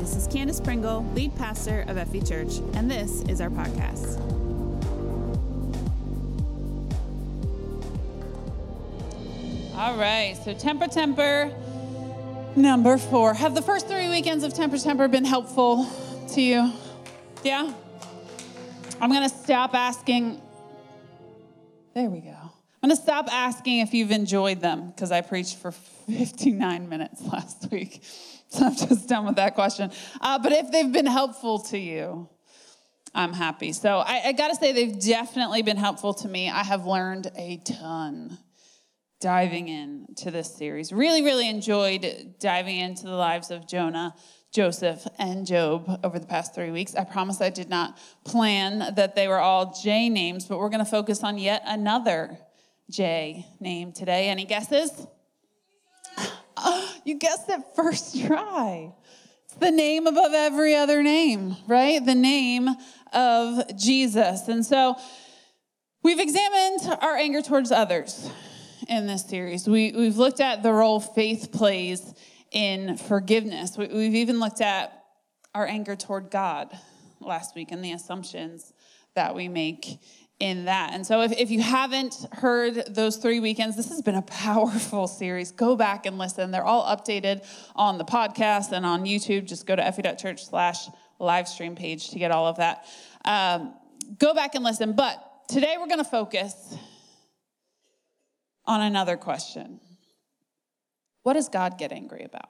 this 0.00 0.16
is 0.16 0.26
Candace 0.26 0.60
Pringle, 0.60 1.04
lead 1.14 1.36
pastor 1.36 1.84
of 1.86 1.98
FE 2.08 2.22
Church, 2.22 2.60
and 2.72 2.90
this 2.90 3.20
is 3.22 3.42
our 3.42 3.50
podcast. 3.50 4.18
All 9.76 9.98
right, 9.98 10.38
so 10.42 10.54
temper, 10.54 10.86
temper, 10.86 11.52
number 12.56 12.96
four. 12.96 13.34
Have 13.34 13.54
the 13.54 13.60
first 13.60 13.88
three 13.88 14.08
weekends 14.08 14.42
of 14.42 14.54
temper, 14.54 14.78
temper 14.78 15.06
been 15.06 15.26
helpful 15.26 15.86
to 16.28 16.40
you? 16.40 16.72
Yeah? 17.44 17.70
I'm 19.02 19.12
gonna 19.12 19.28
stop 19.28 19.74
asking. 19.74 20.40
There 21.92 22.08
we 22.08 22.20
go. 22.20 22.39
I'm 22.82 22.88
going 22.88 22.96
to 22.96 23.02
stop 23.02 23.28
asking 23.30 23.80
if 23.80 23.92
you've 23.92 24.10
enjoyed 24.10 24.60
them 24.60 24.88
because 24.88 25.12
I 25.12 25.20
preached 25.20 25.58
for 25.58 25.70
59 25.72 26.88
minutes 26.88 27.20
last 27.32 27.70
week. 27.70 28.02
So 28.48 28.66
I'm 28.66 28.74
just 28.74 29.08
done 29.08 29.26
with 29.26 29.36
that 29.36 29.54
question. 29.54 29.92
Uh, 30.20 30.38
but 30.38 30.52
if 30.52 30.70
they've 30.72 30.90
been 30.90 31.06
helpful 31.06 31.58
to 31.64 31.78
you, 31.78 32.28
I'm 33.14 33.34
happy. 33.34 33.72
So 33.72 33.98
I, 33.98 34.28
I 34.28 34.32
got 34.32 34.48
to 34.48 34.54
say, 34.54 34.72
they've 34.72 34.98
definitely 34.98 35.62
been 35.62 35.76
helpful 35.76 36.14
to 36.14 36.28
me. 36.28 36.48
I 36.48 36.64
have 36.64 36.86
learned 36.86 37.30
a 37.36 37.58
ton 37.58 38.38
diving 39.20 39.68
into 39.68 40.30
this 40.30 40.56
series. 40.56 40.90
Really, 40.90 41.22
really 41.22 41.48
enjoyed 41.48 42.34
diving 42.40 42.78
into 42.78 43.04
the 43.04 43.14
lives 43.14 43.50
of 43.50 43.68
Jonah. 43.68 44.14
Joseph 44.52 45.06
and 45.16 45.46
Job 45.46 46.00
over 46.02 46.18
the 46.18 46.26
past 46.26 46.56
three 46.56 46.72
weeks. 46.72 46.96
I 46.96 47.04
promise 47.04 47.40
I 47.40 47.50
did 47.50 47.68
not 47.68 47.96
plan 48.24 48.94
that 48.96 49.14
they 49.14 49.28
were 49.28 49.38
all 49.38 49.78
J 49.80 50.08
names, 50.08 50.44
but 50.44 50.58
we're 50.58 50.70
going 50.70 50.84
to 50.84 50.90
focus 50.90 51.22
on 51.22 51.38
yet 51.38 51.62
another 51.66 52.36
J 52.90 53.46
name 53.60 53.92
today. 53.92 54.28
Any 54.28 54.44
guesses? 54.44 55.06
you 57.04 57.14
guessed 57.18 57.48
it 57.48 57.60
first 57.74 58.20
try. 58.26 58.92
It's 59.44 59.54
the 59.54 59.70
name 59.70 60.06
above 60.06 60.32
every 60.32 60.74
other 60.74 61.02
name, 61.02 61.56
right? 61.66 62.04
The 62.04 62.14
name 62.14 62.68
of 63.12 63.76
Jesus. 63.76 64.48
And 64.48 64.64
so 64.64 64.96
we've 66.02 66.20
examined 66.20 66.98
our 67.00 67.16
anger 67.16 67.42
towards 67.42 67.72
others 67.72 68.30
in 68.88 69.06
this 69.06 69.24
series. 69.24 69.68
We, 69.68 69.92
we've 69.92 70.16
looked 70.16 70.40
at 70.40 70.62
the 70.62 70.72
role 70.72 71.00
faith 71.00 71.50
plays 71.52 72.14
in 72.50 72.96
forgiveness. 72.96 73.76
We, 73.76 73.86
we've 73.86 74.16
even 74.16 74.40
looked 74.40 74.60
at 74.60 74.92
our 75.54 75.66
anger 75.66 75.96
toward 75.96 76.30
God 76.30 76.76
last 77.20 77.54
week 77.54 77.70
and 77.70 77.84
the 77.84 77.92
assumptions 77.92 78.72
that 79.14 79.34
we 79.34 79.48
make 79.48 79.98
in 80.40 80.64
that. 80.64 80.92
And 80.94 81.06
so, 81.06 81.20
if, 81.20 81.32
if 81.32 81.50
you 81.50 81.60
haven't 81.60 82.26
heard 82.32 82.74
those 82.88 83.18
three 83.18 83.38
weekends, 83.38 83.76
this 83.76 83.90
has 83.90 84.02
been 84.02 84.14
a 84.14 84.22
powerful 84.22 85.06
series. 85.06 85.52
Go 85.52 85.76
back 85.76 86.06
and 86.06 86.18
listen. 86.18 86.50
They're 86.50 86.64
all 86.64 86.84
updated 86.84 87.46
on 87.76 87.98
the 87.98 88.04
podcast 88.04 88.72
and 88.72 88.84
on 88.84 89.04
YouTube. 89.04 89.44
Just 89.44 89.66
go 89.66 89.76
to 89.76 89.86
effie.church 89.86 90.44
slash 90.46 90.88
live 91.18 91.46
stream 91.46 91.76
page 91.76 92.10
to 92.10 92.18
get 92.18 92.30
all 92.30 92.46
of 92.46 92.56
that. 92.56 92.86
Um, 93.24 93.74
go 94.18 94.34
back 94.34 94.54
and 94.54 94.64
listen. 94.64 94.94
But 94.94 95.22
today 95.48 95.76
we're 95.78 95.86
going 95.86 95.98
to 95.98 96.10
focus 96.10 96.74
on 98.64 98.80
another 98.80 99.16
question 99.16 99.80
What 101.22 101.34
does 101.34 101.48
God 101.48 101.78
get 101.78 101.92
angry 101.92 102.24
about? 102.24 102.48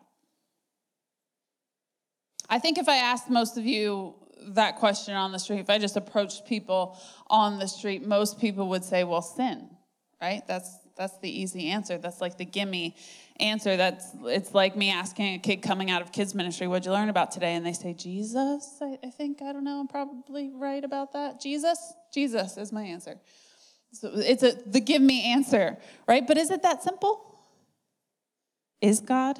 I 2.48 2.58
think 2.58 2.78
if 2.78 2.88
I 2.88 2.96
asked 2.96 3.30
most 3.30 3.56
of 3.56 3.64
you 3.64 4.14
that 4.48 4.76
question 4.76 5.14
on 5.14 5.32
the 5.32 5.38
street, 5.38 5.60
if 5.60 5.70
I 5.70 5.78
just 5.78 5.96
approached 5.96 6.46
people 6.46 6.98
on 7.28 7.58
the 7.58 7.68
street, 7.68 8.06
most 8.06 8.40
people 8.40 8.68
would 8.68 8.84
say, 8.84 9.04
well, 9.04 9.22
sin, 9.22 9.68
right? 10.20 10.42
That's 10.46 10.78
that's 10.96 11.16
the 11.18 11.30
easy 11.30 11.68
answer. 11.68 11.96
That's 11.96 12.20
like 12.20 12.36
the 12.36 12.44
gimme 12.44 12.94
answer. 13.38 13.76
That's 13.76 14.06
it's 14.24 14.52
like 14.52 14.76
me 14.76 14.90
asking 14.90 15.34
a 15.34 15.38
kid 15.38 15.62
coming 15.62 15.90
out 15.90 16.02
of 16.02 16.12
kids 16.12 16.34
ministry, 16.34 16.66
what'd 16.66 16.84
you 16.84 16.92
learn 16.92 17.08
about 17.08 17.30
today? 17.30 17.54
And 17.54 17.64
they 17.64 17.72
say, 17.72 17.94
Jesus, 17.94 18.76
I, 18.82 18.98
I 19.02 19.10
think, 19.10 19.40
I 19.40 19.52
don't 19.52 19.64
know, 19.64 19.80
I'm 19.80 19.88
probably 19.88 20.50
right 20.54 20.84
about 20.84 21.12
that. 21.14 21.40
Jesus? 21.40 21.94
Jesus 22.12 22.56
is 22.58 22.70
my 22.70 22.82
answer. 22.82 23.18
So 23.92 24.10
it's 24.14 24.42
a 24.42 24.52
the 24.66 24.80
give 24.80 25.02
me 25.02 25.24
answer, 25.24 25.78
right? 26.06 26.26
But 26.26 26.36
is 26.36 26.50
it 26.50 26.62
that 26.62 26.82
simple? 26.82 27.38
Is 28.80 29.00
God 29.00 29.38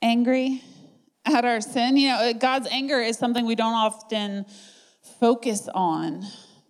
angry? 0.00 0.62
At 1.34 1.44
our 1.44 1.60
sin. 1.60 1.96
You 1.96 2.08
know, 2.08 2.32
God's 2.34 2.68
anger 2.70 3.00
is 3.00 3.18
something 3.18 3.46
we 3.46 3.54
don't 3.54 3.74
often 3.74 4.46
focus 5.20 5.68
on 5.74 6.24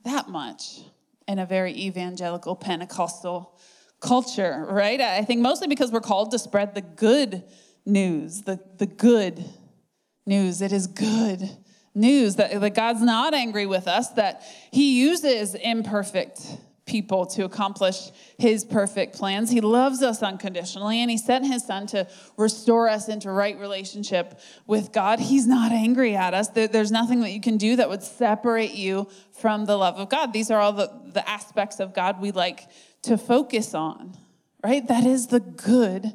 that 0.05 0.29
much 0.29 0.81
in 1.27 1.39
a 1.39 1.47
very 1.47 1.73
evangelical 1.73 2.57
Pentecostal 2.57 3.59
culture, 4.01 4.67
right? 4.71 5.01
I 5.01 5.23
think 5.23 5.41
mostly 5.41 5.69
because 5.69 5.91
we're 5.91 6.01
called 6.01 6.31
to 6.31 6.39
spread 6.39 6.75
the 6.75 6.81
good 6.81 7.45
news, 7.85 8.43
the, 8.43 8.61
the 8.79 8.87
good 8.87 9.45
news. 10.27 10.63
It 10.63 10.73
is 10.73 10.87
good 10.87 11.49
news 11.95 12.37
that, 12.37 12.61
that 12.61 12.75
God's 12.75 13.03
not 13.03 13.35
angry 13.35 13.67
with 13.67 13.89
us, 13.89 14.11
that 14.11 14.43
He 14.71 15.01
uses 15.01 15.55
imperfect 15.55 16.41
people 16.88 17.26
to 17.26 17.44
accomplish 17.44 18.10
his 18.38 18.65
perfect 18.65 19.16
plans. 19.16 19.50
He 19.50 19.60
loves 19.60 20.03
us 20.03 20.22
unconditionally, 20.22 21.00
and 21.00 21.10
he 21.10 21.19
sent 21.19 21.47
his 21.47 21.65
son 21.65 21.87
to 21.88 22.09
restore 22.37 22.88
us 22.88 23.09
into 23.09 23.31
right 23.31 23.59
relationship 23.59 24.41
with 24.66 24.91
God. 24.91 25.21
He's 25.21 25.47
not 25.47 25.71
angry 25.71 26.16
at 26.16 26.34
us. 26.34 26.48
There's 26.48 26.91
nothing 26.91 27.21
that 27.21 27.31
you 27.31 27.41
can 27.41 27.59
do 27.59 27.77
that 27.77 27.88
would 27.88 28.03
separate 28.03 28.75
you 28.75 29.09
from 29.31 29.66
the 29.66 29.77
love 29.77 29.97
of 29.97 30.09
God. 30.09 30.32
These 30.32 30.50
are 30.50 30.59
all 30.59 30.72
the, 30.72 30.91
the 31.12 31.28
aspects 31.28 31.78
of 31.78 31.94
God 31.94 32.21
we 32.21 32.32
like 32.32 32.66
to 33.03 33.16
focus 33.16 33.75
on, 33.75 34.16
right? 34.65 34.87
That 34.88 35.04
is 35.04 35.28
the 35.28 35.41
good 35.41 36.12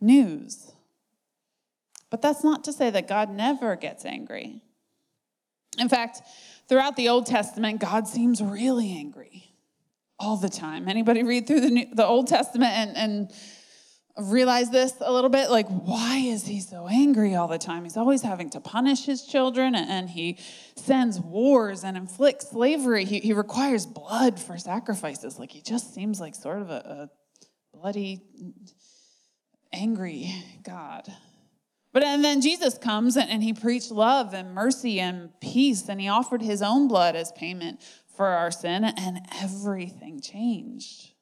news. 0.00 0.72
But 2.10 2.22
that's 2.22 2.44
not 2.44 2.64
to 2.64 2.72
say 2.72 2.90
that 2.90 3.08
God 3.08 3.30
never 3.30 3.74
gets 3.74 4.04
angry. 4.04 4.62
In 5.78 5.88
fact, 5.88 6.22
throughout 6.68 6.96
the 6.96 7.08
Old 7.08 7.26
Testament, 7.26 7.80
God 7.80 8.06
seems 8.06 8.40
really 8.40 8.92
angry 8.96 9.45
all 10.18 10.36
the 10.36 10.48
time. 10.48 10.88
Anybody 10.88 11.22
read 11.22 11.46
through 11.46 11.60
the, 11.60 11.70
New, 11.70 11.86
the 11.94 12.06
Old 12.06 12.28
Testament 12.28 12.72
and, 12.72 12.96
and 12.96 13.32
realize 14.16 14.70
this 14.70 14.94
a 15.00 15.12
little 15.12 15.30
bit? 15.30 15.50
Like, 15.50 15.68
why 15.68 16.18
is 16.18 16.46
he 16.46 16.60
so 16.60 16.88
angry 16.88 17.34
all 17.34 17.48
the 17.48 17.58
time? 17.58 17.84
He's 17.84 17.96
always 17.96 18.22
having 18.22 18.50
to 18.50 18.60
punish 18.60 19.04
his 19.04 19.26
children 19.26 19.74
and 19.74 20.08
he 20.08 20.38
sends 20.76 21.20
wars 21.20 21.84
and 21.84 21.96
inflicts 21.96 22.50
slavery. 22.50 23.04
He, 23.04 23.20
he 23.20 23.32
requires 23.32 23.84
blood 23.84 24.40
for 24.40 24.56
sacrifices. 24.56 25.38
Like, 25.38 25.52
he 25.52 25.60
just 25.60 25.94
seems 25.94 26.20
like 26.20 26.34
sort 26.34 26.62
of 26.62 26.70
a, 26.70 27.10
a 27.74 27.76
bloody, 27.76 28.22
angry 29.72 30.32
God. 30.62 31.12
But 31.92 32.04
and 32.04 32.22
then 32.22 32.42
Jesus 32.42 32.76
comes 32.76 33.16
and, 33.16 33.30
and 33.30 33.42
he 33.42 33.54
preached 33.54 33.90
love 33.90 34.34
and 34.34 34.54
mercy 34.54 35.00
and 35.00 35.30
peace, 35.40 35.88
and 35.88 35.98
he 35.98 36.08
offered 36.08 36.42
his 36.42 36.60
own 36.60 36.88
blood 36.88 37.16
as 37.16 37.32
payment 37.32 37.80
for 38.16 38.26
our 38.26 38.50
sin, 38.50 38.84
and 38.84 39.20
everything 39.42 40.20
changed. 40.20 41.12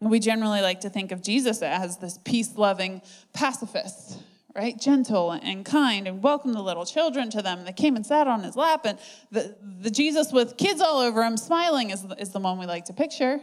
We 0.00 0.20
generally 0.20 0.60
like 0.60 0.80
to 0.80 0.90
think 0.90 1.10
of 1.10 1.22
Jesus 1.22 1.62
as 1.62 1.98
this 1.98 2.18
peace 2.24 2.56
loving 2.56 3.00
pacifist, 3.32 4.18
right? 4.54 4.78
Gentle 4.78 5.32
and 5.32 5.64
kind 5.64 6.06
and 6.06 6.22
welcomed 6.22 6.54
the 6.54 6.62
little 6.62 6.84
children 6.84 7.30
to 7.30 7.42
them. 7.42 7.64
They 7.64 7.72
came 7.72 7.96
and 7.96 8.04
sat 8.04 8.26
on 8.26 8.42
his 8.42 8.56
lap. 8.56 8.84
And 8.84 8.98
the, 9.30 9.56
the 9.80 9.90
Jesus 9.90 10.32
with 10.32 10.56
kids 10.58 10.80
all 10.80 11.00
over 11.00 11.24
him 11.24 11.36
smiling 11.36 11.90
is, 11.90 12.04
is 12.18 12.30
the 12.30 12.40
one 12.40 12.58
we 12.58 12.66
like 12.66 12.84
to 12.86 12.92
picture, 12.92 13.40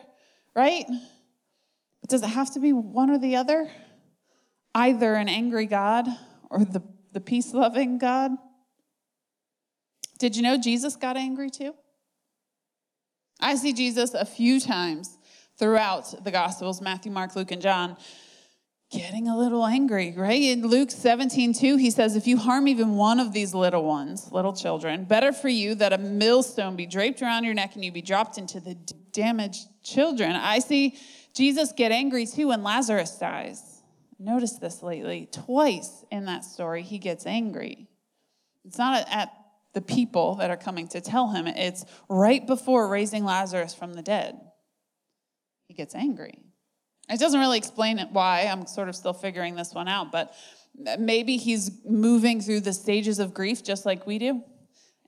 right? 0.56 0.86
But 2.02 2.10
does 2.10 2.22
it 2.22 2.30
have 2.30 2.54
to 2.54 2.60
be 2.60 2.72
one 2.72 3.10
or 3.10 3.18
the 3.18 3.36
other? 3.36 3.70
Either 4.76 5.16
an 5.16 5.30
angry 5.30 5.66
God 5.66 6.08
or 6.50 6.66
the, 6.66 6.84
the 7.14 7.20
peace 7.20 7.54
loving 7.54 7.98
God? 7.98 8.32
Did 10.20 10.36
you 10.36 10.44
know 10.44 10.58
Jesus 10.58 10.96
got 10.96 11.18
angry 11.18 11.50
too? 11.50 11.74
I 13.44 13.56
see 13.56 13.74
Jesus 13.74 14.14
a 14.14 14.26
few 14.26 14.60
times 14.60 15.18
throughout 15.58 16.24
the 16.24 16.32
Gospels 16.32 16.82
Matthew, 16.82 17.12
Mark, 17.12 17.36
Luke, 17.36 17.52
and 17.52 17.62
John 17.62 17.98
getting 18.90 19.28
a 19.28 19.38
little 19.38 19.66
angry, 19.66 20.14
right? 20.16 20.42
In 20.42 20.66
Luke 20.68 20.92
17, 20.92 21.54
2, 21.54 21.78
he 21.78 21.90
says, 21.90 22.16
If 22.16 22.26
you 22.26 22.38
harm 22.38 22.68
even 22.68 22.96
one 22.96 23.20
of 23.20 23.34
these 23.34 23.54
little 23.54 23.84
ones, 23.84 24.32
little 24.32 24.54
children, 24.54 25.04
better 25.04 25.34
for 25.34 25.50
you 25.50 25.76
that 25.76 25.92
a 25.92 25.98
millstone 25.98 26.76
be 26.76 26.86
draped 26.86 27.22
around 27.22 27.44
your 27.44 27.54
neck 27.54 27.76
and 27.76 27.84
you 27.84 27.92
be 27.92 28.02
dropped 28.02 28.38
into 28.38 28.60
the 28.60 28.76
damaged 29.12 29.68
children. 29.84 30.32
I 30.36 30.60
see 30.60 30.98
Jesus 31.34 31.74
get 31.76 31.92
angry 31.92 32.26
too 32.26 32.50
when 32.50 32.64
Lazarus 32.64 33.18
dies. 33.18 33.82
Notice 34.20 34.58
this 34.58 34.82
lately. 34.82 35.28
Twice 35.32 36.06
in 36.12 36.26
that 36.26 36.46
story, 36.46 36.84
he 36.84 36.98
gets 36.98 37.26
angry. 37.26 37.88
It's 38.64 38.78
not 38.78 39.06
at 39.10 39.34
the 39.74 39.82
people 39.82 40.36
that 40.36 40.50
are 40.50 40.58
coming 40.58 40.88
to 40.90 41.02
tell 41.02 41.30
him. 41.30 41.48
It's 41.48 41.86
right 42.10 42.46
before 42.46 42.88
raising 42.88 43.26
Lazarus 43.26 43.74
from 43.74 43.94
the 43.94 44.02
dead. 44.02 44.40
He 45.68 45.74
gets 45.74 45.96
angry. 45.96 46.40
It 47.10 47.20
doesn't 47.20 47.40
really 47.40 47.58
explain 47.58 48.00
it 48.00 48.10
why. 48.12 48.42
I'm 48.42 48.66
sort 48.66 48.90
of 48.90 48.96
still 48.96 49.14
figuring 49.14 49.56
this 49.56 49.74
one 49.74 49.88
out, 49.88 50.12
but 50.12 50.34
maybe 51.00 51.38
he's 51.38 51.72
moving 51.86 52.42
through 52.42 52.62
the 52.62 52.74
stages 52.74 53.20
of 53.20 53.34
grief 53.34 53.64
just 53.64 53.86
like 53.86 54.08
we 54.08 54.20
do. 54.20 54.44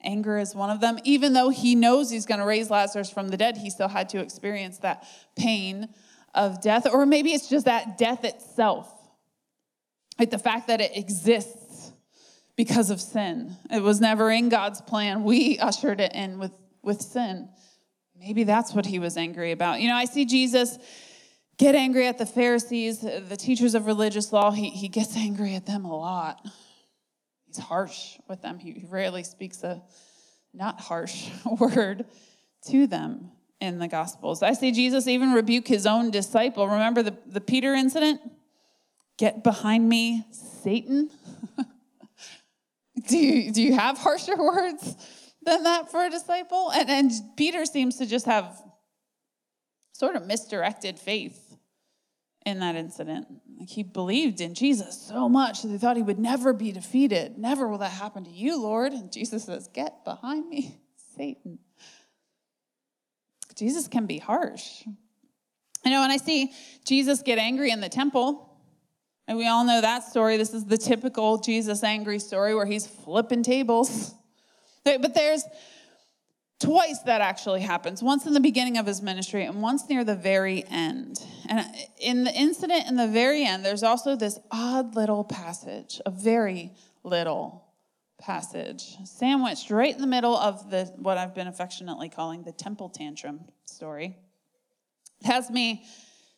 Anger 0.04 0.38
is 0.38 0.54
one 0.54 0.70
of 0.70 0.80
them. 0.80 0.98
Even 1.04 1.32
though 1.32 1.48
he 1.48 1.74
knows 1.74 2.10
he's 2.10 2.26
going 2.26 2.40
to 2.40 2.46
raise 2.46 2.70
Lazarus 2.70 3.10
from 3.10 3.28
the 3.28 3.36
dead, 3.36 3.56
he 3.56 3.70
still 3.70 3.88
had 3.88 4.08
to 4.10 4.20
experience 4.20 4.78
that 4.78 5.06
pain 5.36 5.88
of 6.34 6.60
death. 6.60 6.86
Or 6.86 7.06
maybe 7.06 7.32
it's 7.32 7.48
just 7.48 7.64
that 7.64 7.98
death 7.98 8.24
itself. 8.24 8.92
Like 10.18 10.30
the 10.30 10.38
fact 10.38 10.68
that 10.68 10.80
it 10.80 10.96
exists 10.96 11.65
because 12.56 12.90
of 12.90 13.00
sin. 13.00 13.56
It 13.70 13.82
was 13.82 14.00
never 14.00 14.30
in 14.30 14.48
God's 14.48 14.80
plan. 14.80 15.24
We 15.24 15.58
ushered 15.58 16.00
it 16.00 16.12
in 16.14 16.38
with, 16.38 16.52
with 16.82 17.02
sin. 17.02 17.48
Maybe 18.18 18.44
that's 18.44 18.72
what 18.72 18.86
he 18.86 18.98
was 18.98 19.16
angry 19.16 19.52
about. 19.52 19.80
You 19.80 19.88
know, 19.88 19.94
I 19.94 20.06
see 20.06 20.24
Jesus 20.24 20.78
get 21.58 21.74
angry 21.74 22.06
at 22.06 22.18
the 22.18 22.26
Pharisees, 22.26 23.00
the 23.00 23.36
teachers 23.36 23.74
of 23.74 23.86
religious 23.86 24.32
law. 24.32 24.50
He, 24.50 24.70
he 24.70 24.88
gets 24.88 25.16
angry 25.16 25.54
at 25.54 25.66
them 25.66 25.84
a 25.84 25.94
lot. 25.94 26.46
He's 27.46 27.58
harsh 27.58 28.16
with 28.28 28.40
them. 28.42 28.58
He 28.58 28.84
rarely 28.88 29.22
speaks 29.22 29.62
a 29.62 29.82
not 30.54 30.80
harsh 30.80 31.28
word 31.60 32.06
to 32.68 32.86
them 32.86 33.30
in 33.60 33.78
the 33.78 33.88
Gospels. 33.88 34.42
I 34.42 34.52
see 34.54 34.72
Jesus 34.72 35.06
even 35.06 35.32
rebuke 35.32 35.68
his 35.68 35.86
own 35.86 36.10
disciple. 36.10 36.66
Remember 36.66 37.02
the, 37.02 37.16
the 37.26 37.40
Peter 37.40 37.74
incident? 37.74 38.20
Get 39.18 39.42
behind 39.42 39.88
me, 39.88 40.24
Satan. 40.30 41.10
do, 43.08 43.18
you, 43.18 43.52
do 43.52 43.62
you 43.62 43.74
have 43.74 43.98
harsher 43.98 44.36
words 44.42 44.96
than 45.42 45.64
that 45.64 45.90
for 45.90 46.04
a 46.04 46.10
disciple? 46.10 46.70
And, 46.72 46.88
and 46.88 47.10
Peter 47.36 47.64
seems 47.64 47.96
to 47.96 48.06
just 48.06 48.26
have 48.26 48.56
sort 49.92 50.16
of 50.16 50.26
misdirected 50.26 50.98
faith 50.98 51.56
in 52.44 52.60
that 52.60 52.76
incident. 52.76 53.26
Like 53.58 53.68
he 53.68 53.82
believed 53.82 54.40
in 54.40 54.54
Jesus 54.54 55.00
so 55.00 55.28
much 55.28 55.62
that 55.62 55.68
he 55.68 55.78
thought 55.78 55.96
he 55.96 56.02
would 56.02 56.18
never 56.18 56.52
be 56.52 56.72
defeated. 56.72 57.38
Never 57.38 57.68
will 57.68 57.78
that 57.78 57.92
happen 57.92 58.24
to 58.24 58.30
you, 58.30 58.60
Lord. 58.60 58.92
And 58.92 59.12
Jesus 59.12 59.44
says, 59.44 59.68
Get 59.72 60.04
behind 60.04 60.48
me, 60.48 60.76
Satan. 61.16 61.58
Jesus 63.56 63.88
can 63.88 64.06
be 64.06 64.18
harsh. 64.18 64.82
You 65.84 65.90
know, 65.90 66.00
when 66.02 66.10
I 66.10 66.18
see 66.18 66.52
Jesus 66.84 67.22
get 67.22 67.38
angry 67.38 67.70
in 67.70 67.80
the 67.80 67.88
temple, 67.88 68.45
and 69.28 69.36
we 69.36 69.48
all 69.48 69.64
know 69.64 69.80
that 69.80 70.04
story. 70.04 70.36
This 70.36 70.54
is 70.54 70.64
the 70.64 70.78
typical 70.78 71.38
Jesus 71.38 71.82
angry 71.82 72.18
story 72.18 72.54
where 72.54 72.66
he's 72.66 72.86
flipping 72.86 73.42
tables. 73.42 74.14
But 74.84 75.14
there's 75.14 75.42
twice 76.60 77.00
that 77.00 77.20
actually 77.20 77.60
happens 77.60 78.02
once 78.02 78.24
in 78.24 78.32
the 78.32 78.40
beginning 78.40 78.78
of 78.78 78.86
his 78.86 79.02
ministry 79.02 79.44
and 79.44 79.60
once 79.60 79.88
near 79.88 80.04
the 80.04 80.14
very 80.14 80.64
end. 80.68 81.18
And 81.48 81.66
in 82.00 82.24
the 82.24 82.32
incident 82.32 82.86
in 82.86 82.96
the 82.96 83.08
very 83.08 83.44
end, 83.44 83.64
there's 83.64 83.82
also 83.82 84.14
this 84.14 84.38
odd 84.50 84.94
little 84.94 85.24
passage, 85.24 86.00
a 86.06 86.10
very 86.10 86.72
little 87.02 87.64
passage, 88.18 88.96
sandwiched 89.04 89.70
right 89.70 89.94
in 89.94 90.00
the 90.00 90.06
middle 90.06 90.36
of 90.36 90.70
the 90.70 90.84
what 90.96 91.18
I've 91.18 91.34
been 91.34 91.48
affectionately 91.48 92.08
calling 92.08 92.44
the 92.44 92.52
temple 92.52 92.88
tantrum 92.88 93.40
story. 93.64 94.16
It 95.20 95.26
has 95.26 95.50
me 95.50 95.84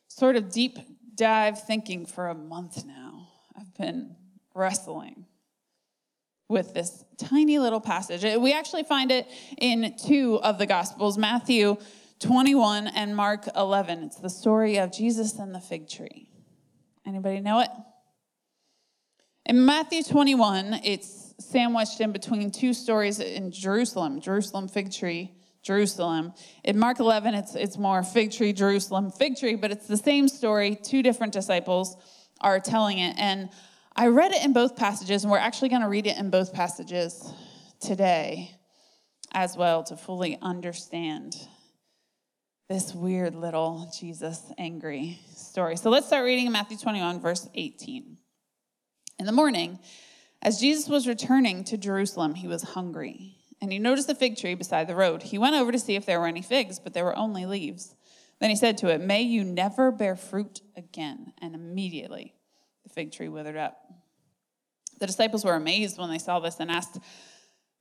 sort 0.09 0.37
of 0.37 0.51
deep 0.51 0.79
dive 1.19 1.63
thinking 1.63 2.07
for 2.07 2.29
a 2.29 2.35
month 2.35 2.87
now. 2.87 3.29
I've 3.59 3.75
been 3.75 4.17
wrestling 4.55 5.27
with 6.49 6.73
this 6.73 7.05
tiny 7.19 7.59
little 7.59 7.81
passage. 7.81 8.25
Uh, 8.25 8.39
we 8.41 8.55
actually 8.55 8.85
find 8.85 9.11
it 9.11 9.27
in 9.59 9.95
two 10.03 10.41
of 10.43 10.59
the 10.59 10.67
Gospels 10.67 11.19
Matthew 11.19 11.77
21 12.21 12.87
and 12.87 13.15
Mark 13.15 13.49
11. 13.55 14.05
It's 14.05 14.17
the 14.17 14.31
story 14.31 14.79
of 14.79 14.93
Jesus 14.93 15.39
and 15.39 15.55
the 15.55 15.61
fig 15.61 15.89
tree. 15.89 16.31
Anybody 17.05 17.41
know 17.41 17.61
it? 17.61 17.71
In 19.45 19.65
Matthew 19.65 20.03
21, 20.03 20.81
it's 20.85 21.35
sandwiched 21.41 22.01
in 22.01 22.13
between 22.13 22.51
two 22.51 22.73
stories 22.73 23.19
in 23.19 23.51
Jerusalem 23.51 24.21
Jerusalem 24.21 24.69
fig 24.69 24.93
tree 24.93 25.33
Jerusalem. 25.63 26.33
In 26.65 26.79
Mark 26.79 27.01
11, 27.01 27.35
it's, 27.35 27.55
it's 27.55 27.77
more 27.77 28.03
fig 28.03 28.33
tree, 28.33 28.53
Jerusalem, 28.53 29.11
fig 29.11 29.37
tree, 29.37 29.57
but 29.57 29.71
it's 29.71 29.87
the 29.87 29.97
same 29.97 30.29
story. 30.29 30.77
Two 30.77 31.03
different 31.03 31.33
disciples 31.33 31.97
are 32.41 32.61
telling 32.61 32.99
it. 32.99 33.17
And 33.19 33.51
I 33.95 34.09
read 34.09 34.33
it 34.33 34.45
in 34.45 34.53
both 34.53 34.77
passages, 34.77 35.25
and 35.25 35.31
we're 35.31 35.39
actually 35.39 35.71
going 35.71 35.83
to 35.83 35.89
read 35.89 36.07
it 36.07 36.17
in 36.17 36.31
both 36.31 36.53
passages 36.53 37.33
today 37.81 38.53
as 39.33 39.57
well 39.57 39.83
to 39.85 39.97
fully 39.97 40.39
understand 40.41 41.37
this 42.69 42.95
weird 42.95 43.35
little 43.35 43.91
Jesus 43.99 44.41
angry 44.59 45.19
story. 45.35 45.77
So 45.77 45.91
let's 45.91 46.07
start 46.07 46.25
reading 46.25 46.47
in 46.47 46.53
Matthew 46.53 46.77
21, 46.77 47.21
verse 47.21 47.49
18. 47.55 48.19
In 49.19 49.27
the 49.27 49.33
morning, 49.33 49.79
as 50.43 50.61
Jesus 50.61 50.89
was 50.89 51.09
returning 51.09 51.65
to 51.65 51.77
Jerusalem, 51.77 52.35
he 52.35 52.47
was 52.47 52.63
hungry 52.63 53.37
and 53.61 53.73
he 53.73 53.79
noticed 53.79 54.09
a 54.09 54.15
fig 54.15 54.37
tree 54.37 54.55
beside 54.55 54.87
the 54.87 54.95
road. 54.95 55.23
He 55.23 55.39
went 55.39 55.57
over 55.57 55.73
to 55.73 55.79
see 55.79 55.97
if 55.97 56.07
there 56.07 56.21
were 56.21 56.27
any 56.27 56.43
figs, 56.43 56.79
but 56.79 56.95
there 56.95 57.05
were 57.05 57.17
only 57.17 57.45
leaves. 57.47 57.95
Then 58.41 58.51
he 58.51 58.57
said 58.57 58.79
to 58.79 58.89
it, 58.89 59.01
May 59.01 59.23
you 59.23 59.45
never 59.45 59.91
bear 59.91 60.17
fruit 60.17 60.61
again. 60.77 61.33
And 61.41 61.55
immediately 61.55 62.35
the 62.85 62.91
fig 62.91 63.13
tree 63.13 63.29
withered 63.29 63.57
up. 63.57 63.83
The 65.01 65.07
disciples 65.07 65.45
were 65.45 65.55
amazed 65.55 65.99
when 65.99 66.11
they 66.11 66.19
saw 66.19 66.41
this 66.41 66.61
and 66.61 66.71
asked, 66.71 66.99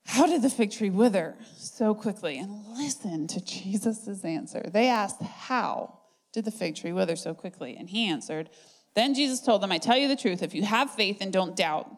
How 0.06 0.25
did 0.25 0.41
the 0.41 0.50
fig 0.50 0.71
tree 0.71 0.89
wither 0.89 1.35
so 1.57 1.94
quickly? 1.94 2.38
And 2.39 2.65
listen 2.75 3.27
to 3.27 3.44
Jesus' 3.44 4.23
answer. 4.23 4.69
They 4.71 4.88
asked, 4.88 5.21
How 5.21 6.00
did 6.33 6.45
the 6.45 6.51
fig 6.51 6.75
tree 6.75 6.94
wither 6.94 7.15
so 7.15 7.33
quickly? 7.33 7.75
And 7.77 7.89
he 7.89 8.07
answered, 8.07 8.50
Then 8.95 9.13
Jesus 9.13 9.41
told 9.41 9.62
them, 9.62 9.71
I 9.71 9.77
tell 9.77 9.97
you 9.97 10.07
the 10.07 10.15
truth, 10.15 10.41
if 10.41 10.56
you 10.56 10.63
have 10.63 10.89
faith 10.89 11.18
and 11.21 11.31
don't 11.31 11.56
doubt, 11.56 11.91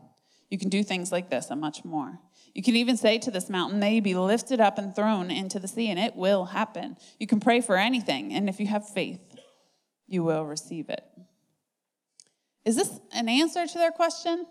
you 0.50 0.58
can 0.58 0.70
do 0.70 0.84
things 0.84 1.12
like 1.12 1.30
this 1.30 1.50
and 1.50 1.62
much 1.62 1.86
more. 1.86 2.20
You 2.54 2.64
can 2.64 2.76
even 2.76 2.98
say 2.98 3.18
to 3.20 3.32
this 3.32 3.50
mountain, 3.50 3.80
May 3.80 4.00
be 4.00 4.16
lifted 4.16 4.60
up 4.60 4.78
and 4.78 4.96
thrown 4.96 5.32
into 5.32 5.60
the 5.60 5.68
sea, 5.68 5.90
and 5.90 6.00
it 6.00 6.16
will 6.16 6.46
happen. 6.46 6.98
You 7.20 7.28
can 7.28 7.40
pray 7.40 7.62
for 7.62 7.78
anything, 7.78 8.34
and 8.34 8.50
if 8.50 8.60
you 8.60 8.68
have 8.68 8.88
faith, 8.88 9.22
you 10.08 10.24
will 10.24 10.46
receive 10.46 10.90
it. 10.90 11.04
Is 12.66 12.76
this 12.76 13.00
an 13.14 13.30
answer 13.30 13.66
to 13.66 13.78
their 13.78 13.92
question? 13.92 14.46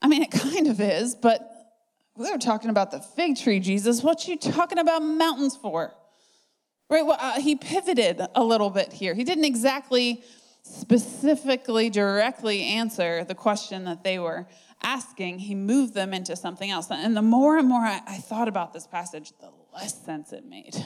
I 0.00 0.08
mean, 0.08 0.22
it 0.22 0.30
kind 0.32 0.66
of 0.66 0.80
is, 0.80 1.14
but 1.14 1.50
we 2.16 2.30
were 2.30 2.38
talking 2.38 2.70
about 2.70 2.90
the 2.90 3.00
fig 3.00 3.36
tree, 3.36 3.60
Jesus. 3.60 4.02
What 4.02 4.26
you 4.26 4.36
talking 4.36 4.78
about 4.78 5.02
mountains 5.02 5.56
for? 5.56 5.94
Right? 6.90 7.04
Well, 7.04 7.18
uh, 7.20 7.40
he 7.40 7.54
pivoted 7.54 8.20
a 8.34 8.42
little 8.42 8.70
bit 8.70 8.92
here. 8.92 9.14
He 9.14 9.24
didn't 9.24 9.44
exactly 9.44 10.22
specifically, 10.62 11.90
directly 11.90 12.62
answer 12.62 13.24
the 13.24 13.34
question 13.34 13.84
that 13.84 14.04
they 14.04 14.18
were 14.18 14.46
asking, 14.82 15.40
he 15.40 15.54
moved 15.54 15.94
them 15.94 16.14
into 16.14 16.36
something 16.36 16.70
else. 16.70 16.88
And 16.90 17.16
the 17.16 17.22
more 17.22 17.58
and 17.58 17.68
more 17.68 17.80
I, 17.80 18.00
I 18.06 18.16
thought 18.18 18.48
about 18.48 18.72
this 18.72 18.86
passage, 18.86 19.32
the 19.40 19.50
less 19.72 20.04
sense 20.04 20.32
it 20.32 20.44
made. 20.44 20.76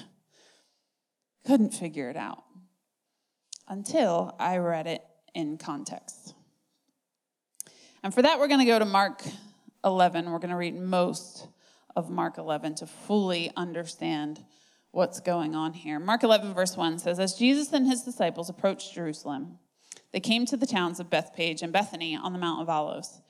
Couldn't 1.47 1.75
figure 1.75 2.09
it 2.09 2.17
out 2.17 2.45
until 3.69 4.35
I 4.39 4.59
read 4.59 4.87
it 4.87 5.03
in 5.35 5.59
context. 5.59 6.35
And 8.03 8.13
for 8.13 8.23
that, 8.23 8.39
we're 8.39 8.49
going 8.49 8.61
to 8.61 8.67
go 8.67 8.79
to 8.79 8.85
Mark 8.85 9.23
11. 9.85 10.31
We're 10.31 10.39
going 10.39 10.51
to 10.51 10.57
read 10.57 10.75
most 10.75 11.49
of 11.95 12.11
Mark 12.11 12.39
11 12.39 12.77
to 12.77 12.87
fully 12.87 13.51
understand 13.57 14.45
what's 14.91 15.21
going 15.21 15.55
on 15.55 15.73
here. 15.73 15.99
Mark 15.99 16.23
11, 16.23 16.55
verse 16.55 16.77
1 16.77 16.99
says 16.99 17.19
As 17.19 17.35
Jesus 17.35 17.73
and 17.73 17.87
his 17.87 18.03
disciples 18.03 18.49
approached 18.49 18.95
Jerusalem, 18.95 19.59
they 20.13 20.21
came 20.21 20.47
to 20.47 20.57
the 20.57 20.67
towns 20.67 21.01
of 21.01 21.11
Bethphage 21.11 21.63
and 21.63 21.73
Bethany 21.73 22.15
on 22.15 22.33
the 22.33 22.39
Mount 22.39 22.61
of 22.61 22.69
Olives. 22.69 23.21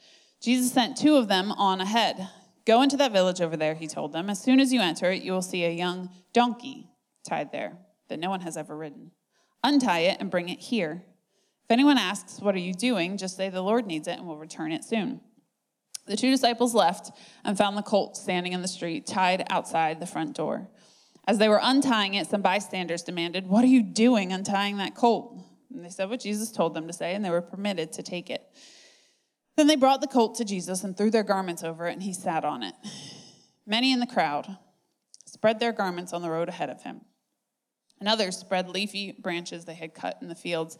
Jesus 0.43 0.73
sent 0.73 0.97
two 0.97 1.15
of 1.15 1.29
them 1.29 1.53
on 1.53 1.81
ahead. 1.81 2.29
Go 2.67 2.83
into 2.83 2.97
that 2.97 3.13
village 3.13 3.41
over 3.41 3.57
there, 3.57 3.75
he 3.75 3.87
told 3.87 4.13
them. 4.13 4.29
As 4.29 4.43
soon 4.43 4.59
as 4.59 4.73
you 4.73 4.81
enter 4.81 5.11
it, 5.11 5.23
you 5.23 5.33
will 5.33 5.43
see 5.43 5.65
a 5.65 5.71
young 5.71 6.11
donkey 6.33 6.89
tied 7.27 7.53
there 7.53 7.79
that 8.09 8.19
no 8.19 8.29
one 8.29 8.41
has 8.41 8.57
ever 8.57 8.77
ridden. 8.77 9.13
Untie 9.63 10.01
it 10.01 10.17
and 10.19 10.31
bring 10.31 10.49
it 10.49 10.59
here. 10.59 11.05
If 11.65 11.71
anyone 11.71 11.97
asks, 11.97 12.41
What 12.41 12.57
are 12.57 12.61
you 12.61 12.75
doing? 12.75 13.17
just 13.17 13.37
say, 13.37 13.49
The 13.51 13.63
Lord 13.63 13.87
needs 13.87 14.09
it 14.09 14.19
and 14.19 14.27
we'll 14.27 14.37
return 14.37 14.73
it 14.73 14.85
soon. 14.85 15.21
The 16.07 16.17
two 16.17 16.31
disciples 16.31 16.75
left 16.75 17.13
and 17.45 17.57
found 17.57 17.77
the 17.77 17.83
colt 17.83 18.17
standing 18.17 18.53
in 18.53 18.63
the 18.63 18.69
street, 18.69 19.07
tied 19.07 19.47
outside 19.49 20.01
the 20.01 20.07
front 20.07 20.35
door. 20.35 20.69
As 21.29 21.39
they 21.39 21.49
were 21.49 21.61
untying 21.63 22.15
it, 22.15 22.27
some 22.27 22.43
bystanders 22.43 23.03
demanded, 23.03 23.47
What 23.47 23.63
are 23.63 23.69
you 23.69 23.83
doing 23.83 24.33
untying 24.33 24.79
that 24.79 24.97
colt? 24.97 25.41
And 25.73 25.85
they 25.85 25.89
said 25.89 26.11
what 26.11 26.21
Jesus 26.21 26.51
told 26.51 26.75
them 26.75 26.89
to 26.89 26.93
say, 26.93 27.15
and 27.15 27.25
they 27.25 27.31
were 27.31 27.41
permitted 27.41 27.93
to 27.93 28.03
take 28.03 28.29
it. 28.29 28.43
Then 29.56 29.66
they 29.66 29.76
brought 29.76 30.00
the 30.00 30.06
colt 30.06 30.37
to 30.37 30.44
Jesus 30.44 30.82
and 30.82 30.97
threw 30.97 31.11
their 31.11 31.23
garments 31.23 31.62
over 31.62 31.87
it, 31.87 31.92
and 31.92 32.02
he 32.02 32.12
sat 32.12 32.44
on 32.44 32.62
it. 32.62 32.75
Many 33.66 33.92
in 33.92 34.00
the 34.00 34.06
crowd 34.06 34.56
spread 35.26 35.61
their 35.61 35.73
garments 35.73 36.12
on 36.12 36.23
the 36.23 36.30
road 36.30 36.49
ahead 36.49 36.71
of 36.71 36.82
him, 36.82 37.02
and 38.00 38.09
others 38.09 38.37
spread 38.37 38.68
leafy 38.68 39.12
branches 39.12 39.64
they 39.64 39.75
had 39.75 39.94
cut 39.94 40.18
in 40.23 40.28
the 40.28 40.35
fields. 40.35 40.78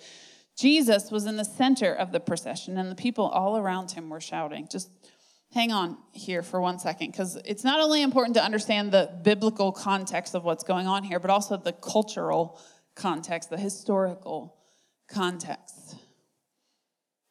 Jesus 0.59 1.11
was 1.11 1.27
in 1.27 1.37
the 1.37 1.45
center 1.45 1.93
of 1.93 2.13
the 2.13 2.21
procession, 2.21 2.79
and 2.79 2.91
the 2.91 2.95
people 2.95 3.27
all 3.27 3.57
around 3.57 3.91
him 3.91 4.09
were 4.09 4.21
shouting. 4.21 4.69
Just 4.71 4.91
hang 5.53 5.71
on 5.71 5.99
here 6.13 6.43
for 6.43 6.61
one 6.61 6.79
second, 6.79 7.11
because 7.11 7.37
it's 7.45 7.65
not 7.65 7.79
only 7.79 8.03
important 8.03 8.35
to 8.37 8.43
understand 8.43 8.91
the 8.91 9.11
biblical 9.23 9.71
context 9.71 10.35
of 10.35 10.45
what's 10.45 10.65
going 10.65 10.87
on 10.87 11.05
here, 11.05 11.21
but 11.21 11.31
also 11.31 11.57
the 11.57 11.73
cultural 11.73 12.59
context, 12.95 13.51
the 13.51 13.59
historical 13.59 14.57
context. 15.09 15.97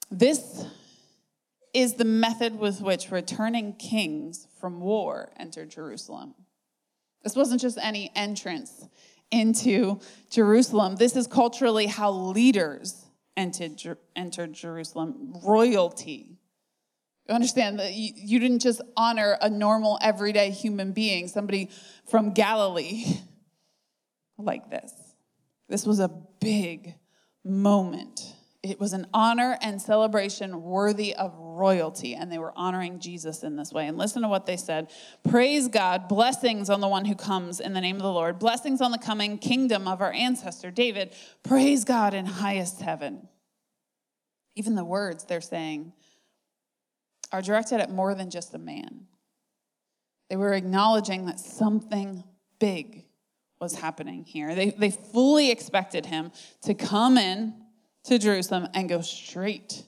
This 0.09 0.65
is 1.73 1.95
the 1.95 2.05
method 2.05 2.57
with 2.57 2.81
which 2.81 3.11
returning 3.11 3.73
kings 3.73 4.47
from 4.59 4.81
war 4.81 5.31
entered 5.37 5.69
Jerusalem. 5.69 6.35
This 7.23 7.35
wasn't 7.35 7.61
just 7.61 7.77
any 7.81 8.11
entrance 8.15 8.87
into 9.29 9.99
Jerusalem. 10.29 10.95
This 10.95 11.15
is 11.15 11.27
culturally 11.27 11.85
how 11.85 12.11
leaders 12.11 13.05
entered, 13.37 13.97
entered 14.15 14.53
Jerusalem. 14.53 15.33
Royalty 15.43 16.37
You 17.27 17.35
Understand 17.35 17.79
that 17.79 17.93
you, 17.93 18.11
you 18.15 18.39
didn't 18.39 18.59
just 18.59 18.81
honor 18.97 19.37
a 19.41 19.49
normal, 19.49 19.97
everyday 20.01 20.51
human 20.51 20.91
being, 20.91 21.27
somebody 21.27 21.69
from 22.09 22.33
Galilee, 22.33 23.05
like 24.37 24.69
this. 24.69 24.91
This 25.69 25.85
was 25.85 25.99
a 25.99 26.09
big 26.41 26.95
moment. 27.45 28.35
It 28.63 28.79
was 28.79 28.93
an 28.93 29.07
honor 29.11 29.57
and 29.61 29.81
celebration 29.81 30.61
worthy 30.61 31.15
of 31.15 31.35
royalty, 31.35 32.13
and 32.13 32.31
they 32.31 32.37
were 32.37 32.53
honoring 32.55 32.99
Jesus 32.99 33.43
in 33.43 33.55
this 33.55 33.73
way. 33.73 33.87
And 33.87 33.97
listen 33.97 34.21
to 34.21 34.27
what 34.27 34.45
they 34.45 34.57
said 34.57 34.91
Praise 35.27 35.67
God, 35.67 36.07
blessings 36.07 36.69
on 36.69 36.79
the 36.79 36.87
one 36.87 37.05
who 37.05 37.15
comes 37.15 37.59
in 37.59 37.73
the 37.73 37.81
name 37.81 37.95
of 37.95 38.03
the 38.03 38.11
Lord, 38.11 38.37
blessings 38.37 38.79
on 38.79 38.91
the 38.91 38.99
coming 38.99 39.39
kingdom 39.39 39.87
of 39.87 39.99
our 39.99 40.13
ancestor 40.13 40.69
David. 40.69 41.13
Praise 41.43 41.83
God 41.85 42.13
in 42.13 42.25
highest 42.27 42.81
heaven. 42.81 43.27
Even 44.55 44.75
the 44.75 44.85
words 44.85 45.23
they're 45.23 45.41
saying 45.41 45.93
are 47.31 47.41
directed 47.41 47.79
at 47.79 47.89
more 47.89 48.13
than 48.13 48.29
just 48.29 48.53
a 48.53 48.59
man. 48.59 49.07
They 50.29 50.35
were 50.35 50.53
acknowledging 50.53 51.25
that 51.25 51.39
something 51.39 52.23
big 52.59 53.05
was 53.59 53.75
happening 53.75 54.23
here. 54.23 54.53
They, 54.53 54.69
they 54.71 54.91
fully 54.91 55.51
expected 55.51 56.05
him 56.05 56.31
to 56.63 56.73
come 56.73 57.17
in 57.17 57.53
to 58.05 58.17
Jerusalem 58.17 58.67
and 58.73 58.89
go 58.89 59.01
straight 59.01 59.83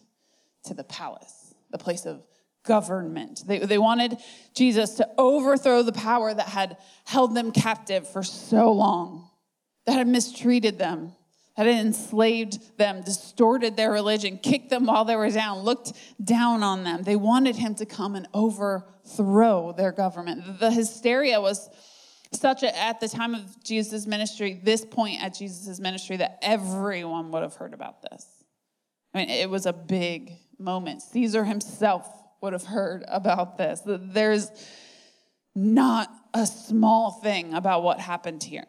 to 0.65 0.74
the 0.74 0.84
palace, 0.84 1.53
the 1.72 1.77
place 1.77 2.05
of 2.05 2.24
government. 2.63 3.43
They, 3.46 3.60
they 3.60 3.77
wanted 3.77 4.17
Jesus 4.53 4.96
to 4.96 5.10
overthrow 5.17 5.84
the 5.84 5.91
power 5.91 6.34
that 6.34 6.48
had 6.48 6.77
held 7.05 7.36
them 7.36 7.51
captive 7.51 8.08
for 8.08 8.24
so 8.24 8.72
long, 8.72 9.29
that 9.86 9.93
had 9.93 10.08
mistreated 10.08 10.77
them, 10.77 11.13
that 11.58 11.65
had 11.65 11.86
enslaved 11.86 12.77
them, 12.77 13.01
distorted 13.03 13.75
their 13.75 13.91
religion, 13.91 14.38
kicked 14.38 14.70
them 14.70 14.86
while 14.86 15.05
they 15.05 15.15
were 15.15 15.29
down, 15.29 15.60
looked 15.60 15.93
down 16.24 16.63
on 16.63 16.84
them. 16.84 17.03
They 17.03 17.17
wanted 17.17 17.58
him 17.58 17.75
to 17.75 17.86
come 17.86 18.15
and 18.15 18.27
overthrow 18.34 19.74
their 19.74 19.91
government. 19.91 20.60
The 20.60 20.72
hysteria 20.72 21.41
was 21.41 21.70
such 22.34 22.63
a, 22.63 22.78
at 22.78 23.00
the 23.00 23.08
time 23.08 23.36
of 23.36 23.63
Jesus' 23.63 24.06
ministry, 24.06 24.60
this 24.62 24.86
point 24.86 25.24
at 25.24 25.36
Jesus' 25.36 25.80
ministry, 25.80 26.18
that 26.18 26.40
everyone 26.42 27.32
would 27.32 27.44
have 27.44 27.56
heard 27.56 27.74
about 27.74 28.02
this. 28.02 28.25
I 29.13 29.20
mean, 29.20 29.30
it 29.30 29.50
was 29.50 29.66
a 29.66 29.74
big 29.74 30.34
moment. 30.58 31.02
Caesar 31.02 31.44
himself 31.44 32.08
would 32.42 32.54
have 32.54 32.63
heard 32.63 33.04
about 33.08 33.58
this. 33.58 33.82
There's 33.86 34.50
not 35.56 36.10
a 36.34 36.46
small 36.46 37.12
thing 37.12 37.54
about 37.54 37.84
what 37.84 38.00
happened 38.00 38.44
here. 38.44 38.66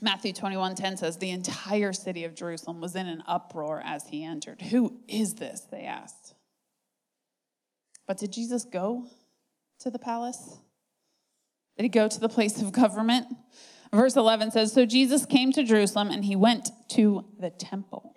Matthew 0.00 0.32
21 0.32 0.74
10 0.74 0.98
says, 0.98 1.16
The 1.16 1.30
entire 1.30 1.92
city 1.92 2.24
of 2.24 2.34
Jerusalem 2.34 2.80
was 2.80 2.94
in 2.94 3.06
an 3.06 3.22
uproar 3.26 3.82
as 3.84 4.06
he 4.08 4.24
entered. 4.24 4.60
Who 4.60 5.00
is 5.08 5.34
this? 5.34 5.62
They 5.70 5.82
asked. 5.82 6.34
But 8.06 8.18
did 8.18 8.32
Jesus 8.32 8.64
go 8.64 9.06
to 9.80 9.90
the 9.90 9.98
palace? 9.98 10.58
He 11.76 11.88
go 11.88 12.08
to 12.08 12.20
the 12.20 12.28
place 12.28 12.60
of 12.62 12.72
government? 12.72 13.26
Verse 13.92 14.16
11 14.16 14.50
says 14.50 14.72
So 14.72 14.86
Jesus 14.86 15.26
came 15.26 15.52
to 15.52 15.62
Jerusalem 15.62 16.10
and 16.10 16.24
he 16.24 16.36
went 16.36 16.70
to 16.90 17.24
the 17.38 17.50
temple. 17.50 18.14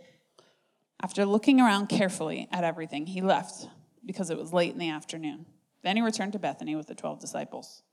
After 1.02 1.26
looking 1.26 1.62
around 1.62 1.88
carefully 1.88 2.48
at 2.52 2.64
everything, 2.64 3.06
he 3.06 3.22
left 3.22 3.68
because 4.06 4.30
it 4.30 4.38
was 4.38 4.52
late 4.52 4.74
in 4.74 4.80
the 4.80 4.90
afternoon. 4.90 5.46
Then 5.84 5.96
he 5.96 6.02
returned 6.02 6.34
to 6.34 6.40
Bethany 6.40 6.76
with 6.76 6.88
the 6.88 6.96
12 6.96 7.20
disciples. 7.20 7.84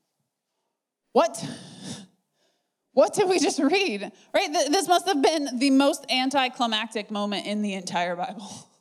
What? 1.13 1.45
What 2.93 3.15
did 3.15 3.29
we 3.29 3.39
just 3.39 3.59
read? 3.59 4.11
Right? 4.35 4.53
This 4.71 4.89
must 4.89 5.07
have 5.07 5.23
been 5.23 5.59
the 5.59 5.71
most 5.71 6.05
anticlimactic 6.11 7.11
moment 7.11 7.47
in 7.47 7.63
the 7.63 7.75
entire 7.75 8.17
Bible. 8.17 8.51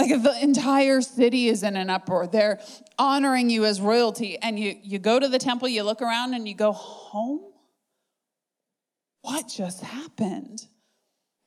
Like 0.00 0.12
if 0.12 0.22
the 0.22 0.42
entire 0.42 1.02
city 1.02 1.48
is 1.48 1.62
in 1.62 1.76
an 1.76 1.90
uproar, 1.90 2.26
they're 2.26 2.58
honoring 2.98 3.50
you 3.50 3.66
as 3.66 3.82
royalty, 3.82 4.38
and 4.38 4.58
you, 4.58 4.74
you 4.82 4.98
go 4.98 5.20
to 5.20 5.28
the 5.28 5.38
temple, 5.38 5.68
you 5.68 5.82
look 5.82 6.00
around, 6.00 6.32
and 6.32 6.48
you 6.48 6.54
go, 6.54 6.72
home? 6.72 7.52
What 9.20 9.46
just 9.46 9.82
happened? 9.82 10.64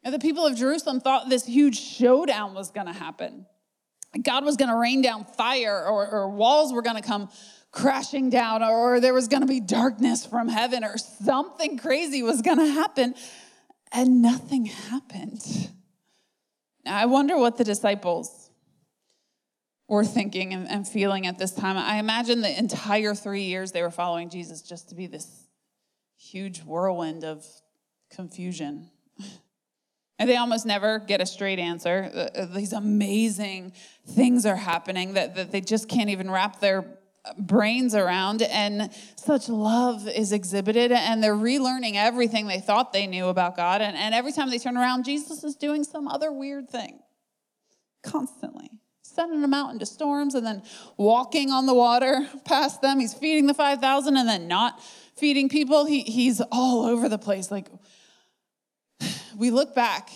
And 0.04 0.14
the 0.14 0.20
people 0.20 0.46
of 0.46 0.56
Jerusalem 0.56 1.00
thought 1.00 1.30
this 1.30 1.48
huge 1.48 1.80
showdown 1.80 2.54
was 2.54 2.70
going 2.70 2.86
to 2.86 2.94
happen. 2.94 3.48
God 4.22 4.46
was 4.46 4.56
going 4.56 4.70
to 4.70 4.78
rain 4.78 5.02
down 5.02 5.26
fire, 5.26 5.88
or, 5.88 6.08
or 6.08 6.30
walls 6.30 6.72
were 6.72 6.84
going 6.84 6.98
to 6.98 7.02
come 7.02 7.30
crashing 7.72 8.30
down, 8.30 8.62
or 8.62 9.00
there 9.00 9.16
was 9.16 9.28
going 9.30 9.42
to 9.42 9.48
be 9.48 9.62
darkness 9.62 10.28
from 10.28 10.48
heaven, 10.48 10.84
or 10.84 11.00
something 11.00 11.80
crazy 11.80 12.22
was 12.22 12.44
going 12.44 12.60
to 12.60 12.72
happen. 12.72 13.16
And 13.92 14.22
nothing 14.22 14.66
happened. 14.66 15.42
Now, 16.86 16.96
I 16.96 17.08
wonder 17.08 17.36
what 17.36 17.58
the 17.58 17.64
disciples 17.64 18.43
were 19.94 20.04
thinking 20.04 20.54
and, 20.54 20.70
and 20.70 20.88
feeling 20.88 21.28
at 21.28 21.38
this 21.38 21.52
time. 21.52 21.78
I 21.78 21.98
imagine 21.98 22.42
the 22.42 22.58
entire 22.58 23.16
three 23.16 23.44
years 23.44 23.72
they 23.72 23.82
were 23.82 23.92
following 23.92 24.30
Jesus 24.30 24.62
just 24.62 24.90
to 24.90 24.96
be 24.96 25.08
this 25.08 25.48
huge 26.18 26.62
whirlwind 26.64 27.24
of 27.24 27.46
confusion. 28.12 28.90
And 30.20 30.30
they 30.30 30.38
almost 30.38 30.66
never 30.68 31.00
get 31.00 31.22
a 31.22 31.26
straight 31.26 31.58
answer. 31.58 32.10
Uh, 32.14 32.40
uh, 32.40 32.46
these 32.46 32.72
amazing 32.72 33.74
things 34.08 34.46
are 34.46 34.56
happening 34.56 35.16
that, 35.16 35.36
that 35.36 35.52
they 35.52 35.60
just 35.60 35.90
can't 35.90 36.10
even 36.10 36.30
wrap 36.30 36.60
their 36.60 36.86
brains 37.38 37.96
around. 37.96 38.44
And 38.44 38.92
such 39.16 39.50
love 39.50 40.08
is 40.08 40.32
exhibited, 40.32 40.92
and 40.92 41.22
they're 41.22 41.36
relearning 41.36 41.96
everything 41.96 42.46
they 42.46 42.60
thought 42.60 42.94
they 42.94 43.08
knew 43.08 43.26
about 43.26 43.58
God. 43.58 43.82
And, 43.82 43.98
and 43.98 44.14
every 44.14 44.32
time 44.32 44.52
they 44.52 44.60
turn 44.60 44.78
around, 44.78 45.04
Jesus 45.04 45.44
is 45.44 45.56
doing 45.56 45.84
some 45.84 46.08
other 46.08 46.32
weird 46.32 46.70
thing 46.70 47.00
constantly 48.04 48.70
sending 49.14 49.42
them 49.42 49.54
out 49.54 49.72
into 49.72 49.86
storms 49.86 50.36
and 50.36 50.46
then 50.46 50.64
walking 50.98 51.52
on 51.52 51.66
the 51.66 51.74
water 51.74 52.28
past 52.46 52.82
them. 52.82 53.00
He's 53.00 53.14
feeding 53.14 53.48
the 53.48 53.54
5,000 53.54 54.18
and 54.18 54.28
then 54.28 54.48
not 54.48 54.82
feeding 55.16 55.50
people. 55.50 55.86
He, 55.86 56.02
he's 56.02 56.42
all 56.52 56.86
over 56.86 57.10
the 57.10 57.18
place. 57.18 57.52
Like, 57.52 57.68
we 59.38 59.52
look 59.52 59.76
back 59.76 60.10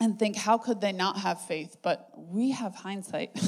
and 0.00 0.18
think, 0.18 0.36
how 0.36 0.58
could 0.58 0.80
they 0.80 0.92
not 0.92 1.18
have 1.18 1.40
faith? 1.42 1.76
But 1.82 2.10
we 2.16 2.50
have 2.50 2.74
hindsight. 2.74 3.38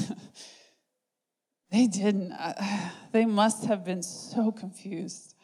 they 1.71 1.87
didn't. 1.87 2.31
Uh, 2.31 2.89
they 3.11 3.25
must 3.25 3.65
have 3.65 3.85
been 3.85 4.03
so 4.03 4.51
confused. 4.51 5.35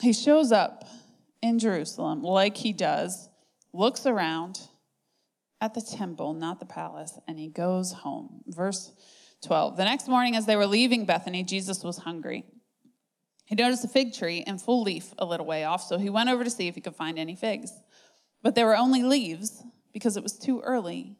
He 0.00 0.12
shows 0.12 0.50
up 0.50 0.84
in 1.42 1.58
Jerusalem 1.60 2.22
like 2.22 2.56
he 2.56 2.72
does, 2.72 3.28
looks 3.72 4.04
around, 4.04 4.58
at 5.62 5.74
the 5.74 5.80
temple, 5.80 6.34
not 6.34 6.58
the 6.58 6.66
palace, 6.66 7.18
and 7.28 7.38
he 7.38 7.46
goes 7.46 7.92
home. 7.92 8.42
Verse 8.48 8.92
12. 9.42 9.76
The 9.76 9.84
next 9.84 10.08
morning, 10.08 10.34
as 10.34 10.44
they 10.44 10.56
were 10.56 10.66
leaving 10.66 11.06
Bethany, 11.06 11.44
Jesus 11.44 11.84
was 11.84 11.98
hungry. 11.98 12.44
He 13.44 13.54
noticed 13.54 13.84
a 13.84 13.88
fig 13.88 14.12
tree 14.12 14.42
in 14.44 14.58
full 14.58 14.82
leaf 14.82 15.14
a 15.18 15.24
little 15.24 15.46
way 15.46 15.62
off, 15.62 15.84
so 15.84 15.98
he 15.98 16.10
went 16.10 16.28
over 16.28 16.42
to 16.42 16.50
see 16.50 16.66
if 16.66 16.74
he 16.74 16.80
could 16.80 16.96
find 16.96 17.16
any 17.16 17.36
figs. 17.36 17.70
But 18.42 18.56
there 18.56 18.66
were 18.66 18.76
only 18.76 19.04
leaves 19.04 19.62
because 19.92 20.16
it 20.16 20.22
was 20.24 20.36
too 20.36 20.60
early 20.62 21.16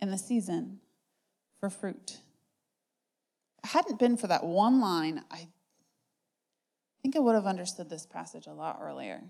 in 0.00 0.10
the 0.10 0.18
season 0.18 0.80
for 1.60 1.70
fruit. 1.70 2.18
It 3.62 3.68
hadn't 3.68 4.00
been 4.00 4.16
for 4.16 4.26
that 4.26 4.44
one 4.44 4.80
line, 4.80 5.22
I 5.30 5.46
think 7.00 7.14
I 7.14 7.20
would 7.20 7.36
have 7.36 7.46
understood 7.46 7.88
this 7.88 8.06
passage 8.06 8.48
a 8.48 8.52
lot 8.52 8.80
earlier. 8.82 9.22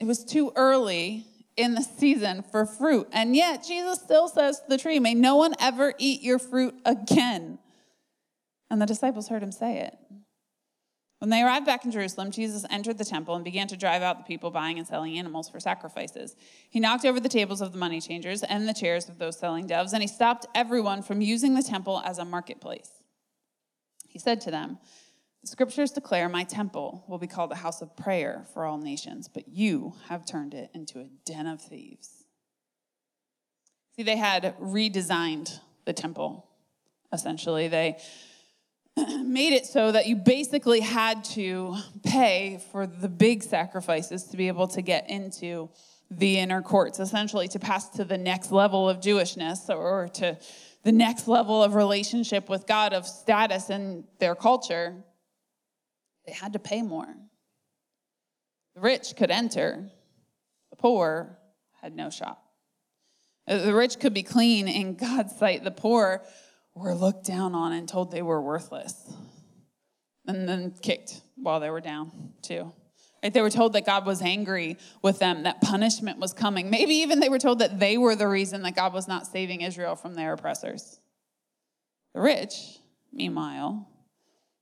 It 0.00 0.06
was 0.06 0.22
too 0.22 0.52
early 0.54 1.24
in 1.58 1.74
the 1.74 1.82
season 1.82 2.42
for 2.42 2.64
fruit. 2.64 3.08
And 3.12 3.34
yet, 3.36 3.64
Jesus 3.66 4.00
still 4.00 4.28
says 4.28 4.60
to 4.60 4.68
the 4.68 4.78
tree, 4.78 5.00
May 5.00 5.14
no 5.14 5.36
one 5.36 5.54
ever 5.60 5.92
eat 5.98 6.22
your 6.22 6.38
fruit 6.38 6.74
again. 6.84 7.58
And 8.70 8.80
the 8.80 8.86
disciples 8.86 9.28
heard 9.28 9.42
him 9.42 9.52
say 9.52 9.80
it. 9.80 9.98
When 11.18 11.30
they 11.30 11.42
arrived 11.42 11.66
back 11.66 11.84
in 11.84 11.90
Jerusalem, 11.90 12.30
Jesus 12.30 12.64
entered 12.70 12.96
the 12.96 13.04
temple 13.04 13.34
and 13.34 13.44
began 13.44 13.66
to 13.68 13.76
drive 13.76 14.02
out 14.02 14.18
the 14.18 14.24
people 14.24 14.52
buying 14.52 14.78
and 14.78 14.86
selling 14.86 15.18
animals 15.18 15.48
for 15.48 15.58
sacrifices. 15.58 16.36
He 16.70 16.78
knocked 16.78 17.04
over 17.04 17.18
the 17.18 17.28
tables 17.28 17.60
of 17.60 17.72
the 17.72 17.78
money 17.78 18.00
changers 18.00 18.44
and 18.44 18.68
the 18.68 18.74
chairs 18.74 19.08
of 19.08 19.18
those 19.18 19.36
selling 19.36 19.66
doves, 19.66 19.92
and 19.92 20.00
he 20.00 20.06
stopped 20.06 20.46
everyone 20.54 21.02
from 21.02 21.20
using 21.20 21.54
the 21.54 21.62
temple 21.62 22.00
as 22.04 22.18
a 22.18 22.24
marketplace. 22.24 22.90
He 24.06 24.20
said 24.20 24.40
to 24.42 24.52
them, 24.52 24.78
the 25.42 25.46
scriptures 25.46 25.92
declare, 25.92 26.28
My 26.28 26.44
temple 26.44 27.04
will 27.08 27.18
be 27.18 27.26
called 27.26 27.52
a 27.52 27.56
house 27.56 27.80
of 27.82 27.96
prayer 27.96 28.44
for 28.52 28.64
all 28.64 28.78
nations, 28.78 29.28
but 29.28 29.48
you 29.48 29.94
have 30.08 30.26
turned 30.26 30.54
it 30.54 30.70
into 30.74 30.98
a 30.98 31.08
den 31.24 31.46
of 31.46 31.60
thieves. 31.60 32.24
See, 33.96 34.02
they 34.02 34.16
had 34.16 34.56
redesigned 34.60 35.58
the 35.84 35.92
temple, 35.92 36.48
essentially. 37.12 37.68
They 37.68 37.98
made 38.96 39.52
it 39.52 39.66
so 39.66 39.92
that 39.92 40.06
you 40.06 40.16
basically 40.16 40.80
had 40.80 41.24
to 41.24 41.76
pay 42.04 42.60
for 42.72 42.86
the 42.86 43.08
big 43.08 43.42
sacrifices 43.42 44.24
to 44.24 44.36
be 44.36 44.48
able 44.48 44.68
to 44.68 44.82
get 44.82 45.08
into 45.08 45.68
the 46.10 46.38
inner 46.38 46.62
courts, 46.62 47.00
essentially 47.00 47.48
to 47.48 47.58
pass 47.58 47.88
to 47.90 48.04
the 48.04 48.18
next 48.18 48.50
level 48.50 48.88
of 48.88 49.00
Jewishness 49.00 49.68
or 49.68 50.08
to 50.14 50.38
the 50.84 50.92
next 50.92 51.28
level 51.28 51.62
of 51.62 51.74
relationship 51.74 52.48
with 52.48 52.66
God, 52.66 52.92
of 52.92 53.06
status 53.06 53.68
in 53.68 54.04
their 54.18 54.34
culture. 54.34 54.94
They 56.28 56.34
had 56.34 56.52
to 56.52 56.58
pay 56.58 56.82
more. 56.82 57.06
The 58.74 58.82
rich 58.82 59.16
could 59.16 59.30
enter, 59.30 59.88
the 60.68 60.76
poor 60.76 61.38
had 61.80 61.96
no 61.96 62.10
shot. 62.10 62.38
Uh, 63.48 63.64
the 63.64 63.72
rich 63.72 63.98
could 63.98 64.12
be 64.12 64.22
clean 64.22 64.68
in 64.68 64.94
God's 64.98 65.34
sight. 65.38 65.64
The 65.64 65.70
poor 65.70 66.22
were 66.74 66.94
looked 66.94 67.24
down 67.24 67.54
on 67.54 67.72
and 67.72 67.88
told 67.88 68.10
they 68.10 68.20
were 68.20 68.42
worthless. 68.42 69.10
And 70.26 70.46
then 70.46 70.74
kicked 70.82 71.22
while 71.36 71.60
they 71.60 71.70
were 71.70 71.80
down, 71.80 72.34
too. 72.42 72.74
Right? 73.22 73.32
They 73.32 73.40
were 73.40 73.48
told 73.48 73.72
that 73.72 73.86
God 73.86 74.04
was 74.04 74.20
angry 74.20 74.76
with 75.00 75.18
them, 75.18 75.44
that 75.44 75.62
punishment 75.62 76.18
was 76.18 76.34
coming. 76.34 76.68
Maybe 76.68 76.96
even 76.96 77.20
they 77.20 77.30
were 77.30 77.38
told 77.38 77.60
that 77.60 77.80
they 77.80 77.96
were 77.96 78.14
the 78.14 78.28
reason 78.28 78.60
that 78.64 78.76
God 78.76 78.92
was 78.92 79.08
not 79.08 79.26
saving 79.26 79.62
Israel 79.62 79.96
from 79.96 80.14
their 80.14 80.34
oppressors. 80.34 81.00
The 82.14 82.20
rich, 82.20 82.80
meanwhile, 83.14 83.88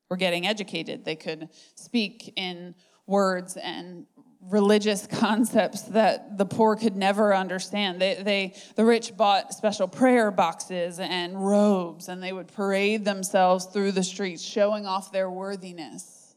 were 0.09 0.17
getting 0.17 0.47
educated. 0.47 1.05
They 1.05 1.17
could 1.17 1.49
speak 1.75 2.33
in 2.37 2.75
words 3.07 3.57
and 3.57 4.07
religious 4.41 5.07
concepts 5.11 5.83
that 5.83 6.39
the 6.39 6.47
poor 6.47 6.77
could 6.77 6.97
never 6.97 7.35
understand. 7.35 8.01
They, 8.01 8.15
they, 8.15 8.55
the 8.75 8.85
rich 8.85 9.17
bought 9.17 9.55
special 9.55 9.89
prayer 9.89 10.31
boxes 10.31 10.99
and 11.01 11.47
robes, 11.47 12.09
and 12.09 12.23
they 12.23 12.33
would 12.33 12.49
parade 12.49 13.05
themselves 13.05 13.67
through 13.67 13.93
the 13.93 14.05
streets, 14.05 14.43
showing 14.43 14.87
off 14.87 15.13
their 15.13 15.31
worthiness, 15.31 16.35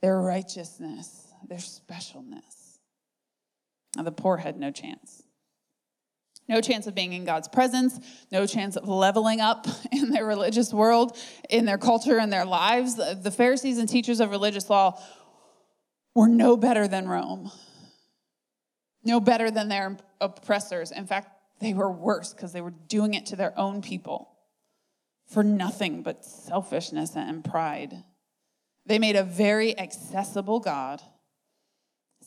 their 0.00 0.20
righteousness, 0.20 1.32
their 1.48 1.58
specialness. 1.58 2.78
Now, 3.96 4.02
the 4.02 4.12
poor 4.12 4.36
had 4.36 4.58
no 4.58 4.70
chance. 4.70 5.23
No 6.48 6.60
chance 6.60 6.86
of 6.86 6.94
being 6.94 7.12
in 7.12 7.24
God's 7.24 7.48
presence, 7.48 7.98
no 8.30 8.46
chance 8.46 8.76
of 8.76 8.88
leveling 8.88 9.40
up 9.40 9.66
in 9.92 10.10
their 10.10 10.26
religious 10.26 10.72
world, 10.72 11.16
in 11.48 11.64
their 11.64 11.78
culture, 11.78 12.18
in 12.18 12.30
their 12.30 12.44
lives. 12.44 12.96
The 12.96 13.30
Pharisees 13.30 13.78
and 13.78 13.88
teachers 13.88 14.20
of 14.20 14.30
religious 14.30 14.68
law 14.68 15.00
were 16.14 16.28
no 16.28 16.56
better 16.56 16.86
than 16.86 17.08
Rome, 17.08 17.50
no 19.02 19.20
better 19.20 19.50
than 19.50 19.68
their 19.68 19.96
oppressors. 20.20 20.90
In 20.92 21.06
fact, 21.06 21.28
they 21.60 21.72
were 21.72 21.90
worse 21.90 22.34
because 22.34 22.52
they 22.52 22.60
were 22.60 22.74
doing 22.88 23.14
it 23.14 23.26
to 23.26 23.36
their 23.36 23.58
own 23.58 23.80
people 23.80 24.30
for 25.26 25.42
nothing 25.42 26.02
but 26.02 26.24
selfishness 26.24 27.16
and 27.16 27.44
pride. 27.44 28.04
They 28.86 28.98
made 28.98 29.16
a 29.16 29.24
very 29.24 29.78
accessible 29.78 30.60
God 30.60 31.00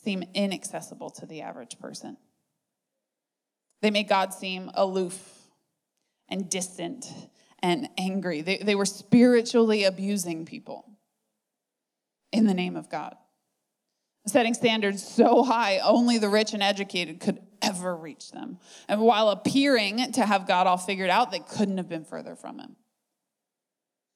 seem 0.02 0.24
inaccessible 0.34 1.10
to 1.10 1.26
the 1.26 1.42
average 1.42 1.78
person. 1.78 2.16
They 3.82 3.90
made 3.90 4.08
God 4.08 4.34
seem 4.34 4.70
aloof 4.74 5.34
and 6.28 6.50
distant 6.50 7.06
and 7.60 7.88
angry. 7.96 8.42
They, 8.42 8.58
they 8.58 8.74
were 8.74 8.86
spiritually 8.86 9.84
abusing 9.84 10.46
people 10.46 10.84
in 12.32 12.46
the 12.46 12.54
name 12.54 12.76
of 12.76 12.90
God 12.90 13.16
setting 14.28 14.54
standards 14.54 15.06
so 15.06 15.42
high 15.42 15.78
only 15.78 16.18
the 16.18 16.28
rich 16.28 16.52
and 16.52 16.62
educated 16.62 17.20
could 17.20 17.40
ever 17.62 17.96
reach 17.96 18.30
them. 18.30 18.58
And 18.88 19.00
while 19.00 19.30
appearing 19.30 20.12
to 20.12 20.24
have 20.24 20.46
God 20.46 20.66
all 20.66 20.76
figured 20.76 21.10
out, 21.10 21.30
they 21.30 21.40
couldn't 21.40 21.78
have 21.78 21.88
been 21.88 22.04
further 22.04 22.36
from 22.36 22.58
Him. 22.58 22.76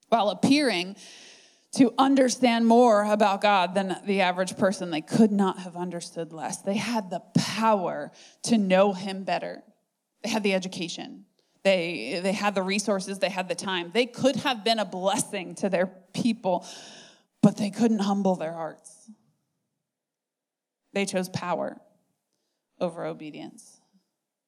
While 0.08 0.28
appearing 0.28 0.96
to 1.76 1.94
understand 1.96 2.66
more 2.66 3.04
about 3.04 3.40
God 3.40 3.74
than 3.74 3.96
the 4.04 4.20
average 4.20 4.56
person, 4.58 4.90
they 4.90 5.00
could 5.00 5.32
not 5.32 5.58
have 5.60 5.76
understood 5.76 6.32
less. 6.32 6.58
They 6.58 6.76
had 6.76 7.08
the 7.08 7.20
power 7.36 8.12
to 8.44 8.58
know 8.58 8.92
Him 8.92 9.24
better, 9.24 9.62
they 10.22 10.30
had 10.30 10.42
the 10.42 10.54
education. 10.54 11.24
They, 11.64 12.18
they 12.20 12.32
had 12.32 12.56
the 12.56 12.62
resources, 12.62 13.20
they 13.20 13.28
had 13.28 13.48
the 13.48 13.54
time. 13.54 13.92
They 13.94 14.06
could 14.06 14.34
have 14.36 14.64
been 14.64 14.80
a 14.80 14.84
blessing 14.84 15.54
to 15.56 15.68
their 15.68 15.86
people, 15.86 16.66
but 17.40 17.56
they 17.56 17.70
couldn't 17.70 18.00
humble 18.00 18.34
their 18.34 18.52
hearts. 18.52 19.08
They 20.92 21.06
chose 21.06 21.28
power 21.28 21.80
over 22.80 23.06
obedience. 23.06 23.80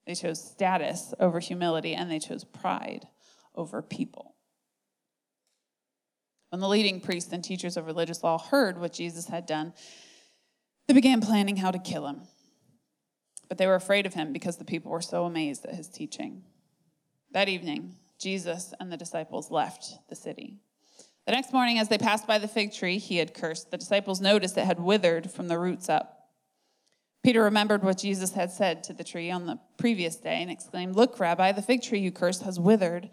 They 0.07 0.15
chose 0.15 0.43
status 0.43 1.15
over 1.21 1.39
humility, 1.39 1.95
and 1.95 2.11
they 2.11 2.19
chose 2.19 2.45
pride 2.45 3.07
over 3.55 3.81
people. 3.81 4.34
When 6.55 6.61
the 6.61 6.69
leading 6.69 7.01
priests 7.01 7.33
and 7.33 7.43
teachers 7.43 7.77
of 7.77 7.87
religious 7.87 8.23
law 8.23 8.39
heard 8.39 8.79
what 8.79 8.93
Jesus 8.93 9.27
had 9.27 9.45
done, 9.45 9.73
they 10.87 10.95
began 10.95 11.21
planning 11.21 11.57
how 11.57 11.73
to 11.73 11.81
kill 11.81 12.07
him. 12.07 12.29
But 13.49 13.59
they 13.59 13.67
were 13.67 13.75
afraid 13.75 14.07
of 14.07 14.15
him 14.15 14.33
because 14.33 14.57
the 14.57 14.65
people 14.65 14.93
were 14.93 15.01
so 15.01 15.25
amazed 15.25 15.67
at 15.67 15.75
his 15.75 15.89
teaching. 15.89 16.45
That 17.33 17.49
evening, 17.49 17.97
Jesus 18.21 18.73
and 18.79 18.93
the 18.93 18.97
disciples 18.97 19.51
left 19.51 19.95
the 20.09 20.15
city. 20.15 20.61
The 21.27 21.33
next 21.33 21.53
morning, 21.53 21.81
as 21.81 21.89
they 21.89 21.99
passed 21.99 22.29
by 22.29 22.39
the 22.39 22.47
fig 22.47 22.73
tree 22.73 22.99
he 22.99 23.17
had 23.17 23.35
cursed, 23.35 23.73
the 23.73 23.77
disciples 23.77 24.21
noticed 24.21 24.57
it 24.57 24.65
had 24.65 24.79
withered 24.79 25.33
from 25.33 25.49
the 25.49 25.59
roots 25.59 25.89
up. 25.89 26.29
Peter 27.25 27.43
remembered 27.43 27.83
what 27.83 27.99
Jesus 27.99 28.31
had 28.31 28.53
said 28.53 28.85
to 28.85 28.93
the 28.93 29.03
tree 29.03 29.29
on 29.29 29.47
the 29.47 29.59
previous 29.77 30.15
day 30.15 30.41
and 30.41 30.53
exclaimed, 30.53 30.95
Look, 30.95 31.19
Rabbi, 31.19 31.51
the 31.51 31.63
fig 31.63 31.83
tree 31.83 31.99
you 31.99 32.13
cursed 32.13 32.45
has 32.45 32.61
withered 32.61 33.11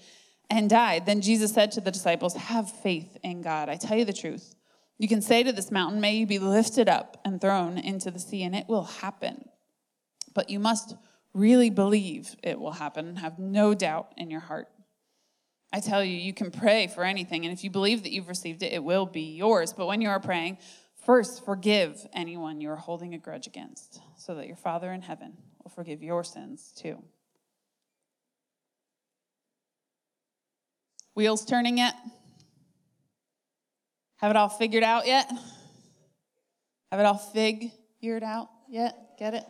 and 0.52 0.70
died. 0.70 1.08
Then 1.08 1.22
Jesus 1.22 1.54
said 1.54 1.72
to 1.72 1.82
the 1.82 1.90
disciples, 1.90 2.36
Have 2.36 2.70
faith 2.70 3.18
in 3.24 3.42
God. 3.42 3.70
I 3.70 3.78
tell 3.78 3.98
you 3.98 4.06
the 4.06 4.14
truth. 4.14 4.54
You 5.00 5.08
can 5.08 5.22
say 5.22 5.42
to 5.42 5.52
this 5.52 5.72
mountain, 5.72 6.00
May 6.00 6.16
you 6.16 6.28
be 6.28 6.38
lifted 6.38 6.88
up 6.88 7.20
and 7.26 7.42
thrown 7.42 7.80
into 7.80 8.12
the 8.12 8.20
sea, 8.20 8.44
and 8.44 8.56
it 8.56 8.68
will 8.68 8.84
happen. 8.84 9.50
But 10.34 10.50
you 10.50 10.60
must 10.60 10.96
really 11.34 11.70
believe 11.70 12.36
it 12.44 12.60
will 12.60 12.74
happen 12.74 13.08
and 13.08 13.20
have 13.20 13.40
no 13.40 13.74
doubt 13.74 14.14
in 14.18 14.30
your 14.30 14.42
heart. 14.42 14.68
I 15.74 15.80
tell 15.80 16.04
you, 16.04 16.18
you 16.18 16.34
can 16.34 16.52
pray 16.52 16.88
for 16.88 17.04
anything, 17.04 17.46
and 17.46 17.54
if 17.54 17.64
you 17.64 17.72
believe 17.72 18.04
that 18.04 18.12
you've 18.12 18.28
received 18.28 18.62
it, 18.62 18.74
it 18.74 18.84
will 18.84 19.06
be 19.06 19.36
yours. 19.36 19.74
But 19.74 19.88
when 19.88 20.02
you 20.02 20.10
are 20.10 20.20
praying, 20.20 20.58
First, 21.06 21.44
forgive 21.44 22.08
anyone 22.14 22.62
you 22.62 22.70
are 22.70 22.76
holding 22.76 23.16
a 23.16 23.18
grudge 23.18 23.48
against, 23.48 24.00
so 24.18 24.36
that 24.36 24.46
your 24.46 24.56
Father 24.56 24.92
in 24.92 25.02
heaven 25.02 25.36
will 25.64 25.72
forgive 25.72 26.04
your 26.04 26.24
sins 26.24 26.72
too. 26.76 27.02
Wheels 31.15 31.45
turning 31.45 31.78
yet? 31.78 31.95
Have 34.17 34.32
it 34.32 34.38
all 34.38 34.50
figured 34.50 34.84
out 34.84 35.08
yet? 35.08 35.30
Have 36.91 37.00
it 37.00 37.06
all 37.06 37.17
figured 37.17 38.24
out 38.24 38.50
yet? 38.69 38.95
Get 39.17 39.34
it? 39.34 39.45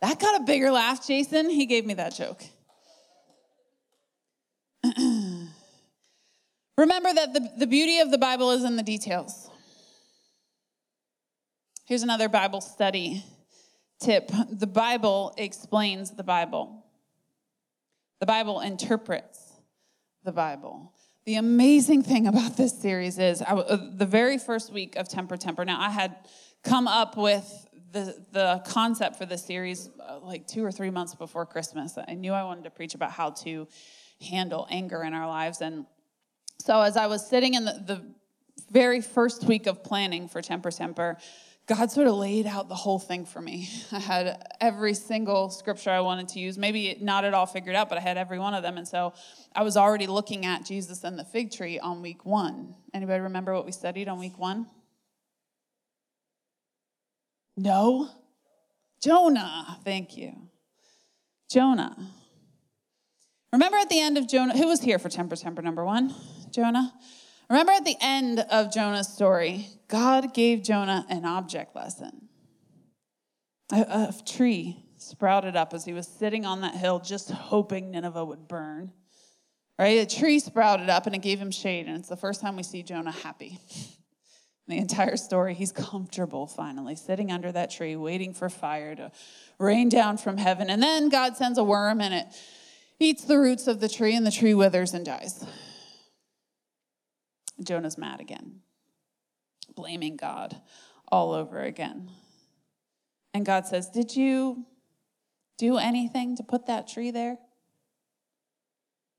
That 0.00 0.20
got 0.20 0.40
a 0.40 0.44
bigger 0.44 0.70
laugh, 0.70 1.06
Jason. 1.06 1.50
He 1.50 1.66
gave 1.66 1.84
me 1.84 1.94
that 1.94 2.14
joke. 2.14 2.42
Remember 6.76 7.12
that 7.14 7.32
the, 7.32 7.50
the 7.58 7.66
beauty 7.66 8.00
of 8.00 8.10
the 8.10 8.18
Bible 8.18 8.50
is 8.50 8.64
in 8.64 8.76
the 8.76 8.82
details. 8.82 9.48
Here's 11.86 12.02
another 12.02 12.28
Bible 12.28 12.60
study 12.60 13.24
tip 14.00 14.30
the 14.50 14.66
Bible 14.66 15.34
explains 15.38 16.10
the 16.10 16.22
Bible, 16.22 16.84
the 18.20 18.26
Bible 18.26 18.60
interprets 18.60 19.43
the 20.24 20.32
Bible. 20.32 20.92
The 21.26 21.36
amazing 21.36 22.02
thing 22.02 22.26
about 22.26 22.56
this 22.56 22.78
series 22.78 23.18
is 23.18 23.42
I, 23.42 23.52
uh, 23.52 23.78
the 23.92 24.06
very 24.06 24.38
first 24.38 24.72
week 24.72 24.96
of 24.96 25.08
Temper 25.08 25.36
Temper. 25.36 25.64
Now, 25.64 25.80
I 25.80 25.90
had 25.90 26.16
come 26.62 26.88
up 26.88 27.16
with 27.16 27.66
the, 27.92 28.16
the 28.32 28.62
concept 28.66 29.16
for 29.16 29.26
this 29.26 29.44
series 29.44 29.88
uh, 30.00 30.18
like 30.20 30.46
two 30.46 30.64
or 30.64 30.72
three 30.72 30.90
months 30.90 31.14
before 31.14 31.46
Christmas. 31.46 31.96
I 32.08 32.14
knew 32.14 32.32
I 32.32 32.42
wanted 32.42 32.64
to 32.64 32.70
preach 32.70 32.94
about 32.94 33.12
how 33.12 33.30
to 33.30 33.68
handle 34.20 34.66
anger 34.70 35.02
in 35.02 35.14
our 35.14 35.28
lives. 35.28 35.60
And 35.60 35.86
so, 36.58 36.80
as 36.80 36.96
I 36.96 37.06
was 37.06 37.26
sitting 37.26 37.54
in 37.54 37.64
the, 37.64 37.82
the 37.86 38.14
very 38.70 39.00
first 39.00 39.44
week 39.44 39.66
of 39.66 39.84
planning 39.84 40.28
for 40.28 40.42
Temper 40.42 40.70
Temper, 40.70 41.18
God 41.66 41.90
sort 41.90 42.06
of 42.06 42.14
laid 42.14 42.46
out 42.46 42.68
the 42.68 42.74
whole 42.74 42.98
thing 42.98 43.24
for 43.24 43.40
me. 43.40 43.70
I 43.92 43.98
had 43.98 44.54
every 44.60 44.92
single 44.92 45.48
scripture 45.48 45.90
I 45.90 46.00
wanted 46.00 46.28
to 46.28 46.38
use, 46.38 46.58
maybe 46.58 46.98
not 47.00 47.24
at 47.24 47.32
all 47.32 47.46
figured 47.46 47.74
out, 47.74 47.88
but 47.88 47.96
I 47.96 48.02
had 48.02 48.18
every 48.18 48.38
one 48.38 48.52
of 48.52 48.62
them. 48.62 48.76
And 48.76 48.86
so 48.86 49.14
I 49.54 49.62
was 49.62 49.76
already 49.76 50.06
looking 50.06 50.44
at 50.44 50.66
Jesus 50.66 51.04
and 51.04 51.18
the 51.18 51.24
fig 51.24 51.52
tree 51.52 51.78
on 51.78 52.02
week 52.02 52.26
one. 52.26 52.74
Anybody 52.92 53.20
remember 53.20 53.54
what 53.54 53.64
we 53.64 53.72
studied 53.72 54.08
on 54.08 54.18
week 54.18 54.38
one? 54.38 54.66
No? 57.56 58.10
Jonah. 59.02 59.78
Thank 59.84 60.16
you. 60.18 60.34
Jonah. 61.50 61.96
Remember 63.52 63.78
at 63.78 63.88
the 63.88 64.00
end 64.00 64.18
of 64.18 64.28
Jonah, 64.28 64.56
who 64.56 64.66
was 64.66 64.80
here 64.82 64.98
for 64.98 65.08
Temper 65.08 65.36
Temper 65.36 65.62
number 65.62 65.84
one? 65.84 66.14
Jonah? 66.50 66.92
Remember 67.54 67.70
at 67.70 67.84
the 67.84 67.96
end 68.00 68.40
of 68.40 68.72
Jonah's 68.72 69.06
story, 69.06 69.68
God 69.86 70.34
gave 70.34 70.64
Jonah 70.64 71.06
an 71.08 71.24
object 71.24 71.76
lesson. 71.76 72.28
A, 73.70 73.76
a, 73.76 74.14
tree 74.26 74.84
sprouted 74.96 75.54
up 75.54 75.72
as 75.72 75.84
he 75.84 75.92
was 75.92 76.08
sitting 76.08 76.44
on 76.44 76.62
that 76.62 76.74
hill, 76.74 76.98
just 76.98 77.30
hoping 77.30 77.92
Nineveh 77.92 78.24
would 78.24 78.48
burn. 78.48 78.90
Right? 79.78 80.00
A 80.00 80.04
tree 80.04 80.40
sprouted 80.40 80.90
up 80.90 81.06
and 81.06 81.14
it 81.14 81.22
gave 81.22 81.38
him 81.38 81.52
shade, 81.52 81.86
and 81.86 81.96
it's 81.96 82.08
the 82.08 82.16
first 82.16 82.40
time 82.40 82.56
we 82.56 82.64
see 82.64 82.82
Jonah 82.82 83.12
happy. 83.12 83.60
the 84.66 84.76
entire 84.76 85.16
story, 85.16 85.54
he's 85.54 85.70
comfortable 85.70 86.48
finally, 86.48 86.96
sitting 86.96 87.30
under 87.30 87.52
that 87.52 87.70
tree, 87.70 87.94
waiting 87.94 88.34
for 88.34 88.48
fire 88.48 88.96
to 88.96 89.12
rain 89.60 89.88
down 89.88 90.18
from 90.18 90.38
heaven. 90.38 90.70
And 90.70 90.82
then 90.82 91.08
God 91.08 91.36
sends 91.36 91.56
a 91.58 91.62
worm 91.62 92.00
and 92.00 92.14
it 92.14 92.26
eats 92.98 93.22
the 93.22 93.38
roots 93.38 93.68
of 93.68 93.78
the 93.78 93.88
tree, 93.88 94.16
and 94.16 94.26
the 94.26 94.32
tree 94.32 94.54
withers 94.54 94.92
and 94.92 95.06
dies. 95.06 95.46
Jonah's 97.62 97.98
mad 97.98 98.20
again, 98.20 98.60
blaming 99.74 100.16
God 100.16 100.60
all 101.10 101.32
over 101.32 101.60
again. 101.60 102.10
And 103.32 103.44
God 103.44 103.66
says, 103.66 103.88
Did 103.88 104.16
you 104.16 104.64
do 105.58 105.76
anything 105.78 106.36
to 106.36 106.42
put 106.42 106.66
that 106.66 106.88
tree 106.88 107.10
there? 107.10 107.38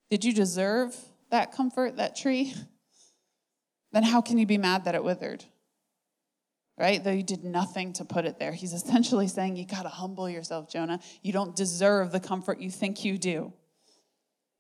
Did 0.10 0.24
you 0.24 0.34
deserve 0.34 0.95
that 1.32 1.52
comfort, 1.52 1.98
that 1.98 2.15
tree? 2.15 2.54
Then 3.91 4.04
how 4.04 4.21
can 4.21 4.38
you 4.38 4.45
be 4.45 4.58
mad 4.58 4.86
that 4.86 4.95
it 4.95 5.04
withered? 5.04 5.45
Right? 6.78 7.02
Though 7.02 7.12
you 7.12 7.24
did 7.24 7.45
nothing 7.45 7.93
to 7.93 8.04
put 8.04 8.26
it 8.26 8.39
there. 8.39 8.52
He's 8.52 8.74
essentially 8.74 9.30
saying, 9.30 9.56
You 9.56 9.65
got 9.65 9.84
to 9.84 9.89
humble 9.89 10.30
yourself, 10.30 10.69
Jonah. 10.69 11.00
You 11.21 11.32
don't 11.32 11.56
deserve 11.56 12.12
the 12.12 12.19
comfort 12.19 12.60
you 12.60 12.69
think 12.69 13.06
you 13.06 13.17
do. 13.17 13.54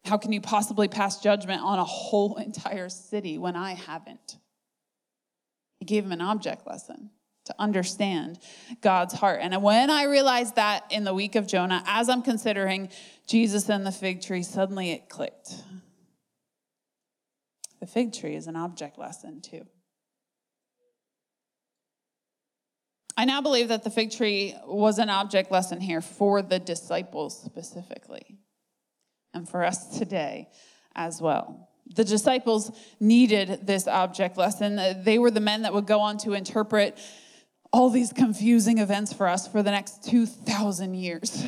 How 0.05 0.17
can 0.17 0.31
you 0.31 0.41
possibly 0.41 0.87
pass 0.87 1.19
judgment 1.21 1.61
on 1.61 1.79
a 1.79 1.83
whole 1.83 2.35
entire 2.37 2.89
city 2.89 3.37
when 3.37 3.55
I 3.55 3.73
haven't? 3.73 4.37
He 5.79 5.85
gave 5.85 6.05
him 6.05 6.11
an 6.11 6.21
object 6.21 6.65
lesson 6.67 7.09
to 7.45 7.55
understand 7.59 8.39
God's 8.81 9.13
heart. 9.13 9.39
And 9.41 9.61
when 9.61 9.89
I 9.89 10.05
realized 10.05 10.55
that 10.55 10.83
in 10.89 11.03
the 11.03 11.13
week 11.13 11.35
of 11.35 11.47
Jonah, 11.47 11.83
as 11.85 12.09
I'm 12.09 12.23
considering 12.23 12.89
Jesus 13.27 13.69
and 13.69 13.85
the 13.85 13.91
fig 13.91 14.21
tree, 14.21 14.41
suddenly 14.41 14.91
it 14.91 15.09
clicked. 15.09 15.53
The 17.79 17.87
fig 17.87 18.13
tree 18.13 18.35
is 18.35 18.47
an 18.47 18.55
object 18.55 18.97
lesson 18.97 19.41
too. 19.41 19.65
I 23.17 23.25
now 23.25 23.41
believe 23.41 23.69
that 23.69 23.83
the 23.83 23.89
fig 23.89 24.11
tree 24.11 24.55
was 24.65 24.97
an 24.97 25.09
object 25.09 25.51
lesson 25.51 25.79
here 25.79 26.01
for 26.01 26.41
the 26.41 26.59
disciples 26.59 27.39
specifically, 27.39 28.39
and 29.35 29.47
for 29.47 29.63
us 29.63 29.97
today 29.99 30.49
as 30.95 31.21
well. 31.21 31.69
The 31.95 32.03
disciples 32.03 32.71
needed 32.99 33.67
this 33.67 33.87
object 33.87 34.37
lesson. 34.37 35.03
They 35.03 35.19
were 35.19 35.29
the 35.29 35.39
men 35.39 35.61
that 35.61 35.73
would 35.73 35.85
go 35.85 35.99
on 35.99 36.17
to 36.19 36.33
interpret 36.33 36.97
all 37.71 37.89
these 37.91 38.11
confusing 38.11 38.79
events 38.79 39.13
for 39.13 39.27
us 39.27 39.47
for 39.47 39.61
the 39.61 39.69
next 39.69 40.03
2,000 40.05 40.95
years. 40.95 41.45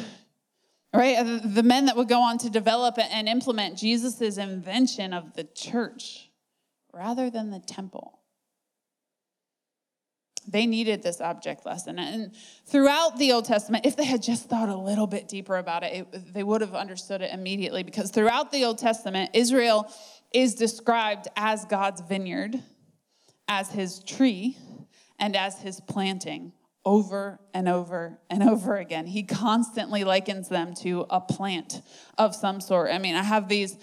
Right? 0.94 1.24
The 1.44 1.64
men 1.64 1.86
that 1.86 1.96
would 1.96 2.08
go 2.08 2.22
on 2.22 2.38
to 2.40 2.50
develop 2.50 2.98
and 2.98 3.28
implement 3.28 3.78
Jesus' 3.78 4.38
invention 4.38 5.14
of 5.14 5.34
the 5.34 5.44
church 5.44 6.30
rather 6.94 7.30
than 7.30 7.50
the 7.50 7.60
temple. 7.60 8.20
They 10.48 10.66
needed 10.66 11.04
this 11.04 11.20
object 11.20 11.66
lesson. 11.66 12.00
And 12.00 12.32
throughout 12.66 13.18
the 13.18 13.34
Old 13.34 13.46
Testament, 13.46 13.86
if 13.86 13.98
they 13.98 14.06
had 14.06 14.22
just 14.24 14.50
thought 14.50 14.70
a 14.70 14.78
little 14.78 15.08
bit 15.08 15.28
deeper 15.28 15.58
about 15.58 15.84
it, 15.84 16.08
it, 16.14 16.34
they 16.34 16.44
would 16.44 16.62
have 16.62 16.74
understood 16.74 17.22
it 17.22 17.34
immediately 17.34 17.84
because 17.84 18.12
throughout 18.12 18.52
the 18.52 18.64
Old 18.64 18.78
Testament, 18.78 19.32
Israel 19.34 19.92
is 20.34 20.56
described 20.56 21.28
as 21.36 21.66
God's 21.66 22.02
vineyard, 22.02 22.62
as 23.48 23.70
his 23.72 24.00
tree, 24.00 24.58
and 25.20 25.36
as 25.36 25.60
his 25.60 25.82
planting 25.82 26.54
over 26.86 27.40
and 27.54 27.68
over 27.68 28.18
and 28.30 28.42
over 28.42 28.78
again. 28.78 29.06
He 29.06 29.24
constantly 29.24 30.06
likens 30.06 30.48
them 30.48 30.74
to 30.76 31.06
a 31.10 31.20
plant 31.20 31.82
of 32.18 32.34
some 32.34 32.62
sort. 32.62 32.92
I 32.92 32.98
mean, 32.98 33.16
I 33.16 33.24
have 33.24 33.50
these 33.50 33.76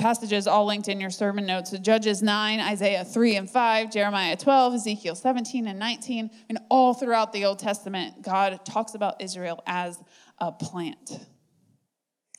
passages 0.00 0.46
all 0.46 0.66
linked 0.66 0.88
in 0.88 1.00
your 1.00 1.10
sermon 1.10 1.46
notes 1.46 1.70
Judges 1.70 2.22
9, 2.22 2.58
Isaiah 2.58 3.04
3 3.04 3.36
and 3.36 3.50
5, 3.50 3.92
Jeremiah 3.92 4.36
12, 4.36 4.74
Ezekiel 4.74 5.14
17 5.14 5.68
and 5.68 5.78
19. 5.78 6.30
And 6.48 6.58
all 6.70 6.94
throughout 6.94 7.32
the 7.32 7.44
Old 7.44 7.58
Testament, 7.58 8.22
God 8.22 8.64
talks 8.64 8.94
about 8.94 9.20
Israel 9.20 9.62
as 9.66 10.02
a 10.38 10.50
plant. 10.50 11.26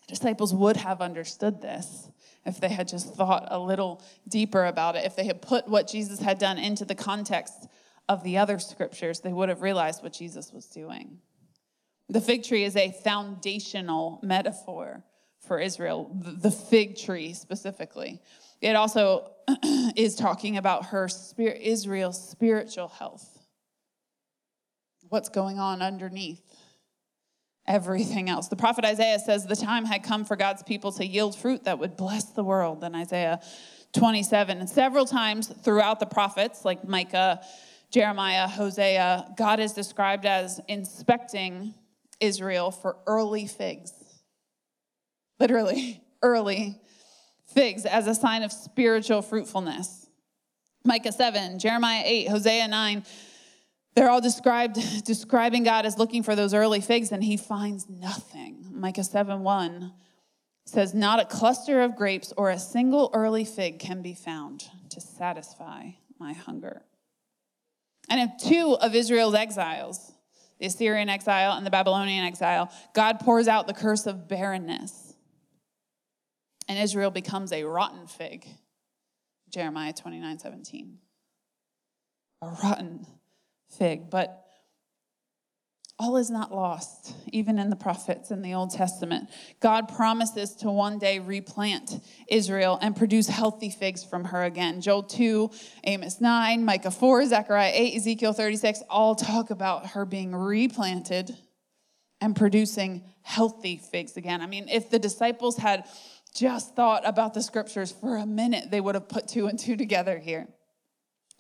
disciples 0.08 0.54
would 0.54 0.76
have 0.76 1.02
understood 1.02 1.62
this 1.62 2.10
if 2.46 2.60
they 2.60 2.70
had 2.70 2.88
just 2.88 3.14
thought 3.14 3.48
a 3.52 3.60
little 3.60 4.04
deeper 4.28 4.66
about 4.66 4.96
it, 4.96 5.06
if 5.06 5.16
they 5.16 5.26
had 5.26 5.42
put 5.42 5.68
what 5.68 5.88
Jesus 5.88 6.20
had 6.20 6.40
done 6.40 6.58
into 6.58 6.84
the 6.84 6.96
context 6.96 7.68
of 8.10 8.24
the 8.24 8.40
other 8.40 8.58
scriptures, 8.58 9.20
they 9.20 9.32
would 9.32 9.50
have 9.50 9.62
realized 9.62 10.02
what 10.02 10.14
Jesus 10.14 10.52
was 10.52 10.66
doing. 10.66 11.20
The 12.10 12.20
fig 12.20 12.44
tree 12.44 12.64
is 12.64 12.76
a 12.76 12.92
foundational 13.04 14.20
metaphor 14.24 15.04
for 15.48 15.60
Israel, 15.60 16.12
the 16.14 16.52
fig 16.52 16.98
tree 16.98 17.34
specifically. 17.34 18.22
It 18.62 18.76
also 18.76 19.32
is 19.96 20.16
talking 20.16 20.58
about 20.58 20.88
her 20.88 21.08
spirit, 21.08 21.62
Israel's 21.62 22.30
spiritual 22.30 22.88
health. 22.88 23.28
What's 25.10 25.30
going 25.30 25.60
on 25.60 25.82
underneath 25.82 26.42
everything 27.68 28.30
else? 28.30 28.48
The 28.48 28.56
prophet 28.56 28.86
Isaiah 28.86 29.20
says 29.20 29.46
the 29.46 29.56
time 29.56 29.86
had 29.86 30.04
come 30.04 30.26
for 30.26 30.36
God's 30.36 30.64
people 30.64 30.92
to 30.94 31.06
yield 31.06 31.36
fruit 31.36 31.64
that 31.64 31.80
would 31.80 31.98
bless 31.98 32.26
the 32.26 32.44
world 32.44 32.84
in 32.84 32.96
Isaiah 32.96 33.42
27. 33.94 34.60
And 34.60 34.70
several 34.70 35.06
times 35.06 35.48
throughout 35.64 36.00
the 36.00 36.06
prophets, 36.06 36.64
like 36.64 36.88
Micah, 36.88 37.42
Jeremiah, 37.90 38.48
Hosea, 38.48 39.34
God 39.36 39.60
is 39.60 39.74
described 39.74 40.26
as 40.26 40.62
inspecting 40.70 41.74
Israel 42.22 42.72
for 42.72 42.98
early 43.08 43.48
figs 43.48 43.92
literally 45.42 46.02
early 46.22 46.80
figs 47.48 47.86
as 47.86 48.08
a 48.08 48.16
sign 48.16 48.44
of 48.44 48.52
spiritual 48.52 49.22
fruitfulness. 49.22 50.08
Micah 50.86 51.12
7, 51.12 51.60
Jeremiah 51.60 52.04
8, 52.06 52.30
Hosea 52.30 52.68
9, 52.68 53.04
they're 53.94 54.10
all 54.10 54.22
described 54.22 54.78
describing 55.06 55.64
God 55.64 55.86
as 55.86 55.98
looking 55.98 56.24
for 56.24 56.36
those 56.36 56.54
early 56.54 56.80
figs 56.80 57.12
and 57.12 57.24
he 57.24 57.36
finds 57.36 57.90
nothing. 57.90 58.66
Micah 58.72 59.04
7 59.04 59.44
1 59.44 59.92
says, 60.66 60.94
Not 60.94 61.20
a 61.20 61.26
cluster 61.26 61.82
of 61.82 61.98
grapes 61.98 62.32
or 62.38 62.50
a 62.50 62.58
single 62.58 63.12
early 63.14 63.44
fig 63.44 63.80
can 63.80 64.02
be 64.02 64.14
found 64.14 64.64
to 64.90 65.02
satisfy 65.02 65.90
my 66.20 66.34
hunger. 66.34 66.84
And 68.10 68.20
in 68.20 68.32
two 68.38 68.78
of 68.80 68.96
Israel's 68.96 69.36
exiles, 69.36 70.14
the 70.60 70.68
Assyrian 70.68 71.10
exile 71.10 71.58
and 71.58 71.66
the 71.66 71.72
Babylonian 71.72 72.24
exile, 72.24 72.72
God 72.94 73.20
pours 73.20 73.48
out 73.48 73.68
the 73.68 73.74
curse 73.74 74.06
of 74.06 74.28
barrenness 74.28 75.01
and 76.72 76.80
Israel 76.80 77.12
becomes 77.12 77.52
a 77.52 77.66
rotten 77.66 78.08
fig. 78.08 78.48
Jeremiah 79.50 79.92
29 79.92 80.40
17. 80.40 80.98
A 82.44 82.58
rotten 82.64 83.06
fig. 83.78 84.10
But 84.10 84.46
all 86.00 86.16
is 86.16 86.30
not 86.30 86.56
lost, 86.56 87.14
even 87.34 87.60
in 87.60 87.70
the 87.70 87.76
prophets 87.76 88.32
in 88.32 88.42
the 88.42 88.54
Old 88.54 88.72
Testament. 88.72 89.30
God 89.60 89.90
promises 89.90 90.56
to 90.56 90.72
one 90.72 90.98
day 90.98 91.20
replant 91.20 92.02
Israel 92.30 92.80
and 92.82 92.96
produce 92.96 93.28
healthy 93.28 93.70
figs 93.70 94.02
from 94.06 94.24
her 94.24 94.44
again. 94.44 94.80
Joel 94.80 95.04
2, 95.04 95.52
Amos 95.84 96.22
9, 96.22 96.64
Micah 96.64 96.90
4, 96.90 97.26
Zechariah 97.26 97.74
8, 97.74 97.96
Ezekiel 97.98 98.32
36 98.32 98.82
all 98.90 99.14
talk 99.14 99.50
about 99.50 99.88
her 99.88 100.06
being 100.06 100.34
replanted 100.34 101.36
and 102.22 102.34
producing 102.34 103.04
healthy 103.24 103.78
figs 103.78 104.16
again. 104.16 104.42
I 104.42 104.46
mean, 104.46 104.70
if 104.70 104.90
the 104.90 105.00
disciples 105.00 105.58
had 105.58 105.86
just 106.36 106.76
thought 106.76 107.08
about 107.08 107.34
the 107.34 107.42
scriptures 107.42 107.92
for 107.92 108.18
a 108.18 108.26
minute, 108.26 108.72
they 108.72 108.82
would 108.82 108.96
have 108.96 109.10
put 109.10 109.28
two 109.28 109.48
and 109.48 109.60
two 109.60 109.76
together 109.76 110.18
here. 110.18 110.48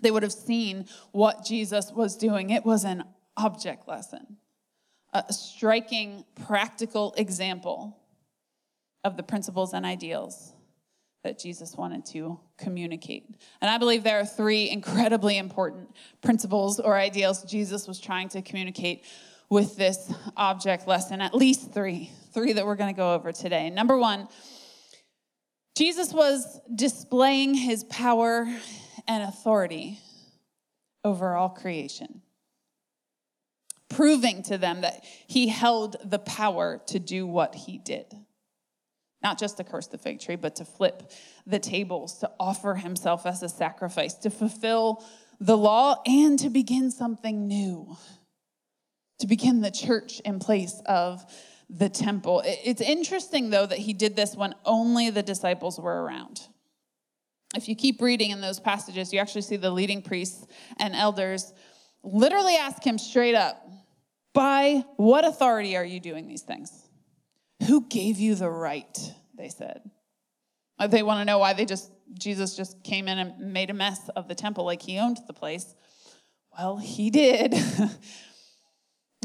They 0.01 0.11
would 0.11 0.23
have 0.23 0.33
seen 0.33 0.87
what 1.11 1.45
Jesus 1.45 1.91
was 1.91 2.17
doing. 2.17 2.49
It 2.49 2.65
was 2.65 2.83
an 2.83 3.03
object 3.37 3.87
lesson, 3.87 4.37
a 5.13 5.31
striking, 5.31 6.25
practical 6.45 7.13
example 7.17 7.97
of 9.03 9.17
the 9.17 9.23
principles 9.23 9.73
and 9.73 9.85
ideals 9.85 10.53
that 11.23 11.39
Jesus 11.39 11.75
wanted 11.75 12.05
to 12.07 12.39
communicate. 12.57 13.35
And 13.61 13.69
I 13.69 13.77
believe 13.77 14.03
there 14.03 14.19
are 14.19 14.25
three 14.25 14.69
incredibly 14.69 15.37
important 15.37 15.95
principles 16.21 16.79
or 16.79 16.97
ideals 16.97 17.43
Jesus 17.43 17.87
was 17.87 17.99
trying 17.99 18.29
to 18.29 18.41
communicate 18.41 19.05
with 19.49 19.75
this 19.75 20.11
object 20.35 20.87
lesson, 20.87 21.21
at 21.21 21.35
least 21.35 21.73
three, 21.73 22.09
three 22.33 22.53
that 22.53 22.65
we're 22.65 22.75
going 22.75 22.93
to 22.93 22.97
go 22.97 23.13
over 23.13 23.31
today. 23.31 23.69
Number 23.69 23.97
one, 23.97 24.27
Jesus 25.75 26.13
was 26.13 26.59
displaying 26.73 27.53
his 27.53 27.83
power 27.85 28.47
and 29.07 29.23
authority 29.23 29.99
over 31.03 31.35
all 31.35 31.49
creation, 31.49 32.21
proving 33.89 34.43
to 34.43 34.57
them 34.57 34.81
that 34.81 35.03
he 35.27 35.47
held 35.47 35.95
the 36.03 36.19
power 36.19 36.81
to 36.87 36.99
do 36.99 37.25
what 37.25 37.55
he 37.55 37.77
did. 37.77 38.05
Not 39.23 39.39
just 39.39 39.57
to 39.57 39.63
curse 39.63 39.87
the 39.87 39.97
fig 39.97 40.19
tree, 40.19 40.35
but 40.35 40.55
to 40.57 40.65
flip 40.65 41.11
the 41.45 41.59
tables, 41.59 42.19
to 42.19 42.31
offer 42.39 42.75
himself 42.75 43.25
as 43.25 43.43
a 43.43 43.49
sacrifice, 43.49 44.15
to 44.15 44.29
fulfill 44.29 45.03
the 45.39 45.57
law, 45.57 46.01
and 46.05 46.37
to 46.39 46.49
begin 46.49 46.91
something 46.91 47.47
new, 47.47 47.95
to 49.19 49.27
begin 49.27 49.61
the 49.61 49.71
church 49.71 50.19
in 50.21 50.39
place 50.39 50.81
of 50.85 51.23
the 51.71 51.89
temple. 51.89 52.43
It's 52.45 52.81
interesting, 52.81 53.49
though, 53.49 53.65
that 53.65 53.77
he 53.77 53.93
did 53.93 54.15
this 54.15 54.35
when 54.35 54.53
only 54.65 55.09
the 55.09 55.23
disciples 55.23 55.79
were 55.79 56.03
around. 56.03 56.41
If 57.55 57.69
you 57.69 57.75
keep 57.75 58.01
reading 58.01 58.31
in 58.31 58.41
those 58.41 58.59
passages, 58.59 59.13
you 59.13 59.19
actually 59.19 59.41
see 59.41 59.55
the 59.55 59.71
leading 59.71 60.01
priests 60.01 60.45
and 60.79 60.95
elders 60.95 61.53
literally 62.03 62.55
ask 62.55 62.83
him 62.83 62.97
straight 62.97 63.35
up, 63.35 63.65
By 64.33 64.83
what 64.97 65.25
authority 65.25 65.77
are 65.77 65.85
you 65.85 65.99
doing 65.99 66.27
these 66.27 66.41
things? 66.41 66.71
Who 67.67 67.87
gave 67.87 68.17
you 68.17 68.35
the 68.35 68.49
right? 68.49 69.13
They 69.37 69.49
said. 69.49 69.81
Uh, 70.77 70.87
they 70.87 71.03
want 71.03 71.21
to 71.21 71.25
know 71.25 71.37
why 71.37 71.53
they 71.53 71.65
just, 71.65 71.91
Jesus 72.17 72.55
just 72.55 72.83
came 72.83 73.07
in 73.07 73.17
and 73.19 73.53
made 73.53 73.69
a 73.69 73.73
mess 73.73 74.09
of 74.15 74.27
the 74.27 74.35
temple 74.35 74.65
like 74.65 74.81
he 74.81 74.97
owned 74.97 75.19
the 75.27 75.33
place. 75.33 75.75
Well, 76.57 76.77
he 76.77 77.09
did. 77.09 77.53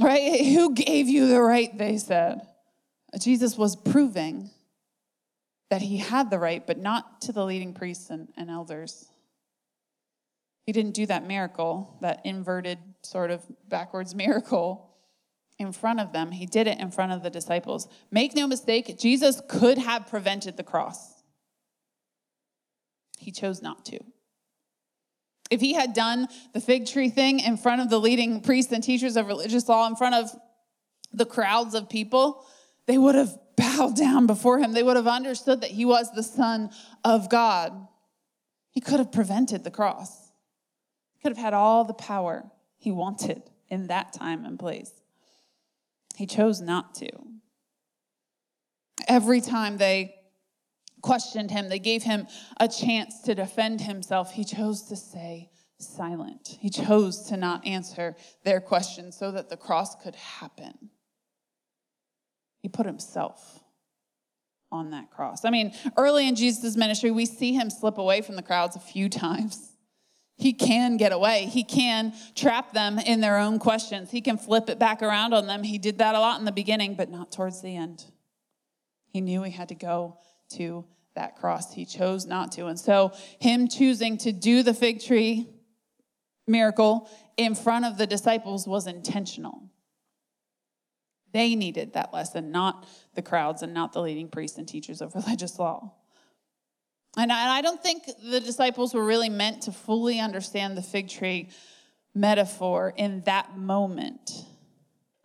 Right? 0.01 0.45
Who 0.55 0.75
gave 0.75 1.09
you 1.09 1.29
the 1.29 1.41
right? 1.41 1.77
They 1.77 1.99
said. 1.99 2.47
Jesus 3.21 3.57
was 3.57 3.77
proving 3.77 4.51
that 5.71 5.83
he 5.83 5.97
had 5.99 6.31
the 6.31 6.39
right, 6.39 6.67
but 6.67 6.79
not 6.79 7.21
to 7.23 7.33
the 7.33 7.45
leading 7.45 7.73
priests 7.73 8.11
and, 8.11 8.29
and 8.37 8.51
elders. 8.51 9.09
He 10.65 10.73
didn't 10.73 10.95
do 10.95 11.07
that 11.07 11.27
miracle, 11.27 11.97
that 12.01 12.21
inverted 12.25 12.79
sort 13.03 13.31
of 13.31 13.43
backwards 13.69 14.15
miracle 14.15 14.91
in 15.59 15.73
front 15.73 16.01
of 16.01 16.13
them. 16.13 16.33
He 16.33 16.47
did 16.47 16.67
it 16.67 16.79
in 16.79 16.91
front 16.91 17.13
of 17.13 17.23
the 17.23 17.31
disciples. 17.31 17.89
Make 18.11 18.35
no 18.35 18.47
mistake, 18.47 18.99
Jesus 18.99 19.41
could 19.49 19.79
have 19.79 20.07
prevented 20.09 20.57
the 20.57 20.63
cross. 20.63 21.23
He 23.19 23.31
chose 23.31 23.63
not 23.63 23.85
to. 23.87 23.99
If 25.51 25.61
he 25.61 25.75
had 25.75 25.93
done 25.93 26.29
the 26.53 26.61
fig 26.61 26.87
tree 26.87 27.09
thing 27.09 27.41
in 27.41 27.57
front 27.57 27.81
of 27.81 27.91
the 27.91 28.01
leading 28.01 28.41
priests 28.41 28.73
and 28.73 28.83
teachers 28.83 29.17
of 29.17 29.27
religious 29.27 29.69
law, 29.69 29.87
in 29.87 29.97
front 29.97 30.15
of 30.15 30.31
the 31.13 31.27
crowds 31.27 31.75
of 31.75 31.89
people, 31.89 32.45
they 32.87 32.99
would 32.99 33.15
have 33.15 33.39
bowed 33.57 33.97
down 33.97 34.27
before 34.27 34.59
him. 34.59 34.73
They 34.73 34.83
would 34.83 34.97
have 34.97 35.07
understood 35.07 35.63
that 35.63 35.71
he 35.71 35.85
was 35.85 36.11
the 36.13 36.23
Son 36.23 36.71
of 37.05 37.31
God. 37.31 37.87
He 38.71 38.81
could 38.81 38.99
have 38.99 39.13
prevented 39.13 39.65
the 39.65 39.71
cross, 39.71 40.31
he 41.13 41.21
could 41.21 41.37
have 41.37 41.45
had 41.45 41.55
all 41.55 41.85
the 41.85 41.95
power 41.95 42.51
he 42.77 42.91
wanted 42.91 43.43
in 43.69 43.87
that 43.87 44.13
time 44.13 44.45
and 44.45 44.59
place. 44.59 44.93
He 46.17 46.27
chose 46.27 46.61
not 46.61 46.95
to. 46.97 47.11
Every 49.09 49.41
time 49.41 49.77
they 49.77 50.16
questioned 51.03 51.51
him, 51.51 51.69
they 51.69 51.79
gave 51.79 52.03
him 52.03 52.27
a 52.59 52.69
chance 52.69 53.21
to 53.23 53.35
defend 53.35 53.81
himself, 53.81 54.33
he 54.33 54.45
chose 54.45 54.83
to 54.83 54.97
stay 54.97 55.51
silent. 55.79 56.57
He 56.61 56.71
chose 56.71 57.23
to 57.29 57.37
not 57.37 57.67
answer 57.67 58.17
their 58.45 58.61
questions 58.61 59.17
so 59.17 59.31
that 59.33 59.49
the 59.49 59.57
cross 59.57 59.95
could 60.03 60.15
happen. 60.15 60.91
He 62.61 62.69
put 62.69 62.87
himself 62.87 63.61
on 64.73 64.91
that 64.91 65.11
cross. 65.11 65.45
I 65.45 65.51
mean, 65.51 65.73
early 65.97 66.27
in 66.27 66.35
Jesus' 66.35 66.77
ministry, 66.77 67.11
we 67.11 67.27
see 67.27 67.53
him 67.53 67.71
slip 67.71 67.99
away 67.99 68.23
from 68.23 68.37
the 68.37 68.43
crowds 68.43 68.75
a 68.75 68.81
few 68.81 69.09
times. 69.09 69.73
He 70.37 70.53
can 70.53 70.97
get 70.97 71.13
away. 71.13 71.47
He 71.47 71.65
can 71.65 72.13
trap 72.35 72.73
them 72.73 72.99
in 72.99 73.21
their 73.21 73.39
own 73.39 73.59
questions. 73.59 74.11
He 74.11 74.21
can 74.21 74.37
flip 74.37 74.69
it 74.69 74.79
back 74.79 75.03
around 75.03 75.33
on 75.33 75.47
them. 75.47 75.63
He 75.63 75.79
did 75.79 75.99
that 75.99 76.15
a 76.15 76.21
lot 76.21 76.39
in 76.39 76.45
the 76.45 76.53
beginning, 76.53 76.95
but 76.95 77.11
not 77.11 77.33
towards 77.33 77.63
the 77.63 77.75
end. 77.75 78.05
He 79.09 79.21
knew 79.21 79.43
he 79.43 79.53
had 79.53 79.69
to 79.69 79.75
go 79.75 80.19
to 80.51 80.85
that 81.15 81.37
cross. 81.37 81.73
He 81.73 81.85
chose 81.85 82.27
not 82.27 82.53
to. 82.53 82.67
And 82.67 82.79
so, 82.79 83.13
him 83.41 83.69
choosing 83.69 84.19
to 84.19 84.33
do 84.33 84.63
the 84.63 84.75
fig 84.75 85.03
tree 85.03 85.49
miracle 86.47 87.11
in 87.37 87.55
front 87.55 87.85
of 87.85 87.99
the 87.99 88.07
disciples 88.07 88.67
was 88.67 88.87
intentional. 88.87 89.71
They 91.33 91.55
needed 91.55 91.95
that 91.95 92.13
lesson, 92.13 92.51
not 92.51 92.87
the 93.15 93.23
crowds 93.23 93.63
and 93.63 93.75
not 93.75 93.93
the 93.93 94.01
leading 94.01 94.29
priests 94.29 94.59
and 94.59 94.67
teachers 94.67 95.01
of 95.01 95.15
religious 95.15 95.59
law. 95.59 95.93
And 97.17 97.33
I 97.33 97.63
don't 97.63 97.83
think 97.83 98.05
the 98.23 98.41
disciples 98.41 98.93
were 98.93 99.05
really 99.05 99.31
meant 99.31 99.63
to 99.63 99.73
fully 99.73 100.21
understand 100.21 100.77
the 100.77 100.83
fig 100.83 101.09
tree 101.09 101.49
metaphor 102.15 102.93
in 102.95 103.23
that 103.23 103.57
moment 103.57 104.31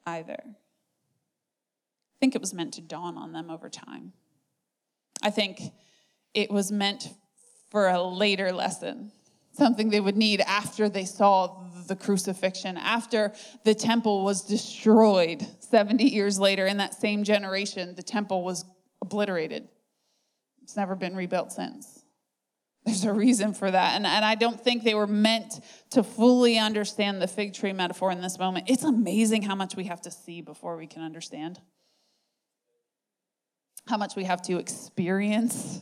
either. 0.05 0.41
I 0.45 2.17
think 2.21 2.33
it 2.33 2.41
was 2.41 2.53
meant 2.53 2.75
to 2.75 2.81
dawn 2.81 3.17
on 3.17 3.33
them 3.33 3.49
over 3.49 3.69
time. 3.69 4.13
I 5.21 5.29
think 5.29 5.61
it 6.33 6.51
was 6.51 6.71
meant 6.71 7.09
for 7.69 7.87
a 7.87 8.01
later 8.01 8.51
lesson, 8.51 9.11
something 9.53 9.89
they 9.89 9.99
would 9.99 10.17
need 10.17 10.41
after 10.41 10.89
they 10.89 11.05
saw 11.05 11.63
the 11.87 11.95
crucifixion, 11.95 12.77
after 12.77 13.33
the 13.63 13.75
temple 13.75 14.23
was 14.23 14.41
destroyed 14.41 15.45
70 15.59 16.03
years 16.03 16.39
later 16.39 16.65
in 16.65 16.77
that 16.77 16.93
same 16.93 17.23
generation, 17.23 17.95
the 17.95 18.03
temple 18.03 18.43
was 18.43 18.65
obliterated. 19.01 19.67
It's 20.63 20.75
never 20.75 20.95
been 20.95 21.15
rebuilt 21.15 21.51
since. 21.51 22.03
There's 22.85 23.03
a 23.03 23.13
reason 23.13 23.53
for 23.53 23.69
that. 23.69 23.95
And, 23.95 24.07
and 24.07 24.25
I 24.25 24.35
don't 24.35 24.59
think 24.59 24.83
they 24.83 24.95
were 24.95 25.07
meant 25.07 25.59
to 25.91 26.03
fully 26.03 26.57
understand 26.57 27.21
the 27.21 27.27
fig 27.27 27.53
tree 27.53 27.73
metaphor 27.73 28.11
in 28.11 28.21
this 28.21 28.39
moment. 28.39 28.69
It's 28.69 28.83
amazing 28.83 29.43
how 29.43 29.55
much 29.55 29.75
we 29.75 29.83
have 29.85 30.01
to 30.01 30.11
see 30.11 30.41
before 30.41 30.77
we 30.77 30.87
can 30.87 31.03
understand, 31.03 31.59
how 33.87 33.97
much 33.97 34.15
we 34.15 34.23
have 34.23 34.41
to 34.43 34.57
experience 34.57 35.81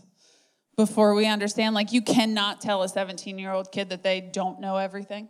before 0.75 1.13
we 1.13 1.25
understand. 1.25 1.75
Like, 1.75 1.91
you 1.91 2.01
cannot 2.01 2.61
tell 2.61 2.83
a 2.83 2.89
17 2.89 3.37
year 3.37 3.51
old 3.51 3.71
kid 3.71 3.89
that 3.89 4.03
they 4.03 4.21
don't 4.21 4.59
know 4.59 4.77
everything. 4.77 5.29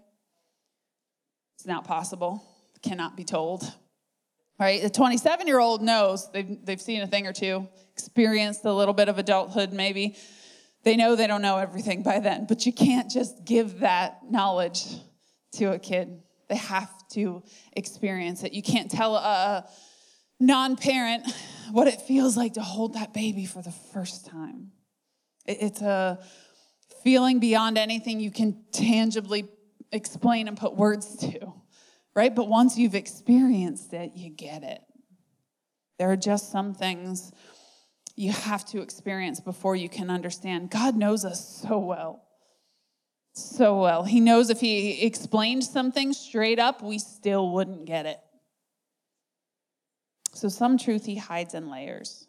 It's 1.57 1.65
not 1.65 1.85
possible, 1.85 2.43
it 2.75 2.81
cannot 2.81 3.17
be 3.17 3.23
told 3.25 3.73
right? 4.59 4.81
The 4.81 4.89
27 4.89 5.47
year 5.47 5.59
old 5.59 5.81
knows 5.81 6.29
they've, 6.31 6.57
they've 6.63 6.81
seen 6.81 7.01
a 7.01 7.07
thing 7.07 7.25
or 7.25 7.33
two, 7.33 7.67
experienced 7.93 8.65
a 8.65 8.73
little 8.73 8.93
bit 8.93 9.09
of 9.09 9.17
adulthood 9.17 9.73
maybe. 9.73 10.17
They 10.83 10.95
know 10.95 11.15
they 11.15 11.27
don't 11.27 11.41
know 11.41 11.57
everything 11.57 12.03
by 12.03 12.19
then, 12.19 12.45
but 12.47 12.65
you 12.65 12.73
can't 12.73 13.09
just 13.09 13.45
give 13.45 13.79
that 13.79 14.19
knowledge 14.29 14.85
to 15.53 15.73
a 15.73 15.79
kid. 15.79 16.21
They 16.47 16.55
have 16.55 16.91
to 17.09 17.43
experience 17.73 18.43
it. 18.43 18.53
You 18.53 18.63
can't 18.63 18.89
tell 18.91 19.15
a 19.15 19.67
non 20.39 20.75
parent 20.75 21.23
what 21.71 21.87
it 21.87 22.01
feels 22.01 22.35
like 22.35 22.53
to 22.53 22.61
hold 22.61 22.93
that 22.93 23.13
baby 23.13 23.45
for 23.45 23.61
the 23.61 23.71
first 23.71 24.25
time. 24.25 24.71
It's 25.45 25.81
a 25.81 26.19
feeling 27.03 27.39
beyond 27.39 27.77
anything 27.77 28.19
you 28.19 28.31
can 28.31 28.63
tangibly 28.71 29.47
explain 29.91 30.47
and 30.47 30.57
put 30.57 30.75
words 30.75 31.15
to 31.21 31.53
right? 32.19 32.35
But 32.35 32.49
once 32.49 32.77
you've 32.77 32.95
experienced 32.95 33.93
it, 33.93 34.11
you 34.15 34.29
get 34.29 34.63
it. 34.63 34.81
There 35.97 36.11
are 36.11 36.17
just 36.17 36.51
some 36.51 36.73
things 36.73 37.31
you 38.17 38.33
have 38.33 38.65
to 38.67 38.81
experience 38.81 39.39
before 39.39 39.77
you 39.77 39.87
can 39.87 40.09
understand. 40.09 40.69
God 40.69 40.97
knows 40.97 41.23
us 41.23 41.61
so 41.61 41.77
well. 41.79 42.23
So 43.33 43.79
well. 43.79 44.03
He 44.03 44.19
knows 44.19 44.49
if 44.49 44.59
He 44.59 45.05
explained 45.05 45.63
something 45.63 46.11
straight 46.11 46.59
up, 46.59 46.83
we 46.83 46.99
still 46.99 47.51
wouldn't 47.51 47.85
get 47.85 48.05
it. 48.05 48.19
So, 50.33 50.49
some 50.49 50.77
truth 50.77 51.05
He 51.05 51.15
hides 51.15 51.53
in 51.53 51.69
layers. 51.69 52.27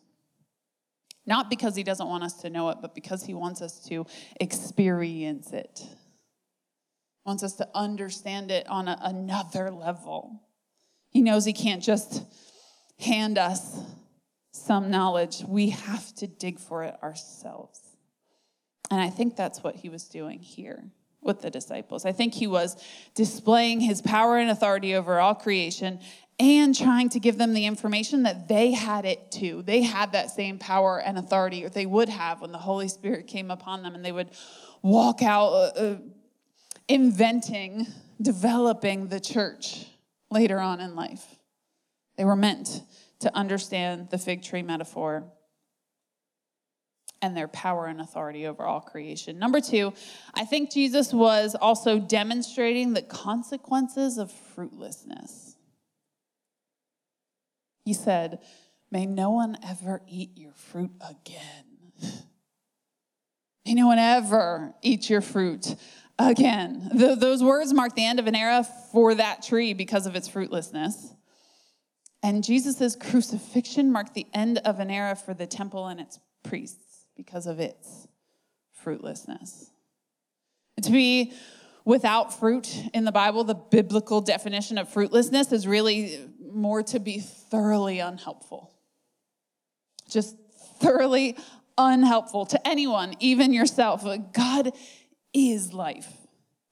Not 1.26 1.50
because 1.50 1.76
He 1.76 1.82
doesn't 1.82 2.08
want 2.08 2.24
us 2.24 2.34
to 2.42 2.50
know 2.50 2.70
it, 2.70 2.78
but 2.80 2.94
because 2.94 3.24
He 3.24 3.34
wants 3.34 3.62
us 3.62 3.80
to 3.88 4.06
experience 4.40 5.52
it 5.52 5.82
wants 7.24 7.42
us 7.42 7.54
to 7.54 7.68
understand 7.74 8.50
it 8.50 8.68
on 8.68 8.88
a, 8.88 8.98
another 9.02 9.70
level. 9.70 10.42
He 11.10 11.22
knows 11.22 11.44
He 11.44 11.52
can't 11.52 11.82
just 11.82 12.24
hand 12.98 13.38
us 13.38 13.78
some 14.52 14.90
knowledge, 14.90 15.42
we 15.46 15.70
have 15.70 16.12
to 16.16 16.26
dig 16.26 16.58
for 16.58 16.82
it 16.82 16.96
ourselves. 17.02 17.80
And 18.90 19.00
I 19.00 19.10
think 19.10 19.36
that's 19.36 19.62
what 19.62 19.76
He 19.76 19.88
was 19.88 20.08
doing 20.08 20.40
here 20.40 20.90
with 21.22 21.40
the 21.40 21.50
disciples. 21.50 22.04
I 22.04 22.12
think 22.12 22.34
He 22.34 22.46
was 22.46 22.82
displaying 23.14 23.80
His 23.80 24.02
power 24.02 24.38
and 24.38 24.50
authority 24.50 24.94
over 24.94 25.20
all 25.20 25.34
creation 25.34 26.00
and 26.40 26.76
trying 26.76 27.10
to 27.10 27.20
give 27.20 27.38
them 27.38 27.54
the 27.54 27.66
information 27.66 28.24
that 28.24 28.48
they 28.48 28.72
had 28.72 29.04
it 29.04 29.30
too. 29.30 29.62
They 29.62 29.82
had 29.82 30.12
that 30.12 30.30
same 30.30 30.58
power 30.58 31.00
and 31.00 31.18
authority, 31.18 31.64
or 31.64 31.68
they 31.68 31.86
would 31.86 32.08
have 32.08 32.40
when 32.40 32.50
the 32.50 32.58
Holy 32.58 32.88
Spirit 32.88 33.28
came 33.28 33.52
upon 33.52 33.82
them 33.84 33.94
and 33.94 34.04
they 34.04 34.12
would 34.12 34.30
walk 34.82 35.22
out. 35.22 35.52
Uh, 35.52 35.72
uh, 35.76 35.96
inventing, 36.90 37.86
developing 38.20 39.06
the 39.06 39.20
church 39.20 39.86
later 40.28 40.58
on 40.58 40.80
in 40.80 40.96
life. 40.96 41.24
They 42.16 42.24
were 42.24 42.36
meant 42.36 42.82
to 43.20 43.34
understand 43.34 44.08
the 44.10 44.18
fig 44.18 44.42
tree 44.42 44.62
metaphor 44.62 45.24
and 47.22 47.36
their 47.36 47.46
power 47.46 47.86
and 47.86 48.00
authority 48.00 48.46
over 48.46 48.64
all 48.64 48.80
creation. 48.80 49.38
Number 49.38 49.60
two, 49.60 49.92
I 50.34 50.44
think 50.44 50.72
Jesus 50.72 51.12
was 51.12 51.54
also 51.54 52.00
demonstrating 52.00 52.92
the 52.92 53.02
consequences 53.02 54.18
of 54.18 54.32
fruitlessness. 54.32 55.49
He 57.90 57.94
said, 57.94 58.38
May 58.92 59.04
no 59.04 59.30
one 59.30 59.58
ever 59.68 60.00
eat 60.06 60.38
your 60.38 60.52
fruit 60.52 60.92
again. 61.00 61.64
May 63.66 63.74
no 63.74 63.88
one 63.88 63.98
ever 63.98 64.74
eat 64.80 65.10
your 65.10 65.20
fruit 65.20 65.74
again. 66.16 66.88
Those 66.94 67.42
words 67.42 67.74
mark 67.74 67.96
the 67.96 68.04
end 68.04 68.20
of 68.20 68.28
an 68.28 68.36
era 68.36 68.64
for 68.92 69.16
that 69.16 69.42
tree 69.42 69.72
because 69.72 70.06
of 70.06 70.14
its 70.14 70.28
fruitlessness. 70.28 71.16
And 72.22 72.44
Jesus' 72.44 72.94
crucifixion 72.94 73.90
marked 73.90 74.14
the 74.14 74.28
end 74.32 74.58
of 74.58 74.78
an 74.78 74.88
era 74.88 75.16
for 75.16 75.34
the 75.34 75.48
temple 75.48 75.88
and 75.88 75.98
its 76.00 76.20
priests 76.44 77.06
because 77.16 77.48
of 77.48 77.58
its 77.58 78.06
fruitlessness. 78.84 79.68
To 80.80 80.92
be 80.92 81.32
without 81.84 82.38
fruit 82.38 82.72
in 82.94 83.04
the 83.04 83.10
Bible, 83.10 83.42
the 83.42 83.54
biblical 83.56 84.20
definition 84.20 84.78
of 84.78 84.88
fruitlessness 84.88 85.50
is 85.50 85.66
really 85.66 86.20
more 86.54 86.82
to 86.84 86.98
be 86.98 87.20
thoroughly 87.20 88.00
unhelpful. 88.00 88.72
Just 90.08 90.36
thoroughly 90.80 91.36
unhelpful 91.78 92.46
to 92.46 92.68
anyone, 92.68 93.14
even 93.20 93.52
yourself. 93.52 94.04
God 94.32 94.72
is 95.32 95.72
life. 95.72 96.08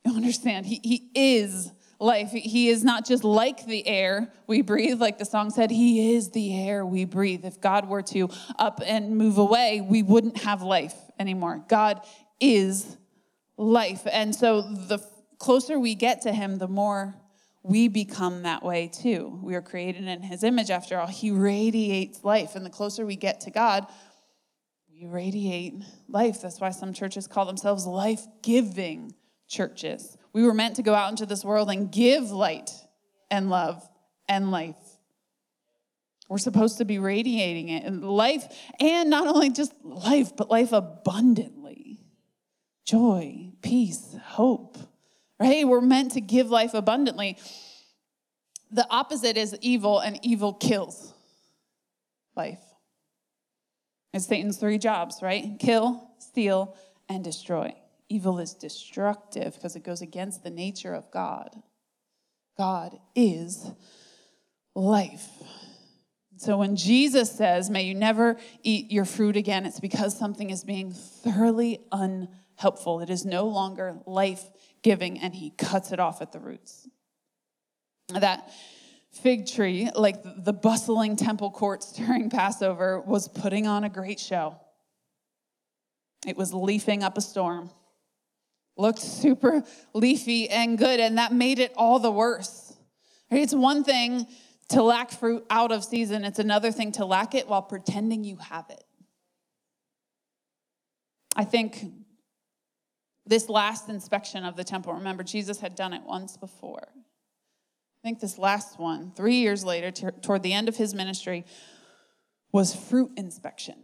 You 0.04 0.14
understand? 0.14 0.66
He, 0.66 0.80
he 0.82 1.10
is 1.14 1.70
life. 2.00 2.30
He 2.30 2.68
is 2.68 2.84
not 2.84 3.06
just 3.06 3.24
like 3.24 3.66
the 3.66 3.86
air 3.86 4.32
we 4.46 4.62
breathe, 4.62 5.00
like 5.00 5.18
the 5.18 5.24
song 5.24 5.50
said, 5.50 5.70
He 5.70 6.14
is 6.14 6.30
the 6.30 6.54
air 6.54 6.84
we 6.86 7.04
breathe. 7.04 7.44
If 7.44 7.60
God 7.60 7.88
were 7.88 8.02
to 8.02 8.28
up 8.58 8.80
and 8.84 9.16
move 9.16 9.38
away, 9.38 9.80
we 9.80 10.02
wouldn't 10.02 10.38
have 10.38 10.62
life 10.62 10.94
anymore. 11.18 11.64
God 11.68 12.00
is 12.40 12.96
life. 13.56 14.02
And 14.10 14.34
so 14.34 14.62
the 14.62 15.04
closer 15.38 15.78
we 15.78 15.94
get 15.94 16.22
to 16.22 16.32
Him, 16.32 16.58
the 16.58 16.68
more 16.68 17.14
we 17.68 17.88
become 17.88 18.42
that 18.42 18.64
way 18.64 18.88
too. 18.88 19.38
We 19.42 19.54
are 19.54 19.62
created 19.62 20.08
in 20.08 20.22
His 20.22 20.42
image, 20.42 20.70
after 20.70 20.98
all. 20.98 21.06
He 21.06 21.30
radiates 21.30 22.24
life. 22.24 22.56
And 22.56 22.64
the 22.64 22.70
closer 22.70 23.04
we 23.04 23.16
get 23.16 23.40
to 23.42 23.50
God, 23.50 23.86
we 24.90 25.06
radiate 25.06 25.74
life. 26.08 26.40
That's 26.40 26.60
why 26.60 26.70
some 26.70 26.92
churches 26.92 27.26
call 27.26 27.44
themselves 27.44 27.86
life 27.86 28.26
giving 28.42 29.14
churches. 29.48 30.16
We 30.32 30.44
were 30.44 30.54
meant 30.54 30.76
to 30.76 30.82
go 30.82 30.94
out 30.94 31.10
into 31.10 31.26
this 31.26 31.44
world 31.44 31.70
and 31.70 31.92
give 31.92 32.30
light 32.30 32.70
and 33.30 33.50
love 33.50 33.86
and 34.28 34.50
life. 34.50 34.76
We're 36.28 36.38
supposed 36.38 36.78
to 36.78 36.84
be 36.84 36.98
radiating 36.98 37.68
it 37.68 37.90
life, 38.02 38.44
and 38.80 39.08
not 39.08 39.26
only 39.26 39.50
just 39.50 39.72
life, 39.82 40.36
but 40.36 40.50
life 40.50 40.72
abundantly 40.72 42.00
joy, 42.84 43.50
peace, 43.60 44.16
hope, 44.22 44.78
right? 45.40 45.66
We're 45.66 45.80
meant 45.80 46.12
to 46.12 46.20
give 46.20 46.50
life 46.50 46.74
abundantly. 46.74 47.38
The 48.70 48.86
opposite 48.90 49.36
is 49.36 49.56
evil, 49.60 49.98
and 49.98 50.18
evil 50.22 50.52
kills 50.52 51.14
life. 52.36 52.60
It's 54.14 54.26
Satan's 54.26 54.56
three 54.56 54.78
jobs, 54.78 55.20
right? 55.20 55.56
Kill, 55.58 56.10
steal, 56.18 56.76
and 57.08 57.22
destroy. 57.22 57.74
Evil 58.08 58.38
is 58.38 58.54
destructive 58.54 59.54
because 59.54 59.76
it 59.76 59.84
goes 59.84 60.00
against 60.00 60.42
the 60.42 60.50
nature 60.50 60.94
of 60.94 61.10
God. 61.10 61.50
God 62.56 62.98
is 63.14 63.70
life. 64.74 65.28
So 66.38 66.56
when 66.56 66.76
Jesus 66.76 67.30
says, 67.30 67.68
May 67.68 67.82
you 67.82 67.94
never 67.94 68.36
eat 68.62 68.90
your 68.90 69.04
fruit 69.04 69.36
again, 69.36 69.66
it's 69.66 69.80
because 69.80 70.16
something 70.16 70.50
is 70.50 70.64
being 70.64 70.92
thoroughly 70.92 71.80
unhelpful. 71.92 73.00
It 73.00 73.10
is 73.10 73.26
no 73.26 73.46
longer 73.46 73.98
life 74.06 74.44
giving, 74.82 75.18
and 75.18 75.34
he 75.34 75.50
cuts 75.50 75.92
it 75.92 76.00
off 76.00 76.22
at 76.22 76.32
the 76.32 76.38
roots. 76.38 76.88
That 78.08 78.50
fig 79.12 79.46
tree, 79.46 79.90
like 79.94 80.22
the 80.22 80.52
bustling 80.52 81.16
temple 81.16 81.50
courts 81.50 81.92
during 81.96 82.30
Passover, 82.30 83.00
was 83.00 83.28
putting 83.28 83.66
on 83.66 83.84
a 83.84 83.88
great 83.88 84.20
show. 84.20 84.56
It 86.26 86.36
was 86.36 86.52
leafing 86.52 87.02
up 87.02 87.16
a 87.16 87.20
storm 87.20 87.70
looked 88.78 89.00
super 89.00 89.64
leafy 89.92 90.48
and 90.48 90.78
good, 90.78 91.00
and 91.00 91.18
that 91.18 91.32
made 91.32 91.58
it 91.58 91.72
all 91.76 91.98
the 91.98 92.10
worse. 92.10 92.72
It's 93.30 93.52
one 93.52 93.84
thing 93.84 94.26
to 94.70 94.82
lack 94.82 95.10
fruit 95.10 95.44
out 95.50 95.72
of 95.72 95.84
season, 95.84 96.24
it's 96.24 96.38
another 96.38 96.70
thing 96.70 96.92
to 96.92 97.04
lack 97.04 97.34
it 97.34 97.48
while 97.48 97.62
pretending 97.62 98.22
you 98.24 98.36
have 98.36 98.66
it. 98.70 98.84
I 101.34 101.44
think 101.44 101.84
this 103.28 103.48
last 103.48 103.88
inspection 103.88 104.44
of 104.44 104.56
the 104.56 104.64
temple, 104.64 104.94
remember, 104.94 105.22
Jesus 105.22 105.60
had 105.60 105.74
done 105.74 105.92
it 105.92 106.02
once 106.02 106.36
before. 106.36 106.88
I 106.92 108.08
think 108.08 108.20
this 108.20 108.38
last 108.38 108.78
one, 108.78 109.12
three 109.14 109.36
years 109.36 109.64
later, 109.64 109.90
t- 109.90 110.06
toward 110.22 110.42
the 110.42 110.52
end 110.52 110.68
of 110.68 110.76
his 110.76 110.94
ministry, 110.94 111.44
was 112.52 112.74
fruit 112.74 113.10
inspection. 113.16 113.76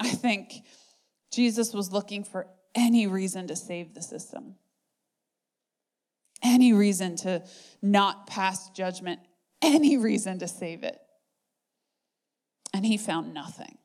I 0.00 0.10
think 0.10 0.62
Jesus 1.32 1.74
was 1.74 1.92
looking 1.92 2.24
for 2.24 2.46
any 2.74 3.06
reason 3.06 3.46
to 3.48 3.56
save 3.56 3.94
the 3.94 4.02
system, 4.02 4.54
any 6.42 6.72
reason 6.72 7.16
to 7.16 7.42
not 7.82 8.26
pass 8.26 8.70
judgment, 8.70 9.20
any 9.62 9.96
reason 9.96 10.38
to 10.38 10.48
save 10.48 10.82
it. 10.84 10.98
And 12.72 12.84
he 12.84 12.96
found 12.96 13.34
nothing, 13.34 13.78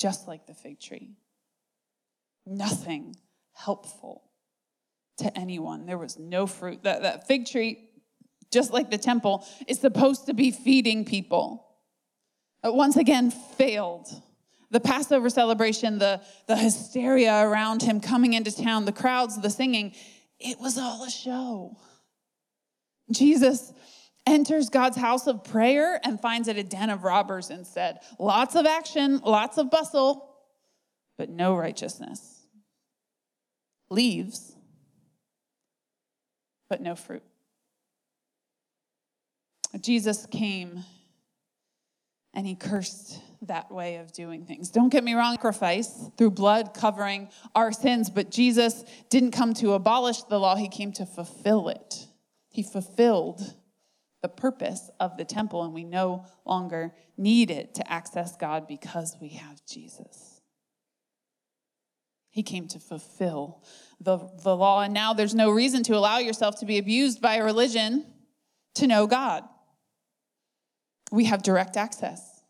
just 0.00 0.28
like 0.28 0.46
the 0.46 0.54
fig 0.54 0.78
tree. 0.78 1.16
Nothing 2.46 3.16
helpful 3.52 4.22
to 5.18 5.36
anyone. 5.38 5.86
There 5.86 5.98
was 5.98 6.18
no 6.18 6.46
fruit. 6.46 6.82
That, 6.82 7.02
that 7.02 7.26
fig 7.26 7.46
tree, 7.46 7.88
just 8.52 8.72
like 8.72 8.90
the 8.90 8.98
temple, 8.98 9.46
is 9.68 9.78
supposed 9.78 10.26
to 10.26 10.34
be 10.34 10.50
feeding 10.50 11.04
people. 11.04 11.66
But 12.62 12.74
once 12.74 12.96
again, 12.96 13.30
failed 13.30 14.08
the 14.74 14.80
Passover 14.80 15.30
celebration, 15.30 15.98
the, 15.98 16.20
the 16.48 16.56
hysteria 16.56 17.46
around 17.46 17.82
him 17.82 18.00
coming 18.00 18.32
into 18.32 18.50
town, 18.50 18.86
the 18.86 18.92
crowds, 18.92 19.40
the 19.40 19.48
singing, 19.48 19.94
it 20.40 20.58
was 20.58 20.76
all 20.76 21.04
a 21.04 21.10
show. 21.10 21.76
Jesus 23.12 23.72
enters 24.26 24.70
God's 24.70 24.96
house 24.96 25.28
of 25.28 25.44
prayer 25.44 26.00
and 26.02 26.20
finds 26.20 26.48
it 26.48 26.56
a 26.56 26.64
den 26.64 26.90
of 26.90 27.04
robbers 27.04 27.50
instead. 27.50 28.00
Lots 28.18 28.56
of 28.56 28.66
action, 28.66 29.18
lots 29.18 29.58
of 29.58 29.70
bustle, 29.70 30.28
but 31.16 31.30
no 31.30 31.54
righteousness. 31.54 32.33
Leaves, 33.94 34.56
but 36.68 36.80
no 36.80 36.96
fruit. 36.96 37.22
Jesus 39.80 40.26
came 40.26 40.84
and 42.32 42.46
he 42.46 42.56
cursed 42.56 43.20
that 43.42 43.70
way 43.70 43.96
of 43.96 44.12
doing 44.12 44.44
things. 44.44 44.70
Don't 44.70 44.88
get 44.88 45.04
me 45.04 45.14
wrong, 45.14 45.34
sacrifice 45.34 46.10
through 46.18 46.32
blood 46.32 46.74
covering 46.74 47.28
our 47.54 47.70
sins, 47.72 48.10
but 48.10 48.30
Jesus 48.30 48.84
didn't 49.10 49.30
come 49.30 49.54
to 49.54 49.72
abolish 49.72 50.22
the 50.24 50.38
law, 50.38 50.56
he 50.56 50.68
came 50.68 50.92
to 50.92 51.06
fulfill 51.06 51.68
it. 51.68 52.08
He 52.48 52.62
fulfilled 52.62 53.54
the 54.22 54.28
purpose 54.28 54.90
of 54.98 55.16
the 55.16 55.24
temple, 55.24 55.62
and 55.62 55.74
we 55.74 55.84
no 55.84 56.24
longer 56.44 56.94
need 57.16 57.50
it 57.50 57.74
to 57.74 57.92
access 57.92 58.36
God 58.36 58.66
because 58.66 59.16
we 59.20 59.28
have 59.30 59.60
Jesus. 59.66 60.33
He 62.34 62.42
came 62.42 62.66
to 62.68 62.80
fulfill 62.80 63.62
the, 64.00 64.18
the 64.42 64.54
law, 64.54 64.82
and 64.82 64.92
now 64.92 65.14
there's 65.14 65.34
no 65.34 65.50
reason 65.50 65.82
to 65.84 65.96
allow 65.96 66.18
yourself 66.18 66.58
to 66.60 66.66
be 66.66 66.78
abused 66.78 67.22
by 67.22 67.36
a 67.36 67.44
religion 67.44 68.04
to 68.74 68.86
know 68.86 69.06
God 69.06 69.44
we 71.14 71.24
have 71.26 71.42
direct 71.42 71.76
access. 71.76 72.42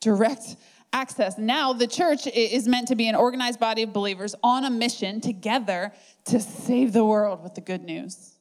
Direct 0.00 0.56
access. 0.92 1.36
Now, 1.36 1.74
the 1.74 1.86
church 1.86 2.26
is 2.26 2.66
meant 2.66 2.88
to 2.88 2.96
be 2.96 3.06
an 3.06 3.14
organized 3.14 3.60
body 3.60 3.82
of 3.82 3.92
believers 3.92 4.34
on 4.42 4.64
a 4.64 4.70
mission 4.70 5.20
together 5.20 5.92
to 6.26 6.40
save 6.40 6.94
the 6.94 7.04
world 7.04 7.42
with 7.42 7.54
the 7.54 7.60
good 7.60 7.82
news. 7.82 8.32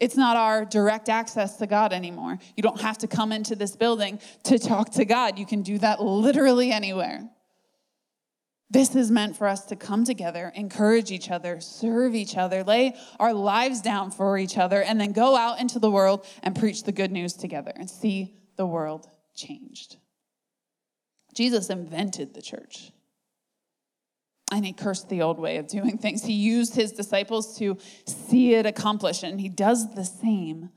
It's 0.00 0.16
not 0.16 0.36
our 0.36 0.64
direct 0.64 1.08
access 1.08 1.56
to 1.58 1.66
God 1.66 1.92
anymore. 1.92 2.38
You 2.56 2.62
don't 2.62 2.80
have 2.80 2.98
to 2.98 3.06
come 3.06 3.30
into 3.32 3.54
this 3.54 3.76
building 3.76 4.20
to 4.44 4.58
talk 4.58 4.90
to 4.92 5.04
God. 5.04 5.38
You 5.38 5.46
can 5.46 5.62
do 5.62 5.78
that 5.78 6.02
literally 6.02 6.70
anywhere. 6.70 7.28
This 8.68 8.96
is 8.96 9.10
meant 9.10 9.36
for 9.36 9.46
us 9.46 9.64
to 9.66 9.76
come 9.76 10.04
together, 10.04 10.52
encourage 10.54 11.12
each 11.12 11.30
other, 11.30 11.60
serve 11.60 12.14
each 12.16 12.36
other, 12.36 12.64
lay 12.64 12.96
our 13.20 13.32
lives 13.32 13.80
down 13.80 14.10
for 14.10 14.36
each 14.38 14.58
other, 14.58 14.82
and 14.82 15.00
then 15.00 15.12
go 15.12 15.36
out 15.36 15.60
into 15.60 15.78
the 15.78 15.90
world 15.90 16.26
and 16.42 16.56
preach 16.56 16.82
the 16.82 16.92
good 16.92 17.12
news 17.12 17.34
together 17.34 17.72
and 17.76 17.88
see 17.88 18.34
the 18.56 18.66
world 18.66 19.06
changed. 19.36 19.98
Jesus 21.34 21.70
invented 21.70 22.34
the 22.34 22.42
church. 22.42 22.90
And 24.50 24.64
he 24.64 24.72
cursed 24.72 25.08
the 25.08 25.22
old 25.22 25.38
way 25.38 25.58
of 25.58 25.68
doing 25.68 25.98
things. 25.98 26.24
He 26.24 26.32
used 26.32 26.74
his 26.74 26.92
disciples 26.92 27.58
to 27.58 27.78
see 28.06 28.54
it 28.54 28.64
accomplished, 28.64 29.22
and 29.22 29.40
he 29.40 29.48
does 29.48 29.94
the 29.94 30.04
same 30.04 30.70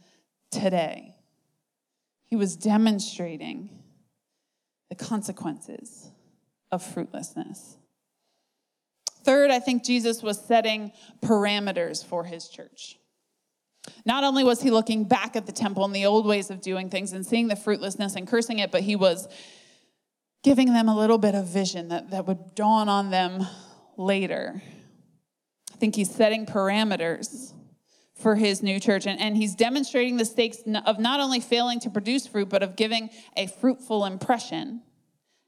today. 0.52 1.16
He 2.26 2.36
was 2.36 2.56
demonstrating 2.56 3.70
the 4.90 4.96
consequences 4.96 6.10
of 6.72 6.84
fruitlessness. 6.84 7.79
Third, 9.30 9.52
I 9.52 9.60
think 9.60 9.84
Jesus 9.84 10.24
was 10.24 10.44
setting 10.44 10.92
parameters 11.22 12.04
for 12.04 12.24
his 12.24 12.50
church. 12.50 12.98
Not 14.04 14.24
only 14.24 14.44
was 14.44 14.60
he 14.60 14.72
looking 14.72 15.04
back 15.04 15.36
at 15.36 15.46
the 15.46 15.52
temple 15.52 15.86
and 15.86 15.96
the 15.96 16.08
old 16.08 16.26
ways 16.26 16.50
of 16.50 16.62
doing 16.62 16.90
things 16.90 17.14
and 17.14 17.24
seeing 17.24 17.48
the 17.48 17.56
fruitlessness 17.56 18.16
and 18.16 18.28
cursing 18.28 18.58
it, 18.58 18.72
but 18.72 18.82
he 18.82 18.96
was 18.96 19.28
giving 20.44 20.74
them 20.74 20.90
a 20.90 20.98
little 20.98 21.20
bit 21.20 21.36
of 21.36 21.46
vision 21.46 21.90
that, 21.90 22.10
that 22.10 22.26
would 22.26 22.56
dawn 22.56 22.90
on 22.90 23.12
them 23.12 23.46
later. 23.98 24.64
I 25.72 25.76
think 25.76 25.96
he's 25.96 26.10
setting 26.10 26.48
parameters 26.48 27.54
for 28.16 28.36
his 28.36 28.64
new 28.64 28.80
church. 28.80 29.06
And, 29.06 29.20
and 29.20 29.38
he's 29.38 29.54
demonstrating 29.54 30.18
the 30.18 30.26
stakes 30.26 30.58
of 30.88 30.98
not 30.98 31.20
only 31.20 31.40
failing 31.40 31.80
to 31.82 31.92
produce 31.92 32.26
fruit, 32.26 32.50
but 32.50 32.64
of 32.64 32.76
giving 32.76 33.12
a 33.38 33.46
fruitful 33.46 34.06
impression 34.06 34.82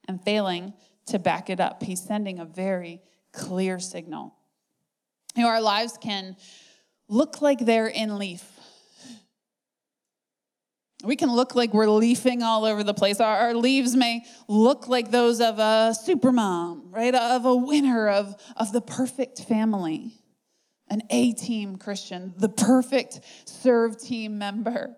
and 0.08 0.24
failing 0.24 0.74
to 1.08 1.18
back 1.18 1.50
it 1.50 1.60
up. 1.60 1.82
He's 1.82 2.00
sending 2.04 2.38
a 2.38 2.46
very 2.46 3.02
clear 3.32 3.80
signal. 3.80 4.36
You 5.36 5.44
know, 5.44 5.50
our 5.50 5.62
lives 5.62 5.98
can 6.00 6.36
look 7.08 7.42
like 7.42 7.60
they're 7.60 7.88
in 7.88 8.18
leaf. 8.18 8.44
We 11.04 11.16
can 11.16 11.32
look 11.32 11.56
like 11.56 11.74
we're 11.74 11.90
leafing 11.90 12.44
all 12.44 12.64
over 12.64 12.84
the 12.84 12.94
place. 12.94 13.20
Our, 13.20 13.36
our, 13.36 13.54
leaves 13.56 13.96
may 13.96 14.24
look 14.48 14.88
like 14.88 15.10
those 15.10 15.42
of 15.42 15.58
a 15.58 15.96
supermom, 16.08 16.84
right? 16.92 17.16
Of 17.16 17.46
a 17.46 17.56
winner, 17.56 18.08
of, 18.08 18.36
of 18.56 18.72
the 18.72 18.82
perfect 18.82 19.44
family. 19.46 20.14
an 20.90 21.02
A 21.10 21.34
team 21.34 21.78
Christian, 21.78 22.34
the 22.38 22.50
perfect 22.50 23.22
serve 23.46 24.00
team 24.00 24.38
member 24.38 24.96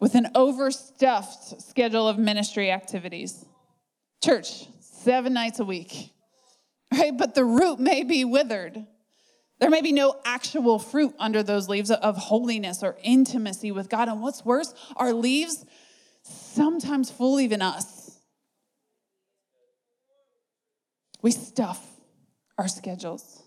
with 0.00 0.14
an 0.14 0.28
overstuffed 0.34 1.60
schedule 1.60 2.08
of 2.08 2.18
ministry 2.18 2.70
activities. 2.70 3.44
Church, 4.22 4.66
seven 4.80 5.34
nights 5.34 5.60
a 5.60 5.64
week, 5.64 6.12
right? 6.92 7.16
But 7.16 7.34
the 7.34 7.44
root 7.44 7.78
may 7.78 8.02
be 8.04 8.24
withered. 8.24 8.86
There 9.60 9.70
may 9.70 9.82
be 9.82 9.92
no 9.92 10.20
actual 10.24 10.78
fruit 10.78 11.14
under 11.18 11.42
those 11.42 11.68
leaves 11.68 11.90
of 11.90 12.16
holiness 12.16 12.82
or 12.82 12.96
intimacy 13.02 13.72
with 13.72 13.88
God. 13.88 14.08
And 14.08 14.22
what's 14.22 14.44
worse, 14.44 14.72
our 14.96 15.12
leaves 15.12 15.64
sometimes 16.22 17.10
fool 17.10 17.40
even 17.40 17.60
us. 17.60 18.18
We 21.20 21.32
stuff 21.32 21.84
our 22.56 22.68
schedules. 22.68 23.42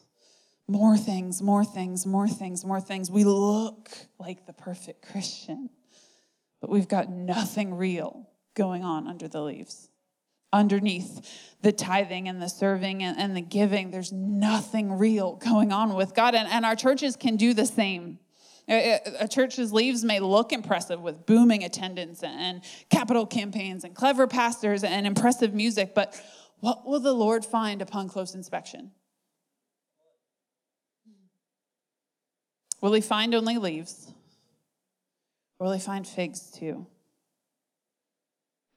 More 0.67 0.97
things, 0.97 1.41
more 1.41 1.65
things, 1.65 2.05
more 2.05 2.27
things, 2.27 2.65
more 2.65 2.81
things. 2.81 3.09
We 3.09 3.23
look 3.23 3.89
like 4.19 4.45
the 4.45 4.53
perfect 4.53 5.05
Christian, 5.11 5.69
but 6.59 6.69
we've 6.69 6.87
got 6.87 7.09
nothing 7.09 7.75
real 7.75 8.29
going 8.53 8.83
on 8.83 9.07
under 9.07 9.27
the 9.27 9.41
leaves 9.41 9.90
underneath 10.53 11.55
the 11.61 11.71
tithing 11.71 12.27
and 12.27 12.41
the 12.41 12.49
serving 12.49 13.03
and, 13.03 13.17
and, 13.17 13.35
the 13.35 13.41
giving. 13.41 13.91
There's 13.91 14.11
nothing 14.11 14.97
real 14.97 15.35
going 15.35 15.71
on 15.71 15.93
with 15.93 16.13
God. 16.13 16.35
And, 16.35 16.47
and 16.47 16.65
our 16.65 16.75
churches 16.75 17.15
can 17.15 17.35
do 17.35 17.53
the 17.53 17.65
same. 17.65 18.19
A, 18.67 19.27
church's 19.27 19.73
leaves 19.73 20.03
may 20.03 20.19
look 20.19 20.53
impressive 20.53 21.01
with 21.01 21.25
booming 21.25 21.63
attendance 21.63 22.23
and 22.23 22.61
capital 22.89 23.25
campaigns 23.25 23.83
and 23.83 23.93
clever 23.93 24.27
pastors 24.27 24.83
and 24.83 25.05
impressive 25.05 25.53
music, 25.53 25.93
but 25.93 26.19
what 26.59 26.85
will 26.85 26.99
the 26.99 27.13
Lord 27.13 27.43
find 27.43 27.81
upon 27.81 28.07
close 28.07 28.33
inspection? 28.33 28.91
Will 32.81 32.93
he 32.93 33.01
find 33.01 33.35
only 33.35 33.57
leaves? 33.57 34.11
Or 35.59 35.65
will 35.67 35.73
he 35.73 35.79
find 35.79 36.07
figs 36.07 36.51
too? 36.51 36.87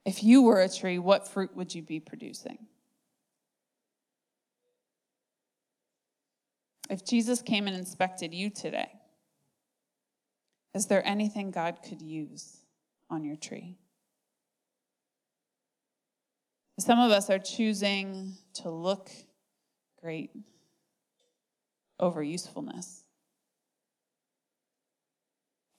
If 0.05 0.23
you 0.23 0.43
were 0.43 0.61
a 0.61 0.69
tree, 0.69 0.99
what 0.99 1.27
fruit 1.27 1.55
would 1.55 1.73
you 1.73 1.81
be 1.81 1.99
producing? 1.99 2.59
If 6.89 7.03
Jesus 7.03 7.41
came 7.41 7.65
and 7.65 7.75
inspected 7.75 8.33
you 8.33 8.51
today, 8.51 8.91
is 10.75 10.85
there 10.85 11.05
anything 11.07 11.49
God 11.49 11.79
could 11.87 12.01
use 12.01 12.57
on 13.09 13.23
your 13.23 13.35
tree? 13.35 13.77
Some 16.77 16.99
of 16.99 17.11
us 17.11 17.29
are 17.29 17.39
choosing 17.39 18.33
to 18.55 18.69
look 18.69 19.09
great 20.01 20.31
over 21.99 22.21
usefulness. 22.21 23.04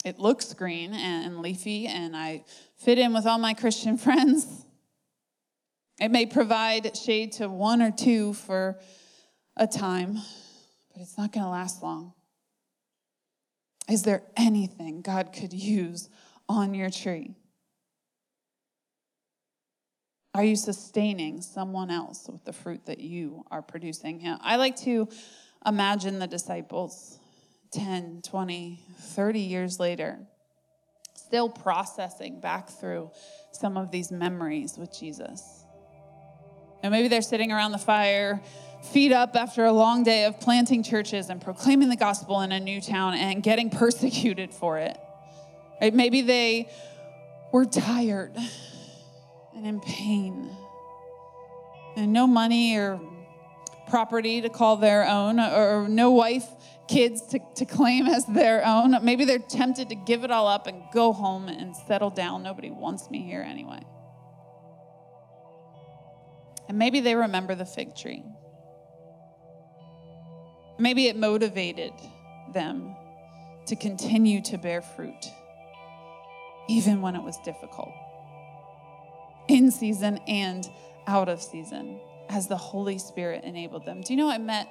It 0.07 0.21
looks 0.21 0.55
green 0.55 0.95
and 0.95 1.43
leafy, 1.43 1.89
and 1.89 2.17
I 2.17 2.45
fit 2.77 2.97
in 2.97 3.13
with 3.13 3.27
all 3.27 3.39
my 3.39 3.55
Christian 3.55 3.99
friends. 3.99 4.47
It 6.01 6.13
may 6.13 6.27
provide 6.27 6.97
shade 6.97 7.33
to 7.33 7.49
one 7.49 7.83
or 7.83 7.91
two 7.91 8.33
for 8.35 8.79
a 9.57 9.67
time, 9.67 10.15
but 10.93 11.03
it's 11.03 11.19
not 11.19 11.33
going 11.33 11.43
to 11.43 11.51
last 11.51 11.83
long. 11.83 12.13
Is 13.91 14.05
there 14.05 14.23
anything 14.37 15.03
God 15.03 15.33
could 15.33 15.53
use 15.53 16.09
on 16.49 16.73
your 16.73 16.91
tree? 16.91 17.35
Are 20.37 20.45
you 20.45 20.55
sustaining 20.55 21.41
someone 21.41 21.91
else 21.91 22.29
with 22.31 22.45
the 22.45 22.53
fruit 22.53 22.87
that 22.87 23.01
you 23.01 23.43
are 23.51 23.63
producing? 23.63 24.23
I 24.41 24.55
like 24.55 24.77
to 24.83 25.09
imagine 25.67 26.21
the 26.21 26.29
disciples 26.29 27.19
10, 27.73 28.23
20, 28.23 28.81
30 28.99 29.41
years 29.41 29.81
later, 29.81 30.19
still 31.14 31.49
processing 31.49 32.41
back 32.41 32.69
through 32.69 33.11
some 33.53 33.77
of 33.77 33.91
these 33.91 34.11
memories 34.11 34.77
with 34.79 34.97
Jesus. 34.97 35.64
And 36.83 36.93
maybe 36.93 37.09
they're 37.09 37.23
sitting 37.23 37.51
around 37.51 37.73
the 37.73 37.79
fire, 37.79 38.41
feet 38.93 39.12
up 39.12 39.35
after 39.35 39.64
a 39.64 39.73
long 39.73 40.05
day 40.05 40.25
of 40.25 40.39
planting 40.41 40.83
churches 40.83 41.31
and 41.31 41.41
proclaiming 41.41 41.89
the 41.89 41.97
gospel 41.97 42.41
in 42.43 42.53
a 42.53 42.61
new 42.61 42.81
town 42.81 43.14
and 43.14 43.43
getting 43.43 43.71
persecuted 43.83 44.53
for 44.53 44.79
it. 44.79 44.97
Right? 45.81 45.93
Maybe 45.93 46.23
they 46.23 46.71
were 47.53 47.64
tired 47.64 48.37
and 49.55 49.67
in 49.67 49.81
pain 49.81 50.55
and 51.97 52.12
no 52.12 52.27
money 52.27 52.77
or 52.77 53.01
property 53.89 54.43
to 54.43 54.49
call 54.49 54.77
their 54.77 55.07
own 55.07 55.41
or 55.41 55.89
no 55.89 56.11
wife 56.11 56.47
kids 56.89 57.22
to, 57.28 57.41
to 57.57 57.64
claim 57.64 58.07
as 58.07 58.24
their 58.26 58.64
own. 58.64 58.97
Maybe 59.05 59.24
they're 59.24 59.39
tempted 59.39 59.89
to 59.89 59.95
give 59.95 60.24
it 60.24 60.30
all 60.30 60.47
up 60.47 60.66
and 60.66 60.82
go 60.93 61.12
home 61.12 61.49
and 61.49 61.76
settle 61.76 62.11
down. 62.11 62.43
Nobody 62.43 62.70
wants 62.70 63.11
me 63.11 63.22
here 63.22 63.43
anyway. 63.43 63.80
And 66.68 66.78
maybe 66.78 67.01
they 67.01 67.14
remember 67.14 67.55
the 67.55 67.64
fig 67.64 67.95
tree. 67.95 68.24
Maybe 70.78 71.07
it 71.07 71.16
motivated 71.16 71.93
them 72.53 72.95
to 73.66 73.76
continue 73.76 74.43
to 74.43 74.59
bear 74.59 74.82
fruit, 74.82 75.26
even 76.68 77.01
when 77.01 77.16
it 77.16 77.22
was 77.22 77.37
difficult, 77.45 77.93
in 79.49 79.70
season 79.70 80.18
and 80.28 80.68
out 81.07 81.28
of 81.28 81.41
season, 81.41 82.01
as 82.28 82.49
the 82.49 82.57
Holy 82.57 82.99
Spirit 82.99 83.45
enabled 83.45 83.84
them. 83.84 84.03
Do 84.03 84.12
you 84.12 84.16
know 84.16 84.28
I 84.28 84.39
met 84.39 84.68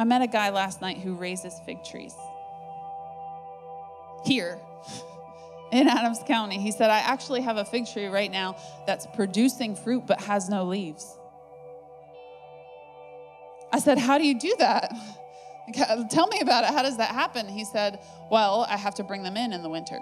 I 0.00 0.04
met 0.04 0.22
a 0.22 0.26
guy 0.26 0.48
last 0.48 0.80
night 0.80 0.96
who 0.96 1.14
raises 1.14 1.60
fig 1.66 1.84
trees 1.84 2.14
here 4.24 4.58
in 5.72 5.88
Adams 5.88 6.20
County. 6.26 6.58
He 6.58 6.72
said, 6.72 6.88
I 6.88 7.00
actually 7.00 7.42
have 7.42 7.58
a 7.58 7.66
fig 7.66 7.86
tree 7.86 8.06
right 8.06 8.30
now 8.30 8.56
that's 8.86 9.06
producing 9.08 9.76
fruit 9.76 10.06
but 10.06 10.18
has 10.22 10.48
no 10.48 10.64
leaves. 10.64 11.06
I 13.74 13.78
said, 13.78 13.98
How 13.98 14.16
do 14.16 14.26
you 14.26 14.38
do 14.38 14.56
that? 14.58 14.90
Uh, 15.78 16.02
tell 16.08 16.26
me 16.26 16.40
about 16.40 16.64
it. 16.64 16.70
How 16.70 16.82
does 16.82 16.96
that 16.96 17.10
happen? 17.10 17.46
He 17.46 17.64
said, 17.64 18.00
Well, 18.28 18.66
I 18.68 18.76
have 18.76 18.96
to 18.96 19.04
bring 19.04 19.22
them 19.22 19.36
in 19.36 19.52
in 19.52 19.62
the 19.62 19.68
winter. 19.68 20.00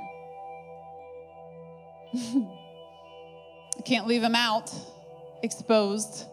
I 2.15 3.83
can't 3.85 4.07
leave 4.07 4.23
them 4.23 4.35
out 4.35 4.73
exposed 5.43 6.25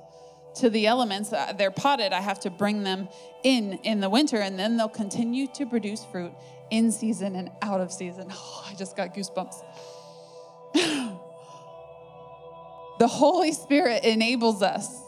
to 0.55 0.69
the 0.69 0.87
elements. 0.87 1.33
Uh, 1.33 1.53
they're 1.53 1.71
potted. 1.71 2.13
I 2.13 2.21
have 2.21 2.39
to 2.41 2.49
bring 2.49 2.83
them 2.83 3.09
in 3.43 3.73
in 3.83 3.99
the 3.99 4.09
winter, 4.09 4.37
and 4.37 4.57
then 4.57 4.77
they'll 4.77 4.87
continue 4.89 5.47
to 5.53 5.65
produce 5.65 6.05
fruit 6.05 6.31
in 6.69 6.91
season 6.91 7.35
and 7.35 7.51
out 7.61 7.81
of 7.81 7.91
season. 7.91 8.27
Oh, 8.37 8.65
I 8.69 8.75
just 8.75 8.95
got 8.95 9.13
goosebumps. 9.13 9.55
the 12.99 13.07
Holy 13.07 13.51
Spirit 13.51 14.03
enables 14.03 14.61
us 14.61 15.01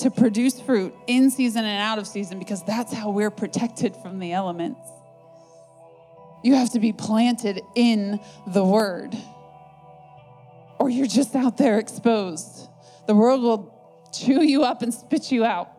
to 0.00 0.10
produce 0.10 0.60
fruit 0.60 0.94
in 1.06 1.30
season 1.30 1.64
and 1.64 1.82
out 1.82 1.98
of 1.98 2.06
season 2.06 2.38
because 2.38 2.64
that's 2.64 2.92
how 2.92 3.10
we're 3.10 3.30
protected 3.30 3.94
from 3.96 4.18
the 4.18 4.32
elements. 4.32 4.80
You 6.42 6.54
have 6.54 6.70
to 6.70 6.80
be 6.80 6.92
planted 6.92 7.60
in 7.74 8.18
the 8.46 8.64
word, 8.64 9.14
or 10.78 10.88
you're 10.88 11.06
just 11.06 11.34
out 11.34 11.58
there 11.58 11.78
exposed. 11.78 12.68
The 13.06 13.14
world 13.14 13.42
will 13.42 13.79
chew 14.12 14.42
you 14.42 14.62
up 14.62 14.82
and 14.82 14.92
spit 14.92 15.32
you 15.32 15.44
out 15.44 15.70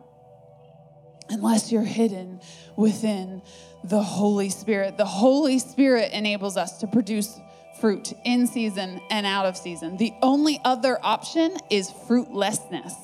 unless 1.28 1.72
you're 1.72 1.82
hidden 1.82 2.40
within 2.76 3.42
the 3.84 4.02
Holy 4.02 4.50
Spirit. 4.50 4.96
The 4.96 5.04
Holy 5.04 5.58
Spirit 5.58 6.12
enables 6.12 6.56
us 6.56 6.78
to 6.78 6.86
produce 6.86 7.38
fruit 7.80 8.12
in 8.24 8.46
season 8.46 9.00
and 9.10 9.26
out 9.26 9.46
of 9.46 9.56
season. 9.56 9.96
The 9.96 10.12
only 10.22 10.60
other 10.64 10.98
option 11.02 11.56
is 11.70 11.90
fruitlessness. 12.06 12.94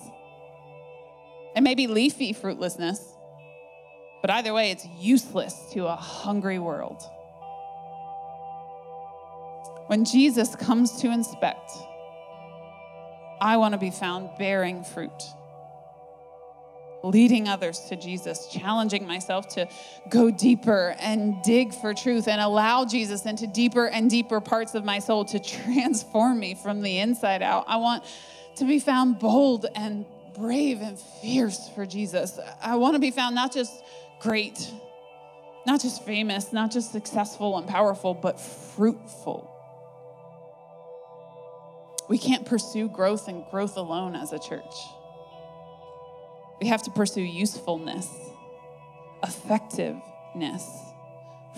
It 1.56 1.62
may 1.62 1.74
be 1.74 1.86
leafy 1.88 2.32
fruitlessness, 2.32 3.00
but 4.20 4.30
either 4.30 4.52
way, 4.52 4.70
it's 4.70 4.86
useless 4.98 5.54
to 5.72 5.86
a 5.86 5.96
hungry 5.96 6.58
world. 6.58 7.02
When 9.88 10.04
Jesus 10.04 10.54
comes 10.54 11.00
to 11.00 11.10
inspect, 11.10 11.72
I 13.40 13.56
want 13.56 13.72
to 13.74 13.78
be 13.78 13.90
found 13.90 14.30
bearing 14.38 14.84
fruit, 14.84 15.22
leading 17.04 17.48
others 17.48 17.80
to 17.88 17.96
Jesus, 17.96 18.48
challenging 18.48 19.06
myself 19.06 19.48
to 19.54 19.68
go 20.10 20.30
deeper 20.30 20.94
and 20.98 21.40
dig 21.42 21.72
for 21.74 21.94
truth 21.94 22.28
and 22.28 22.40
allow 22.40 22.84
Jesus 22.84 23.26
into 23.26 23.46
deeper 23.46 23.86
and 23.86 24.10
deeper 24.10 24.40
parts 24.40 24.74
of 24.74 24.84
my 24.84 24.98
soul 24.98 25.24
to 25.26 25.38
transform 25.38 26.38
me 26.38 26.54
from 26.54 26.82
the 26.82 26.98
inside 26.98 27.42
out. 27.42 27.64
I 27.68 27.76
want 27.76 28.04
to 28.56 28.64
be 28.64 28.80
found 28.80 29.18
bold 29.18 29.66
and 29.74 30.04
brave 30.36 30.80
and 30.80 30.98
fierce 30.98 31.68
for 31.74 31.86
Jesus. 31.86 32.38
I 32.62 32.76
want 32.76 32.94
to 32.94 33.00
be 33.00 33.10
found 33.10 33.34
not 33.34 33.52
just 33.52 33.72
great, 34.20 34.72
not 35.66 35.80
just 35.80 36.04
famous, 36.04 36.52
not 36.52 36.70
just 36.70 36.92
successful 36.92 37.58
and 37.58 37.66
powerful, 37.66 38.14
but 38.14 38.40
fruitful. 38.40 39.54
We 42.08 42.18
can't 42.18 42.46
pursue 42.46 42.88
growth 42.88 43.28
and 43.28 43.44
growth 43.50 43.76
alone 43.76 44.16
as 44.16 44.32
a 44.32 44.38
church. 44.38 44.74
We 46.60 46.68
have 46.68 46.82
to 46.84 46.90
pursue 46.90 47.22
usefulness, 47.22 48.08
effectiveness, 49.22 50.64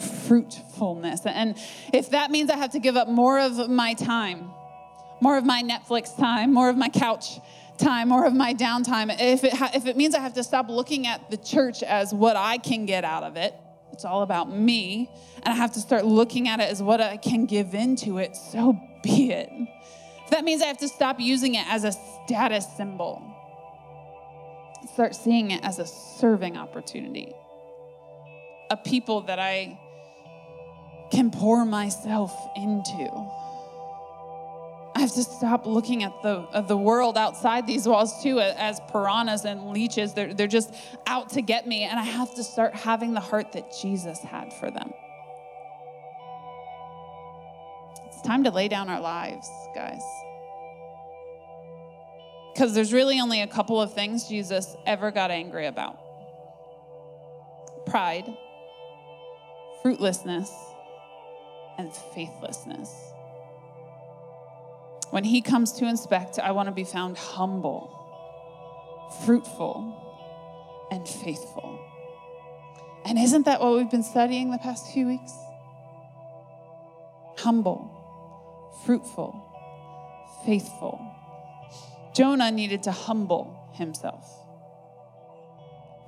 Fruitfulness. 0.01 1.27
And 1.27 1.57
if 1.93 2.11
that 2.11 2.31
means 2.31 2.49
I 2.49 2.57
have 2.57 2.71
to 2.71 2.79
give 2.79 2.97
up 2.97 3.09
more 3.09 3.39
of 3.39 3.69
my 3.69 3.95
time, 3.95 4.51
more 5.21 5.37
of 5.37 5.45
my 5.45 5.63
Netflix 5.63 6.17
time, 6.17 6.55
more 6.55 6.71
of 6.71 6.77
my 6.77 6.89
couch 6.89 7.39
time, 7.77 8.09
more 8.09 8.25
of 8.25 8.33
my 8.33 8.55
downtime, 8.55 9.15
if 9.21 9.45
it, 9.45 9.53
ha- 9.53 9.73
if 9.75 9.87
it 9.87 9.97
means 9.97 10.15
I 10.15 10.21
have 10.21 10.35
to 10.35 10.45
stop 10.45 10.71
looking 10.71 11.07
at 11.07 11.31
the 11.31 11.37
church 11.37 11.83
as 11.83 12.15
what 12.15 12.37
I 12.37 12.57
can 12.57 12.87
get 12.87 13.05
out 13.05 13.25
of 13.25 13.37
it, 13.37 13.55
it's 13.93 14.05
all 14.05 14.23
about 14.23 14.51
me, 14.51 15.11
and 15.43 15.53
I 15.53 15.57
have 15.57 15.73
to 15.73 15.81
start 15.81 16.07
looking 16.07 16.49
at 16.49 16.61
it 16.61 16.71
as 16.71 16.83
what 16.83 17.03
I 17.03 17.19
can 17.19 17.45
give 17.45 17.75
into 17.75 18.19
it, 18.19 18.37
so 18.37 18.79
be 19.03 19.33
it. 19.33 19.51
That 20.31 20.45
means 20.45 20.63
I 20.63 20.67
have 20.67 20.79
to 20.79 20.89
stop 20.89 21.19
using 21.19 21.55
it 21.55 21.67
as 21.69 21.85
a 21.85 21.93
status 22.25 22.67
symbol, 22.77 23.23
start 24.93 25.15
seeing 25.15 25.51
it 25.51 25.65
as 25.65 25.79
a 25.79 25.87
serving 25.87 26.57
opportunity, 26.57 27.33
a 28.71 28.77
people 28.77 29.23
that 29.23 29.39
I 29.39 29.79
can 31.11 31.31
pour 31.31 31.65
myself 31.65 32.33
into. 32.57 33.11
I 34.95 35.01
have 35.01 35.13
to 35.15 35.23
stop 35.23 35.67
looking 35.67 36.03
at 36.05 36.13
the, 36.23 36.47
at 36.53 36.69
the 36.69 36.77
world 36.77 37.17
outside 37.17 37.67
these 37.67 37.89
walls 37.89 38.23
too 38.23 38.39
as 38.41 38.81
piranhas 38.93 39.45
and 39.45 39.71
leeches. 39.71 40.15
They're, 40.15 40.35
they're 40.35 40.47
just 40.47 40.75
out 41.07 41.31
to 41.31 41.43
get 41.43 41.67
me. 41.67 41.85
And 41.85 41.99
I 41.99 42.03
have 42.03 42.35
to 42.35 42.45
start 42.45 42.75
having 42.75 43.15
the 43.15 43.21
heart 43.21 43.53
that 43.53 43.73
Jesus 43.81 44.19
had 44.21 44.53
for 44.53 44.71
them. 44.71 44.93
It's 48.21 48.27
time 48.27 48.45
to 48.45 48.51
lay 48.51 48.69
down 48.69 48.91
our 48.91 49.01
lives, 49.01 49.51
guys. 49.75 50.03
Because 52.53 52.75
there's 52.75 52.93
really 52.93 53.19
only 53.19 53.41
a 53.41 53.47
couple 53.47 53.81
of 53.81 53.95
things 53.95 54.29
Jesus 54.29 54.77
ever 54.85 55.11
got 55.11 55.31
angry 55.31 55.65
about 55.67 55.97
pride, 57.87 58.27
fruitlessness, 59.81 60.53
and 61.79 61.91
faithlessness. 62.15 62.95
When 65.09 65.25
he 65.25 65.41
comes 65.41 65.73
to 65.79 65.87
inspect, 65.87 66.39
I 66.39 66.51
want 66.51 66.67
to 66.67 66.75
be 66.75 66.85
found 66.85 67.17
humble, 67.17 67.89
fruitful, 69.25 70.89
and 70.91 71.09
faithful. 71.09 71.81
And 73.07 73.19
isn't 73.19 73.47
that 73.47 73.63
what 73.63 73.79
we've 73.79 73.91
been 73.91 74.03
studying 74.03 74.51
the 74.51 74.59
past 74.59 74.93
few 74.93 75.07
weeks? 75.07 75.33
Humble, 77.39 77.97
fruitful, 78.85 79.47
faithful. 80.45 81.01
Jonah 82.15 82.51
needed 82.51 82.83
to 82.85 82.93
humble 82.93 83.71
himself. 83.75 84.29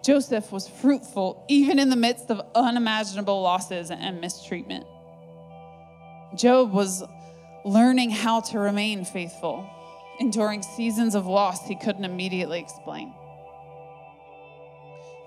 Joseph 0.04 0.50
was 0.50 0.66
fruitful 0.68 1.44
even 1.48 1.78
in 1.78 1.88
the 1.88 1.96
midst 1.96 2.30
of 2.30 2.40
unimaginable 2.54 3.40
losses 3.40 3.90
and 3.90 4.20
mistreatment. 4.20 4.84
Job 6.34 6.72
was 6.72 7.04
learning 7.64 8.10
how 8.10 8.40
to 8.40 8.58
remain 8.58 9.04
faithful, 9.04 9.68
enduring 10.18 10.62
seasons 10.62 11.14
of 11.14 11.26
loss 11.26 11.66
he 11.68 11.76
couldn't 11.76 12.04
immediately 12.04 12.58
explain. 12.58 13.14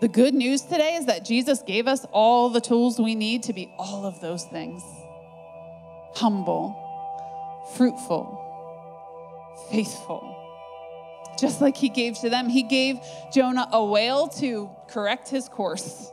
The 0.01 0.09
good 0.09 0.33
news 0.33 0.61
today 0.61 0.95
is 0.95 1.05
that 1.05 1.23
Jesus 1.23 1.61
gave 1.61 1.87
us 1.87 2.05
all 2.11 2.49
the 2.49 2.59
tools 2.59 2.99
we 2.99 3.15
need 3.15 3.43
to 3.43 3.53
be 3.53 3.73
all 3.77 4.05
of 4.05 4.19
those 4.19 4.43
things 4.43 4.83
humble, 6.15 6.81
fruitful, 7.73 8.41
faithful. 9.71 10.41
Just 11.39 11.59
like 11.61 11.75
he 11.75 11.89
gave 11.89 12.17
to 12.19 12.29
them, 12.29 12.47
he 12.47 12.63
gave 12.63 12.99
Jonah 13.33 13.67
a 13.71 13.83
whale 13.83 14.27
to 14.39 14.69
correct 14.87 15.27
his 15.29 15.49
course. 15.49 16.11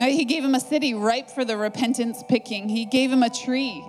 He 0.00 0.24
gave 0.24 0.44
him 0.44 0.54
a 0.54 0.60
city 0.60 0.94
ripe 0.94 1.30
for 1.30 1.44
the 1.44 1.56
repentance 1.56 2.22
picking. 2.28 2.68
He 2.68 2.84
gave 2.84 3.10
him 3.10 3.22
a 3.22 3.30
tree 3.30 3.84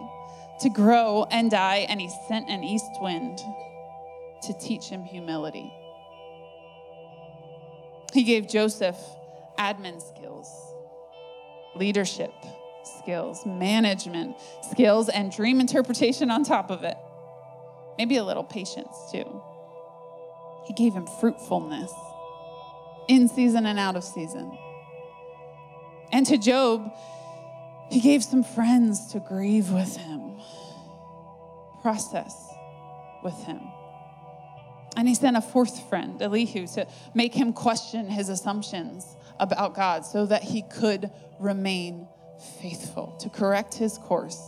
to 0.61 0.69
grow 0.69 1.27
and 1.29 1.51
die, 1.51 1.85
and 1.89 1.99
he 1.99 2.09
sent 2.27 2.49
an 2.49 2.63
east 2.63 2.89
wind 3.01 3.39
to 4.43 4.53
teach 4.53 4.87
him 4.87 5.03
humility. 5.03 5.73
He 8.13 8.23
gave 8.23 8.47
Joseph 8.47 8.97
admin 9.59 10.01
skills, 10.01 10.47
leadership 11.75 12.31
skills, 12.87 13.45
management 13.45 14.35
skills, 14.71 15.09
and 15.09 15.31
dream 15.31 15.59
interpretation 15.59 16.31
on 16.31 16.43
top 16.43 16.69
of 16.71 16.83
it. 16.83 16.97
Maybe 17.97 18.17
a 18.17 18.23
little 18.23 18.43
patience 18.43 18.95
too. 19.11 19.41
He 20.65 20.73
gave 20.73 20.93
him 20.93 21.07
fruitfulness 21.19 21.93
in 23.07 23.27
season 23.27 23.65
and 23.65 23.77
out 23.79 23.95
of 23.95 24.03
season. 24.03 24.57
And 26.11 26.25
to 26.27 26.37
Job, 26.37 26.91
he 27.89 27.99
gave 27.99 28.23
some 28.23 28.43
friends 28.43 29.11
to 29.11 29.19
grieve 29.19 29.71
with 29.71 29.95
him, 29.95 30.39
process 31.81 32.35
with 33.23 33.37
him. 33.43 33.61
And 34.97 35.07
he 35.07 35.15
sent 35.15 35.35
a 35.35 35.41
fourth 35.41 35.87
friend, 35.89 36.21
Elihu, 36.21 36.67
to 36.67 36.87
make 37.13 37.33
him 37.33 37.53
question 37.53 38.09
his 38.09 38.29
assumptions 38.29 39.15
about 39.39 39.75
God 39.75 40.05
so 40.05 40.25
that 40.25 40.43
he 40.43 40.61
could 40.63 41.11
remain 41.39 42.07
faithful, 42.61 43.15
to 43.19 43.29
correct 43.29 43.73
his 43.73 43.97
course. 43.97 44.41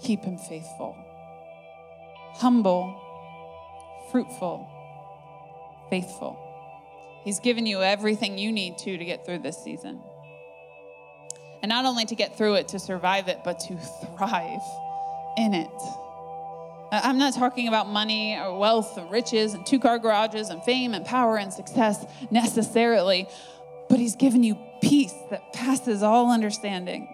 Keep 0.00 0.22
him 0.22 0.38
faithful, 0.38 0.96
humble, 2.34 2.94
fruitful, 4.10 4.68
faithful. 5.90 6.38
He's 7.24 7.40
given 7.40 7.66
you 7.66 7.82
everything 7.82 8.38
you 8.38 8.52
need 8.52 8.78
to 8.78 8.96
to 8.96 9.04
get 9.04 9.26
through 9.26 9.40
this 9.40 9.62
season. 9.62 10.00
And 11.62 11.68
not 11.68 11.84
only 11.84 12.04
to 12.06 12.14
get 12.14 12.38
through 12.38 12.54
it, 12.54 12.68
to 12.68 12.78
survive 12.78 13.28
it, 13.28 13.40
but 13.44 13.58
to 13.60 13.76
thrive 13.76 14.60
in 15.36 15.54
it. 15.54 15.70
I'm 16.90 17.18
not 17.18 17.34
talking 17.34 17.68
about 17.68 17.88
money 17.88 18.38
or 18.38 18.56
wealth 18.58 18.96
or 18.96 19.04
riches 19.10 19.54
and 19.54 19.66
two 19.66 19.78
car 19.78 19.98
garages 19.98 20.48
and 20.48 20.62
fame 20.62 20.94
and 20.94 21.04
power 21.04 21.36
and 21.36 21.52
success 21.52 22.06
necessarily, 22.30 23.28
but 23.88 23.98
He's 23.98 24.16
given 24.16 24.42
you 24.42 24.58
peace 24.80 25.14
that 25.30 25.52
passes 25.52 26.02
all 26.02 26.30
understanding. 26.30 27.08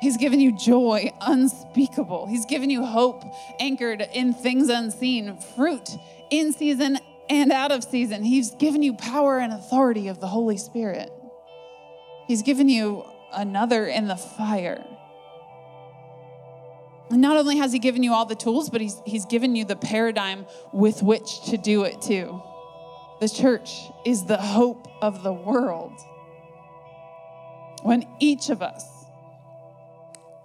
He's 0.00 0.16
given 0.16 0.40
you 0.40 0.56
joy 0.56 1.12
unspeakable. 1.20 2.26
He's 2.26 2.46
given 2.46 2.70
you 2.70 2.84
hope 2.84 3.22
anchored 3.58 4.08
in 4.14 4.32
things 4.32 4.70
unseen, 4.70 5.36
fruit 5.54 5.90
in 6.30 6.54
season 6.54 6.98
and 7.28 7.52
out 7.52 7.70
of 7.70 7.84
season. 7.84 8.22
He's 8.22 8.50
given 8.52 8.82
you 8.82 8.94
power 8.94 9.38
and 9.38 9.52
authority 9.52 10.08
of 10.08 10.18
the 10.20 10.26
Holy 10.26 10.56
Spirit. 10.56 11.12
He's 12.26 12.42
given 12.42 12.68
you 12.68 13.04
another 13.32 13.86
in 13.86 14.08
the 14.08 14.16
fire. 14.16 14.82
And 17.10 17.20
not 17.20 17.36
only 17.36 17.58
has 17.58 17.72
he 17.72 17.78
given 17.78 18.02
you 18.02 18.14
all 18.14 18.24
the 18.24 18.36
tools, 18.36 18.70
but 18.70 18.80
he's, 18.80 18.96
he's 19.04 19.26
given 19.26 19.54
you 19.54 19.64
the 19.64 19.76
paradigm 19.76 20.46
with 20.72 21.02
which 21.02 21.42
to 21.46 21.58
do 21.58 21.82
it 21.82 22.00
too. 22.00 22.40
The 23.20 23.28
church 23.28 23.70
is 24.06 24.24
the 24.24 24.38
hope 24.38 24.88
of 25.02 25.22
the 25.22 25.32
world. 25.32 25.92
When 27.82 28.06
each 28.18 28.48
of 28.48 28.62
us 28.62 28.84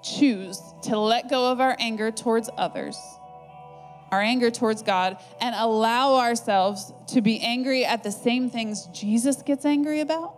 choose 0.03 0.61
to 0.83 0.97
let 0.97 1.29
go 1.29 1.51
of 1.51 1.61
our 1.61 1.75
anger 1.79 2.11
towards 2.11 2.49
others, 2.57 2.97
our 4.11 4.21
anger 4.21 4.51
towards 4.51 4.81
God, 4.81 5.17
and 5.39 5.55
allow 5.57 6.15
ourselves 6.15 6.93
to 7.07 7.21
be 7.21 7.39
angry 7.41 7.85
at 7.85 8.03
the 8.03 8.11
same 8.11 8.49
things 8.49 8.87
Jesus 8.87 9.41
gets 9.41 9.65
angry 9.65 10.01
about, 10.01 10.35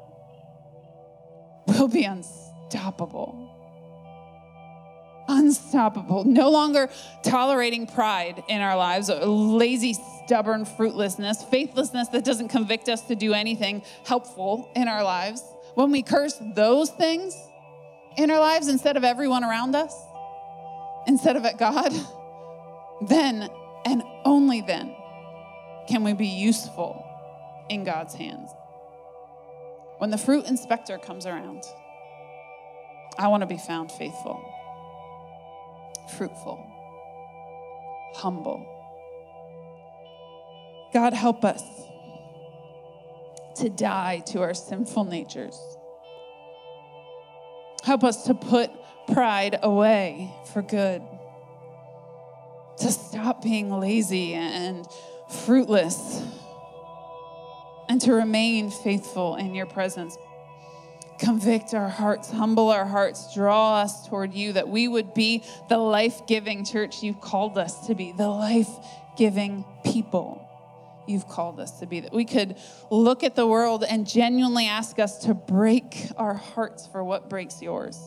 we'll 1.68 1.88
be 1.88 2.04
unstoppable. 2.04 3.44
Unstoppable. 5.28 6.24
No 6.24 6.50
longer 6.50 6.90
tolerating 7.24 7.88
pride 7.88 8.44
in 8.48 8.62
our 8.62 8.78
lives, 8.78 9.10
lazy, 9.10 9.96
stubborn 10.28 10.66
fruitlessness, 10.66 11.42
faithlessness 11.44 12.10
that 12.10 12.26
doesn't 12.26 12.50
convict 12.50 12.90
us 12.90 13.00
to 13.04 13.16
do 13.16 13.34
anything 13.34 13.82
helpful 14.06 14.70
in 14.76 14.90
our 14.90 15.02
lives. 15.02 15.42
When 15.74 15.90
we 15.90 16.04
curse 16.04 16.38
those 16.54 16.90
things 16.90 17.34
in 18.18 18.30
our 18.30 18.40
lives 18.40 18.68
instead 18.68 18.98
of 18.98 19.06
everyone 19.06 19.46
around 19.46 19.74
us, 19.74 19.96
instead 21.08 21.38
of 21.38 21.46
at 21.46 21.58
God, 21.58 21.94
then 23.08 23.50
and 23.86 24.04
only 24.26 24.60
then 24.60 24.94
can 25.88 26.04
we 26.04 26.12
be 26.12 26.28
useful 26.28 27.06
in 27.70 27.86
God's 27.86 28.14
hands. 28.14 28.50
When 30.00 30.10
the 30.10 30.18
fruit 30.18 30.46
inspector 30.46 30.98
comes 30.98 31.26
around, 31.26 31.64
I 33.18 33.30
want 33.30 33.42
to 33.42 33.48
be 33.48 33.58
found 33.58 33.94
faithful, 33.94 34.44
fruitful, 36.18 36.60
humble. 38.16 38.77
God, 40.94 41.14
help 41.14 41.44
us 41.44 41.64
to 43.58 43.70
die 43.70 44.24
to 44.28 44.42
our 44.42 44.54
sinful 44.54 45.06
natures. 45.06 45.60
Help 47.84 48.04
us 48.04 48.26
to 48.26 48.34
put 48.34 48.72
pride 49.08 49.60
away 49.64 50.34
for 50.54 50.62
good, 50.62 51.02
to 52.80 52.92
stop 52.92 53.42
being 53.42 53.72
lazy 53.72 54.34
and 54.34 54.86
fruitless 55.46 56.24
and 57.90 58.02
to 58.02 58.14
remain 58.14 58.70
faithful 58.70 59.36
in 59.36 59.56
your 59.56 59.66
presence 59.66 60.18
convict 61.20 61.74
our 61.74 61.90
hearts, 61.90 62.32
humble 62.32 62.70
our 62.70 62.86
hearts, 62.86 63.34
draw 63.34 63.82
us 63.82 64.08
toward 64.08 64.34
you, 64.34 64.54
that 64.54 64.70
we 64.70 64.88
would 64.88 65.14
be 65.14 65.44
the 65.70 65.78
life 65.78 66.28
giving 66.28 66.64
church 66.64 67.02
you've 67.02 67.22
called 67.22 67.58
us 67.58 67.88
to 67.88 67.96
be, 67.96 68.12
the 68.12 68.28
life 68.28 68.70
giving 69.18 69.66
people 69.84 70.47
you've 71.08 71.28
called 71.28 71.60
us 71.60 71.80
to 71.80 71.86
be, 71.86 72.02
that 72.02 72.14
we 72.14 72.26
could 72.26 72.58
look 72.92 73.24
at 73.24 73.36
the 73.36 73.48
world 73.48 73.84
and 73.84 74.08
genuinely 74.08 74.68
ask 74.68 75.00
us 75.00 75.20
to 75.26 75.34
break 75.34 76.10
our 76.18 76.34
hearts 76.34 76.88
for 76.88 77.04
what 77.04 77.30
breaks 77.30 77.62
yours. 77.62 78.00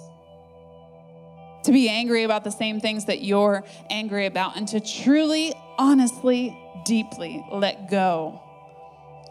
To 1.65 1.73
be 1.73 1.89
angry 1.89 2.25
about 2.25 2.45
the 2.45 2.51
same 2.51 2.81
things 2.81 3.07
that 3.07 3.23
you're 3.23 3.65
angry 3.91 4.27
about, 4.27 4.57
and 4.57 4.67
to 4.69 4.81
truly, 4.81 5.53
honestly, 5.79 6.57
deeply 6.85 7.45
let 7.53 7.91
go 7.91 8.41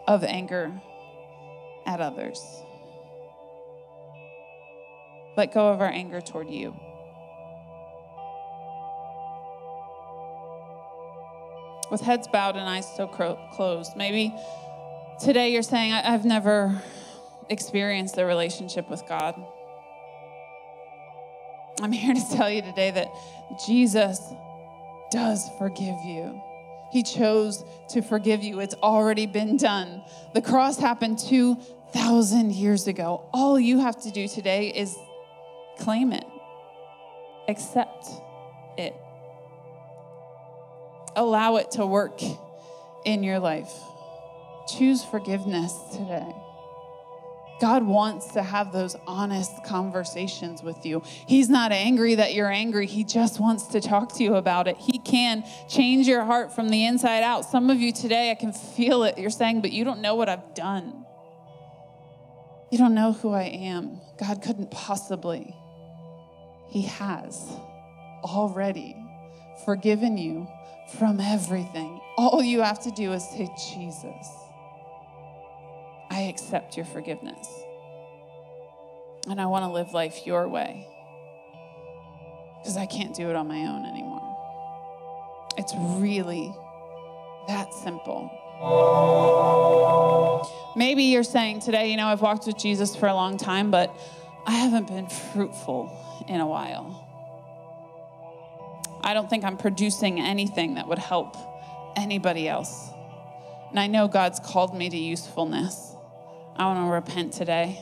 of 0.06 0.22
anger 0.24 0.72
at 1.86 2.00
others. 2.00 2.40
Let 5.36 5.52
go 5.52 5.68
of 5.68 5.80
our 5.80 5.88
anger 5.88 6.20
toward 6.20 6.50
you. 6.50 6.74
With 11.90 12.00
heads 12.00 12.28
bowed 12.28 12.56
and 12.56 12.68
eyes 12.68 12.86
still 12.86 13.08
closed, 13.08 13.96
maybe 13.96 14.34
today 15.20 15.52
you're 15.52 15.62
saying, 15.62 15.92
I've 15.92 16.24
never 16.24 16.80
experienced 17.48 18.16
a 18.16 18.24
relationship 18.24 18.88
with 18.88 19.02
God. 19.08 19.34
I'm 21.82 21.92
here 21.92 22.14
to 22.14 22.36
tell 22.36 22.50
you 22.50 22.62
today 22.62 22.90
that 22.92 23.08
Jesus 23.66 24.20
does 25.10 25.50
forgive 25.58 25.96
you. 26.04 26.40
He 26.92 27.02
chose 27.02 27.64
to 27.88 28.02
forgive 28.02 28.42
you. 28.42 28.60
It's 28.60 28.74
already 28.76 29.26
been 29.26 29.56
done. 29.56 30.02
The 30.34 30.42
cross 30.42 30.78
happened 30.78 31.18
2,000 31.18 32.52
years 32.52 32.86
ago. 32.86 33.24
All 33.32 33.58
you 33.58 33.78
have 33.78 34.00
to 34.02 34.10
do 34.10 34.28
today 34.28 34.68
is 34.68 34.96
claim 35.78 36.12
it, 36.12 36.26
accept 37.48 38.08
allow 41.16 41.56
it 41.56 41.72
to 41.72 41.86
work 41.86 42.20
in 43.04 43.22
your 43.22 43.38
life. 43.38 43.72
Choose 44.68 45.04
forgiveness 45.04 45.72
today. 45.92 46.34
God 47.60 47.82
wants 47.82 48.28
to 48.32 48.42
have 48.42 48.72
those 48.72 48.96
honest 49.06 49.52
conversations 49.64 50.62
with 50.62 50.86
you. 50.86 51.02
He's 51.04 51.50
not 51.50 51.72
angry 51.72 52.14
that 52.14 52.32
you're 52.32 52.50
angry. 52.50 52.86
He 52.86 53.04
just 53.04 53.38
wants 53.38 53.66
to 53.68 53.82
talk 53.82 54.14
to 54.16 54.24
you 54.24 54.36
about 54.36 54.66
it. 54.66 54.78
He 54.78 54.98
can 54.98 55.44
change 55.68 56.08
your 56.08 56.24
heart 56.24 56.54
from 56.54 56.70
the 56.70 56.86
inside 56.86 57.22
out. 57.22 57.44
Some 57.44 57.68
of 57.68 57.78
you 57.78 57.92
today, 57.92 58.30
I 58.30 58.34
can 58.34 58.52
feel 58.52 59.02
it. 59.02 59.18
You're 59.18 59.28
saying, 59.28 59.60
but 59.60 59.72
you 59.72 59.84
don't 59.84 60.00
know 60.00 60.14
what 60.14 60.30
I've 60.30 60.54
done. 60.54 61.04
You 62.72 62.78
don't 62.78 62.94
know 62.94 63.12
who 63.12 63.30
I 63.32 63.42
am. 63.42 64.00
God 64.18 64.40
couldn't 64.42 64.70
possibly. 64.70 65.54
He 66.70 66.82
has 66.82 67.36
already 68.22 68.96
forgiven 69.66 70.16
you 70.16 70.48
from 70.98 71.20
everything. 71.20 72.00
All 72.16 72.42
you 72.42 72.60
have 72.60 72.80
to 72.80 72.90
do 72.90 73.12
is 73.12 73.28
say, 73.28 73.48
Jesus. 73.74 74.26
I 76.10 76.22
accept 76.22 76.76
your 76.76 76.86
forgiveness. 76.86 77.48
And 79.28 79.40
I 79.40 79.46
want 79.46 79.64
to 79.64 79.70
live 79.70 79.92
life 79.92 80.26
your 80.26 80.48
way 80.48 80.86
because 82.58 82.76
I 82.76 82.86
can't 82.86 83.14
do 83.14 83.30
it 83.30 83.36
on 83.36 83.46
my 83.48 83.60
own 83.60 83.86
anymore. 83.86 84.26
It's 85.56 85.72
really 86.00 86.54
that 87.48 87.72
simple. 87.74 88.30
Maybe 90.76 91.04
you're 91.04 91.22
saying 91.22 91.60
today, 91.60 91.90
you 91.90 91.96
know, 91.96 92.06
I've 92.06 92.20
walked 92.20 92.46
with 92.46 92.58
Jesus 92.58 92.94
for 92.94 93.08
a 93.08 93.14
long 93.14 93.38
time, 93.38 93.70
but 93.70 93.94
I 94.46 94.52
haven't 94.52 94.88
been 94.88 95.08
fruitful 95.08 96.24
in 96.28 96.40
a 96.40 96.46
while. 96.46 97.09
I 99.02 99.14
don't 99.14 99.28
think 99.28 99.44
I'm 99.44 99.56
producing 99.56 100.20
anything 100.20 100.74
that 100.74 100.86
would 100.88 100.98
help 100.98 101.36
anybody 101.96 102.48
else. 102.48 102.90
And 103.70 103.78
I 103.78 103.86
know 103.86 104.08
God's 104.08 104.40
called 104.40 104.76
me 104.76 104.90
to 104.90 104.96
usefulness. 104.96 105.94
I 106.56 106.66
want 106.66 106.78
to 106.80 106.92
repent 106.92 107.32
today. 107.32 107.80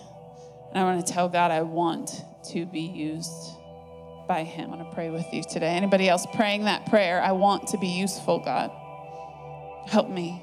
And 0.70 0.78
I 0.78 0.84
want 0.84 1.04
to 1.04 1.12
tell 1.12 1.28
God 1.28 1.50
I 1.50 1.62
want 1.62 2.22
to 2.50 2.66
be 2.66 2.82
used 2.82 3.32
by 4.28 4.44
Him. 4.44 4.72
I 4.72 4.76
want 4.76 4.88
to 4.88 4.94
pray 4.94 5.10
with 5.10 5.26
you 5.32 5.42
today. 5.42 5.70
Anybody 5.70 6.08
else 6.08 6.26
praying 6.34 6.64
that 6.64 6.86
prayer? 6.86 7.22
I 7.22 7.32
want 7.32 7.68
to 7.68 7.78
be 7.78 7.88
useful, 7.88 8.38
God. 8.38 8.70
Help 9.88 10.10
me 10.10 10.42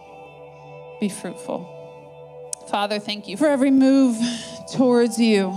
be 0.99 1.09
fruitful. 1.09 1.71
Father, 2.69 2.97
thank 2.99 3.27
you 3.27 3.37
for 3.37 3.45
every 3.45 3.69
move 3.69 4.17
towards 4.73 5.19
you. 5.19 5.55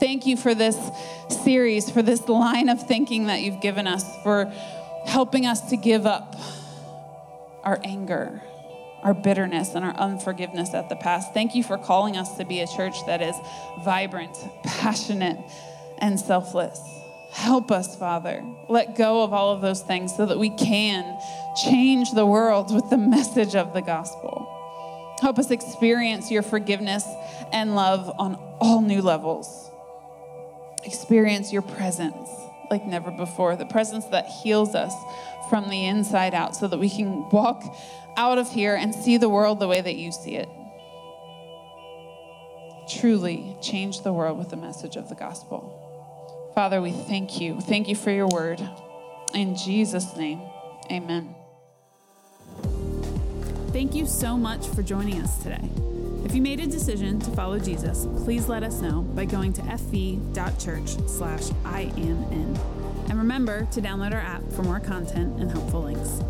Thank 0.00 0.26
you 0.26 0.36
for 0.36 0.54
this 0.54 0.78
series, 1.44 1.90
for 1.90 2.02
this 2.02 2.28
line 2.28 2.68
of 2.68 2.86
thinking 2.86 3.26
that 3.26 3.42
you've 3.42 3.60
given 3.60 3.86
us, 3.86 4.04
for 4.22 4.46
helping 5.06 5.46
us 5.46 5.70
to 5.70 5.76
give 5.76 6.06
up 6.06 6.36
our 7.64 7.80
anger 7.84 8.42
our 9.02 9.14
bitterness 9.14 9.74
and 9.74 9.84
our 9.84 9.94
unforgiveness 9.96 10.74
at 10.74 10.88
the 10.88 10.96
past. 10.96 11.32
Thank 11.32 11.54
you 11.54 11.62
for 11.62 11.78
calling 11.78 12.16
us 12.16 12.36
to 12.36 12.44
be 12.44 12.60
a 12.60 12.66
church 12.66 13.06
that 13.06 13.22
is 13.22 13.34
vibrant, 13.84 14.36
passionate, 14.64 15.38
and 15.98 16.18
selfless. 16.18 16.80
Help 17.32 17.70
us, 17.70 17.96
Father. 17.96 18.42
Let 18.68 18.96
go 18.96 19.22
of 19.22 19.32
all 19.32 19.52
of 19.52 19.60
those 19.60 19.82
things 19.82 20.16
so 20.16 20.26
that 20.26 20.38
we 20.38 20.50
can 20.50 21.18
change 21.62 22.12
the 22.12 22.26
world 22.26 22.74
with 22.74 22.88
the 22.90 22.96
message 22.98 23.54
of 23.54 23.72
the 23.74 23.82
gospel. 23.82 24.54
Help 25.20 25.38
us 25.38 25.50
experience 25.50 26.30
your 26.30 26.42
forgiveness 26.42 27.04
and 27.52 27.74
love 27.74 28.10
on 28.18 28.34
all 28.60 28.80
new 28.80 29.02
levels. 29.02 29.67
Experience 30.84 31.52
your 31.52 31.62
presence 31.62 32.28
like 32.70 32.86
never 32.86 33.10
before, 33.10 33.56
the 33.56 33.66
presence 33.66 34.04
that 34.06 34.26
heals 34.26 34.74
us 34.74 34.94
from 35.48 35.68
the 35.68 35.86
inside 35.86 36.34
out 36.34 36.54
so 36.54 36.68
that 36.68 36.78
we 36.78 36.90
can 36.90 37.28
walk 37.30 37.62
out 38.16 38.38
of 38.38 38.50
here 38.50 38.74
and 38.74 38.94
see 38.94 39.16
the 39.16 39.28
world 39.28 39.60
the 39.60 39.68
way 39.68 39.80
that 39.80 39.96
you 39.96 40.12
see 40.12 40.36
it. 40.36 40.48
Truly 43.00 43.56
change 43.62 44.02
the 44.02 44.12
world 44.12 44.38
with 44.38 44.50
the 44.50 44.56
message 44.56 44.96
of 44.96 45.08
the 45.08 45.14
gospel. 45.14 46.50
Father, 46.54 46.80
we 46.80 46.92
thank 46.92 47.40
you. 47.40 47.60
Thank 47.60 47.88
you 47.88 47.94
for 47.94 48.10
your 48.10 48.28
word. 48.28 48.60
In 49.34 49.56
Jesus' 49.56 50.16
name, 50.16 50.40
amen. 50.90 51.34
Thank 53.72 53.94
you 53.94 54.06
so 54.06 54.36
much 54.36 54.66
for 54.66 54.82
joining 54.82 55.20
us 55.20 55.42
today. 55.42 55.87
If 56.28 56.34
you 56.34 56.42
made 56.42 56.60
a 56.60 56.66
decision 56.66 57.18
to 57.20 57.30
follow 57.30 57.58
Jesus, 57.58 58.06
please 58.22 58.50
let 58.50 58.62
us 58.62 58.82
know 58.82 59.00
by 59.00 59.24
going 59.24 59.50
to 59.54 59.62
fv.church 59.62 60.90
slash 61.08 61.44
I 61.64 61.90
am 61.96 62.22
in. 62.30 62.54
And 63.08 63.16
remember 63.16 63.66
to 63.72 63.80
download 63.80 64.12
our 64.12 64.20
app 64.20 64.42
for 64.52 64.62
more 64.62 64.78
content 64.78 65.40
and 65.40 65.50
helpful 65.50 65.84
links. 65.84 66.20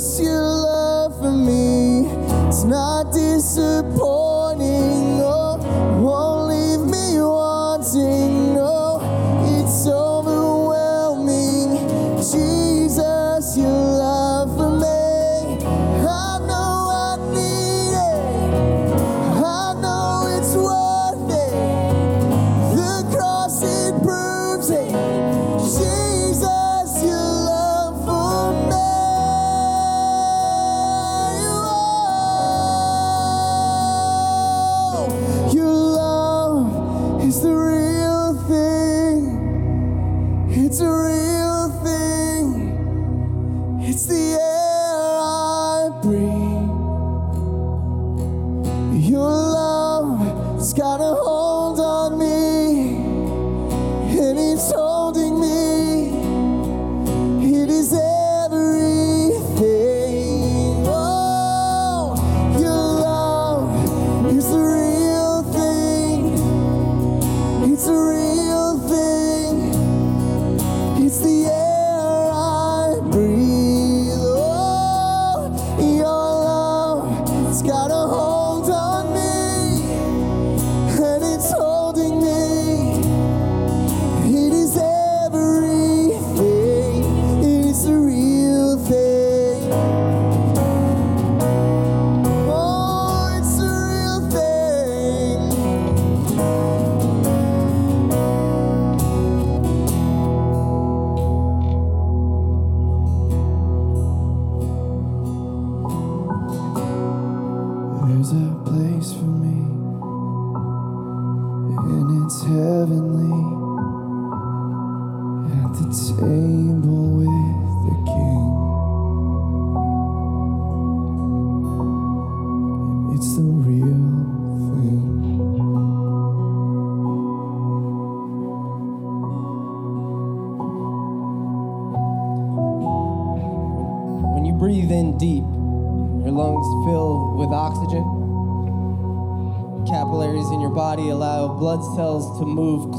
Jesus, 0.00 0.20
your 0.20 0.40
love 0.40 1.18
for 1.18 1.30
me, 1.30 2.06
it's 2.48 2.64
not 2.64 3.12
disappointing, 3.12 4.29
heavenly 112.90 113.29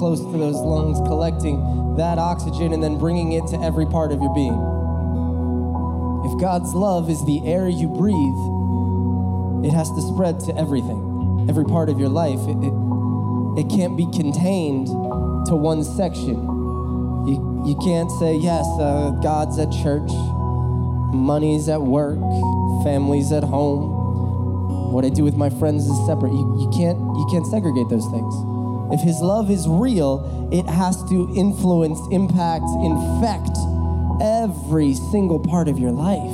close 0.01 0.19
to 0.19 0.31
those 0.35 0.55
lungs, 0.55 0.97
collecting 1.07 1.61
that 1.95 2.17
oxygen 2.17 2.73
and 2.73 2.81
then 2.81 2.97
bringing 2.97 3.33
it 3.33 3.45
to 3.45 3.55
every 3.61 3.85
part 3.85 4.11
of 4.11 4.19
your 4.19 4.33
being. 4.33 4.57
If 6.25 6.41
God's 6.41 6.73
love 6.73 7.07
is 7.07 7.23
the 7.25 7.45
air 7.45 7.69
you 7.69 7.87
breathe, 7.87 8.41
it 9.63 9.77
has 9.77 9.91
to 9.91 10.01
spread 10.01 10.39
to 10.49 10.57
everything, 10.57 11.45
every 11.47 11.65
part 11.65 11.87
of 11.87 11.99
your 11.99 12.09
life. 12.09 12.41
It, 12.49 12.57
it, 12.65 12.73
it 13.61 13.69
can't 13.69 13.95
be 13.95 14.09
contained 14.09 14.87
to 15.45 15.55
one 15.55 15.83
section. 15.83 16.33
You, 17.29 17.61
you 17.67 17.77
can't 17.85 18.09
say, 18.17 18.33
yes, 18.37 18.65
uh, 18.81 19.11
God's 19.21 19.59
at 19.59 19.69
church, 19.69 20.09
money's 21.13 21.69
at 21.69 21.83
work, 21.83 22.17
family's 22.81 23.31
at 23.31 23.43
home. 23.43 24.91
What 24.91 25.05
I 25.05 25.09
do 25.09 25.23
with 25.23 25.35
my 25.35 25.51
friends 25.51 25.85
is 25.85 26.05
separate. 26.07 26.33
You, 26.33 26.57
you 26.57 26.71
can't 26.75 26.97
you 26.97 27.27
can't 27.29 27.45
segregate 27.45 27.87
those 27.87 28.07
things. 28.09 28.50
If 28.91 29.01
his 29.01 29.19
love 29.21 29.49
is 29.49 29.67
real, 29.67 30.49
it 30.51 30.65
has 30.65 31.01
to 31.09 31.33
influence, 31.35 31.99
impact, 32.11 32.65
infect 32.83 33.57
every 34.21 34.93
single 34.93 35.39
part 35.39 35.67
of 35.67 35.79
your 35.79 35.91
life. 35.91 36.31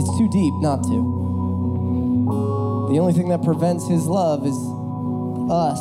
It's 0.00 0.18
too 0.18 0.28
deep 0.28 0.54
not 0.60 0.82
to. 0.84 1.20
The 2.92 2.98
only 2.98 3.12
thing 3.12 3.28
that 3.28 3.42
prevents 3.44 3.86
his 3.86 4.06
love 4.06 4.44
is 4.44 4.56
us 5.50 5.78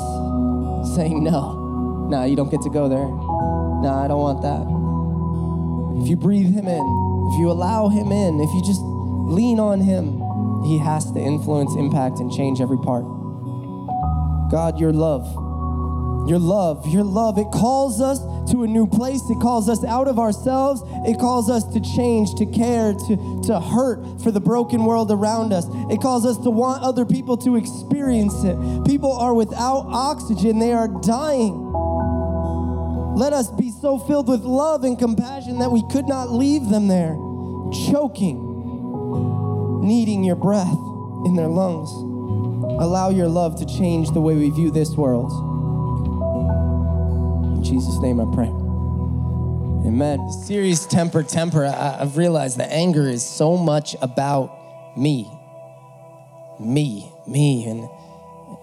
saying 0.95 1.24
no. 1.24 2.08
Nah, 2.10 2.26
you 2.26 2.36
don't 2.36 2.50
get 2.50 2.62
to 2.62 2.70
go 2.70 2.88
there. 2.88 3.08
Nah, 3.08 4.04
I 4.04 4.08
don't 4.08 4.22
want 4.22 4.41
that. 4.41 4.66
If 6.02 6.08
you 6.10 6.16
breathe 6.16 6.54
him 6.54 6.68
in, 6.68 6.86
if 7.34 7.39
you 7.39 7.50
allow 7.52 7.89
him 7.89 8.12
in, 8.12 8.39
if 8.39 8.54
you 8.54 8.62
just 8.64 8.82
lean 8.82 9.60
on 9.60 9.82
him, 9.82 10.22
he 10.64 10.78
has 10.78 11.12
to 11.12 11.20
influence, 11.20 11.76
impact, 11.76 12.20
and 12.20 12.32
change 12.32 12.62
every 12.62 12.78
part. 12.78 13.06
God, 14.50 14.80
your 14.80 14.91
love, 14.91 15.26
your 16.28 16.39
love, 16.39 16.88
your 16.88 17.04
love. 17.04 17.38
It 17.38 17.52
calls 17.52 18.02
us 18.02 18.20
to 18.52 18.64
a 18.64 18.68
new 18.68 18.88
place. 18.88 19.22
It 19.30 19.39
calls 19.39 19.70
us 19.70 19.84
out 19.84 20.08
of 20.08 20.18
ourselves. 20.18 20.82
It 21.08 21.20
calls 21.20 21.50
us 21.50 21.64
to 21.74 21.80
change, 21.80 22.34
to 22.36 22.45
care, 22.45 22.93
to, 22.93 23.41
to 23.45 23.60
hurt 23.60 24.22
for 24.22 24.32
the 24.32 24.39
broken 24.39 24.86
world 24.86 25.12
around 25.12 25.54
us. 25.54 25.66
It 25.91 26.02
calls 26.02 26.26
us 26.26 26.38
to 26.39 26.50
want 26.50 26.84
other 26.84 27.06
people 27.06 27.38
to 27.38 27.58
experience 27.58 28.43
it. 28.43 28.58
People 28.86 29.14
are 29.14 29.34
without 29.34 29.86
oxygen, 29.88 30.60
they 30.60 30.74
are 30.74 30.88
dying. 30.88 31.68
Let 33.16 33.34
us 33.34 33.52
be 33.52 33.70
so 33.70 34.00
filled 34.00 34.28
with 34.30 34.41
love 34.41 34.84
and 34.84 34.97
compassion 34.97 35.60
that 35.60 35.72
we 35.72 35.84
could 35.91 36.08
not 36.08 36.32
leave 36.32 36.70
them 36.70 36.88
there, 36.88 37.16
choking, 37.91 38.39
needing 39.82 40.24
your 40.24 40.38
breath 40.38 40.78
in 41.26 41.36
their 41.36 41.50
lungs. 41.50 42.09
Allow 42.80 43.09
your 43.09 43.27
love 43.27 43.57
to 43.59 43.65
change 43.65 44.11
the 44.11 44.21
way 44.21 44.36
we 44.36 44.49
view 44.51 44.71
this 44.71 44.91
world. 44.91 45.30
In 47.57 47.61
Jesus' 47.61 47.99
name 47.99 48.21
I 48.21 48.34
pray. 48.34 48.47
Amen. 49.86 50.17
The 50.25 50.32
series 50.45 50.86
Temper, 50.86 51.23
Temper, 51.23 51.65
I, 51.65 51.97
I've 51.99 52.15
realized 52.15 52.57
that 52.57 52.71
anger 52.71 53.09
is 53.09 53.25
so 53.25 53.57
much 53.57 53.97
about 54.01 54.97
me. 54.97 55.30
Me, 56.57 57.11
me. 57.27 57.65
And, 57.65 57.89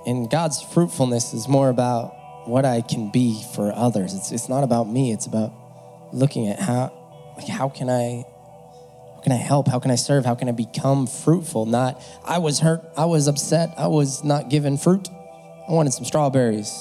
and 0.07 0.31
God's 0.31 0.63
fruitfulness 0.63 1.35
is 1.35 1.47
more 1.47 1.69
about 1.69 2.15
what 2.49 2.65
I 2.65 2.81
can 2.81 3.11
be 3.11 3.43
for 3.55 3.71
others. 3.73 4.15
It's, 4.15 4.33
it's 4.33 4.49
not 4.49 4.65
about 4.65 4.89
me, 4.89 5.13
it's 5.13 5.27
about 5.27 5.53
looking 6.13 6.49
at 6.49 6.59
how, 6.59 6.91
like, 7.37 7.49
how 7.49 7.69
can 7.69 7.91
I 7.91 8.25
can 9.27 9.33
I 9.33 9.43
help? 9.43 9.67
How 9.67 9.81
can 9.81 9.91
I 9.91 9.97
serve? 9.97 10.25
How 10.25 10.37
can 10.37 10.49
I 10.49 10.53
become 10.53 11.09
fruitful? 11.09 11.67
Not, 11.67 12.01
I 12.25 12.39
was 12.39 12.61
hurt, 12.61 12.85
I 12.97 13.07
was 13.07 13.27
upset, 13.27 13.75
I 13.77 13.89
was 13.89 14.23
not 14.23 14.51
given 14.51 14.79
fruit. 14.79 15.09
I 15.69 15.73
wanted 15.73 15.93
some 15.95 16.05
strawberries. 16.05 16.73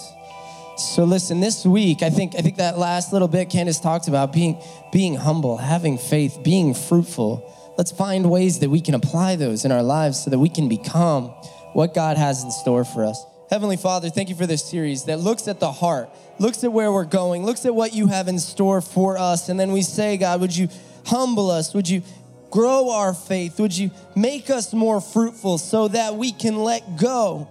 So 0.78 1.06
listen, 1.06 1.40
this 1.40 1.66
week, 1.66 2.04
I 2.04 2.12
think 2.12 2.36
I 2.36 2.42
think 2.42 2.58
that 2.58 2.78
last 2.78 3.12
little 3.12 3.28
bit 3.28 3.50
Candace 3.50 3.80
talked 3.80 4.08
about 4.08 4.32
being 4.32 4.62
being 4.92 5.16
humble, 5.16 5.58
having 5.58 5.98
faith, 5.98 6.38
being 6.44 6.76
fruitful. 6.76 7.52
Let's 7.80 7.92
find 7.92 8.30
ways 8.30 8.60
that 8.60 8.70
we 8.70 8.80
can 8.80 8.94
apply 8.94 9.38
those 9.38 9.66
in 9.66 9.72
our 9.72 9.82
lives 9.82 10.24
so 10.24 10.30
that 10.30 10.38
we 10.38 10.50
can 10.50 10.70
become 10.70 11.30
what 11.74 11.96
God 11.96 12.16
has 12.16 12.44
in 12.44 12.52
store 12.52 12.86
for 12.86 13.06
us. 13.06 13.26
Heavenly 13.50 13.78
Father, 13.78 14.12
thank 14.12 14.30
you 14.30 14.36
for 14.36 14.46
this 14.46 14.64
series 14.64 15.06
that 15.06 15.20
looks 15.20 15.48
at 15.48 15.60
the 15.60 15.72
heart, 15.72 16.12
looks 16.38 16.64
at 16.64 16.72
where 16.72 16.92
we're 16.92 17.06
going, 17.06 17.44
looks 17.44 17.66
at 17.66 17.74
what 17.74 17.96
you 17.96 18.06
have 18.06 18.28
in 18.28 18.38
store 18.38 18.82
for 18.82 19.18
us. 19.18 19.50
And 19.50 19.60
then 19.60 19.72
we 19.72 19.82
say, 19.82 20.18
God, 20.18 20.42
would 20.42 20.56
you 20.56 20.70
humble 21.08 21.50
us? 21.50 21.74
Would 21.74 21.90
you 21.90 22.04
grow 22.52 22.92
our 22.92 23.14
faith? 23.14 23.60
Would 23.60 23.78
you 23.78 23.92
make 24.16 24.50
us 24.50 24.74
more 24.74 25.02
fruitful 25.02 25.58
so 25.58 25.88
that 25.90 26.16
we 26.16 26.32
can 26.32 26.58
let 26.58 26.98
go 26.98 27.50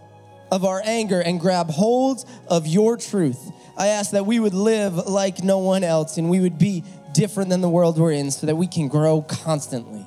of 0.51 0.65
our 0.65 0.81
anger 0.85 1.21
and 1.21 1.41
grab 1.41 1.71
hold 1.71 2.25
of 2.49 2.67
your 2.67 2.97
truth? 2.97 3.51
I 3.77 3.89
ask 3.89 4.13
that 4.13 4.27
we 4.27 4.39
would 4.39 4.55
live 4.55 4.95
like 4.95 5.43
no 5.43 5.59
one 5.59 5.85
else 5.85 6.17
and 6.17 6.31
we 6.31 6.41
would 6.41 6.59
be 6.59 6.85
different 7.13 7.51
than 7.51 7.61
the 7.61 7.69
world 7.69 7.99
we're 7.99 8.13
in 8.13 8.31
so 8.31 8.47
that 8.47 8.57
we 8.57 8.67
can 8.67 8.89
grow 8.89 9.23
constantly 9.23 10.07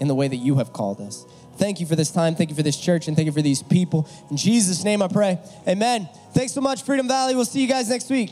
in 0.00 0.08
the 0.08 0.14
way 0.14 0.28
that 0.28 0.36
you 0.36 0.56
have 0.56 0.72
called 0.72 1.00
us. 1.00 1.24
Thank 1.56 1.78
you 1.78 1.86
for 1.86 1.94
this 1.94 2.10
time. 2.10 2.34
Thank 2.34 2.50
you 2.50 2.56
for 2.56 2.62
this 2.62 2.78
church 2.78 3.06
and 3.06 3.16
thank 3.16 3.26
you 3.26 3.32
for 3.32 3.42
these 3.42 3.62
people. 3.62 4.08
In 4.30 4.36
Jesus' 4.36 4.82
name 4.82 5.02
I 5.02 5.08
pray. 5.08 5.38
Amen. 5.68 6.08
Thanks 6.32 6.52
so 6.52 6.60
much, 6.60 6.82
Freedom 6.82 7.06
Valley. 7.06 7.34
We'll 7.34 7.44
see 7.44 7.60
you 7.60 7.68
guys 7.68 7.90
next 7.90 8.08
week. 8.08 8.30